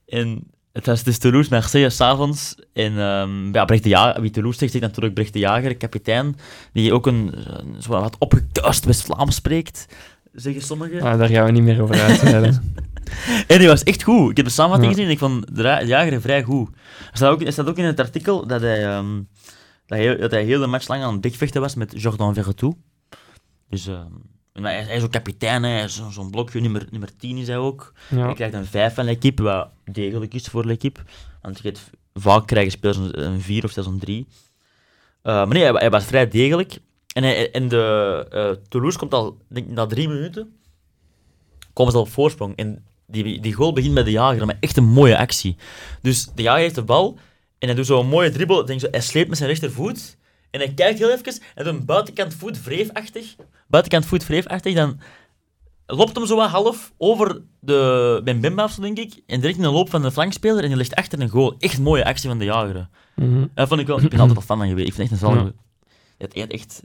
[0.20, 2.56] en Het was dus Toulouse-Marseille s'avonds.
[2.74, 6.36] En um, ja, Brecht de Jager, wie Toulouse zegt, zegt natuurlijk Brecht de Jager, kapitein,
[6.72, 9.86] die ook een, een zo wat opgekuist West-Vlaams spreekt,
[10.32, 11.02] zeggen sommigen.
[11.02, 12.76] Ah, daar gaan we niet meer over uitweiden.
[13.48, 14.30] en die was echt goed.
[14.30, 14.98] Ik heb de samenvatting ja.
[14.98, 16.70] gezien en ik vond de Jager vrij goed.
[17.12, 19.28] Er staat ook, er staat ook in het artikel dat hij, um,
[19.86, 22.74] dat, hij, dat hij heel de match lang aan het bekvechten was met Jordan Verretou.
[23.70, 23.88] Dus...
[23.88, 27.58] Um, hij, hij is ook kapitein, hij is zo'n blokje, nummer, nummer 10 is hij
[27.58, 27.94] ook.
[28.10, 28.26] Ja.
[28.26, 31.00] Hij krijgt een 5 van l'equipe, wat degelijk is voor l'equipe.
[31.42, 34.28] Want je hebt, vaak krijgen spelers een 4 of zelfs een 3.
[34.28, 36.80] Uh, maar nee, hij, hij, was vrij degelijk.
[37.14, 40.54] En, hij, en de, uh, Toulouse komt al, denk na drie minuten,
[41.74, 42.56] komen ze al op voorsprong.
[42.56, 45.56] En die, die goal begint met de jager, met echt een mooie actie.
[46.02, 47.18] Dus de jager heeft de bal
[47.60, 48.66] en hij doet zo'n mooie dribbel.
[48.66, 50.18] Denk zo, hij sleept met zijn rechtervoet.
[50.50, 53.36] En hij kijkt heel even en doet een buitenkant voet vreefachtig.
[53.74, 55.00] Buitenkant voet vreefachtig, dan
[55.86, 59.22] loopt hem zo wat half over de Bembemba of denk ik.
[59.28, 61.56] En direct in de loop van de flankspeler en die ligt achter een goal.
[61.60, 62.90] Echt een mooie actie van de jager.
[63.16, 64.02] Mm Dat vond ik wel.
[64.02, 64.88] Ik ben altijd al fan van geweest.
[64.88, 65.54] Ik vind echt een zalige...
[66.18, 66.84] Hij had echt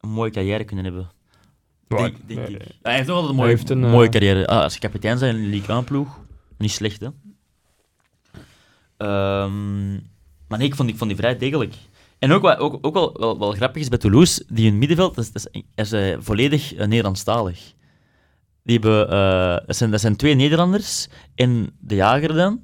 [0.00, 1.10] een mooie carrière kunnen hebben.
[1.88, 2.62] Denk, denk ik.
[2.82, 4.12] Hij heeft nog altijd een mooie, een, mooie uh...
[4.12, 4.46] carrière.
[4.46, 6.20] Ah, als je kapitein zijn in de Ligue 1 ploeg,
[6.58, 7.06] niet slecht hè.
[9.44, 9.92] Um,
[10.48, 11.74] maar nee, ik vond, ik vond die vrij degelijk.
[12.18, 15.14] En ook, wat, ook, ook wel, wel, wel, grappig is bij Toulouse, die in middenveld
[15.14, 15.32] dat is,
[15.74, 17.74] dat is, uh, volledig uh, Nederlandstalig.
[18.62, 22.60] Die hebben, uh, dat, zijn, dat zijn twee Nederlanders en de jager dan.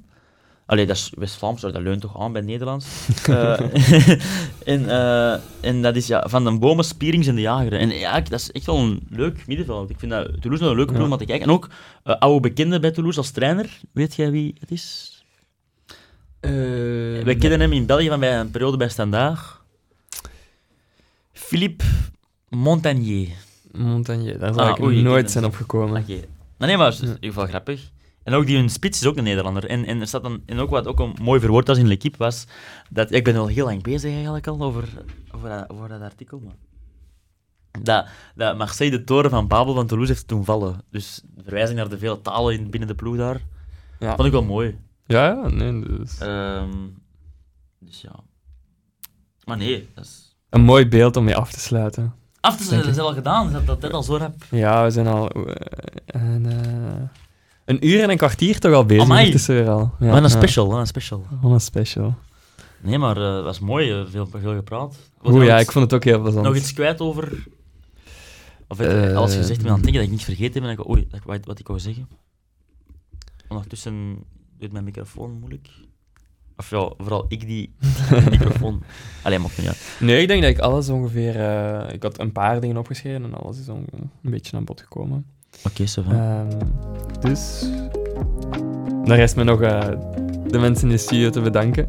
[0.65, 2.87] Allee, dat is West-Vlaams, dat leunt toch aan bij Nederlands.
[4.63, 4.89] en,
[5.61, 7.73] en dat is ja, van de bomen, Spierings en de jager.
[7.73, 9.89] En ja, dat is echt wel een leuk middenveld.
[9.89, 11.11] Ik vind dat Toulouse een leuke ploeg ja.
[11.11, 11.47] om te kijken.
[11.47, 11.69] En ook
[12.03, 13.79] oude bekende bij Toulouse als trainer.
[13.91, 15.22] Weet jij wie het is?
[16.45, 19.39] Uh, Wij kennen hem in België van bij een periode bij Standaard.
[21.31, 21.83] Philippe
[22.49, 23.29] Montagnier.
[23.71, 26.01] Montagnier, daar zou ah, ik oei, nooit zijn opgekomen.
[26.01, 26.11] Oké.
[26.11, 26.27] Okay.
[26.57, 27.91] Nee, maar het is in ieder geval grappig.
[28.23, 29.65] En ook die hun spits is ook een Nederlander.
[29.65, 32.17] En, en, er staat dan, en ook wat ook een mooi verwoord was in L'Equipe
[32.17, 32.45] was,
[32.89, 34.89] dat, ik ben al heel lang bezig eigenlijk al over,
[35.35, 36.55] over, dat, over dat artikel, maar
[37.81, 40.81] dat, dat Marseille de toren van Babel van Toulouse heeft toen vallen.
[40.89, 43.41] Dus de verwijzing naar de vele talen in, binnen de ploeg daar,
[43.99, 44.15] ja.
[44.15, 44.77] vond ik wel mooi.
[45.05, 45.79] Ja, ja, nee.
[45.79, 46.17] Dus...
[47.79, 48.15] Dus ja.
[49.45, 50.35] Maar nee, dat is...
[50.49, 52.13] Een mooi beeld om mee af te sluiten.
[52.39, 54.33] Af te sluiten, dat is al gedaan, dat dat, dat al zo heb.
[54.51, 55.45] Ja, we zijn al uh,
[56.05, 57.09] een, uh,
[57.65, 59.03] een uur en een kwartier toch al bezig.
[59.03, 59.37] Amai.
[59.45, 59.93] Weer al.
[59.99, 61.27] Ja, een special, een special.
[61.43, 62.15] een special.
[62.81, 64.95] Nee, maar het was mooi, veel, veel gepraat.
[65.23, 66.45] Oeh ja, ik vond het ook heel plezant.
[66.45, 67.43] Nog iets kwijt over...
[68.67, 70.71] Of uh, alles gezegd, ik ben aan het denken dat ik niet vergeten ben.
[70.71, 72.07] Ik, oei, wat, wat ik wou zeggen.
[73.47, 74.23] Ondertussen
[74.59, 75.69] doet mijn microfoon moeilijk.
[76.57, 77.73] Of ja, vooral ik die
[78.29, 78.83] microfoon.
[79.21, 79.97] Alleen maar niet uit.
[79.99, 81.35] Nee, ik denk dat ik alles ongeveer.
[81.35, 85.25] Uh, ik had een paar dingen opgeschreven en alles is een beetje aan bod gekomen.
[85.63, 86.47] Oké, zo um,
[87.21, 87.69] Dus.
[89.03, 89.87] Dan rest me nog uh,
[90.47, 91.85] de mensen in de studio te bedanken.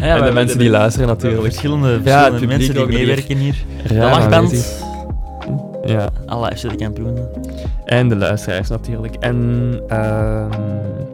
[0.00, 1.42] Ja, en de mensen die luisteren natuurlijk.
[1.42, 3.64] Verschillende, verschillende ja, mensen die meewerken hier.
[3.88, 4.82] De lachband.
[5.84, 6.10] Ja.
[6.26, 7.28] Alle FC de kampioenen.
[7.84, 9.14] En de luisteraars natuurlijk.
[9.14, 9.36] En
[9.88, 11.09] uh, de,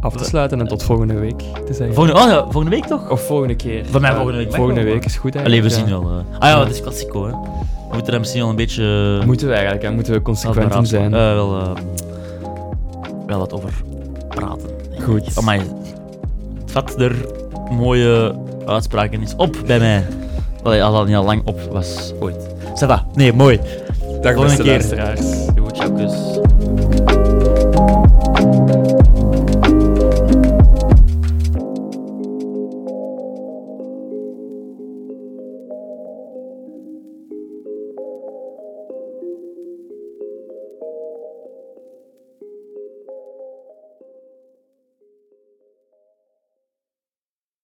[0.00, 1.94] af te sluiten en tot volgende week te zeggen.
[1.94, 3.10] Volgende, oh ja, volgende week toch?
[3.10, 3.86] Of volgende keer.
[3.86, 4.54] Voor mij volgende week.
[4.54, 5.64] Volgende week is goed eigenlijk.
[5.64, 6.10] Allee, we zien wel.
[6.10, 6.38] Uh.
[6.38, 7.30] Ah ja, het is klassico hè.
[7.30, 9.18] We moeten daar misschien wel een beetje...
[9.20, 9.90] Uh, moeten we eigenlijk, hè?
[9.90, 11.12] Moeten we consequent in zijn.
[11.12, 11.70] Uh, wel, uh,
[13.26, 13.72] wel wat over
[14.28, 14.68] praten.
[15.02, 15.38] Goed.
[15.38, 15.66] Oh, maar het
[16.66, 17.14] vat er
[17.70, 18.34] mooie
[18.66, 20.06] uitspraken is op bij mij.
[20.62, 22.48] Allee, als dat niet al lang op was ooit.
[22.74, 23.06] Ça va.
[23.14, 23.60] Nee, mooi.
[24.20, 25.20] Dag beste luisteraars.
[25.54, 26.29] Doe het,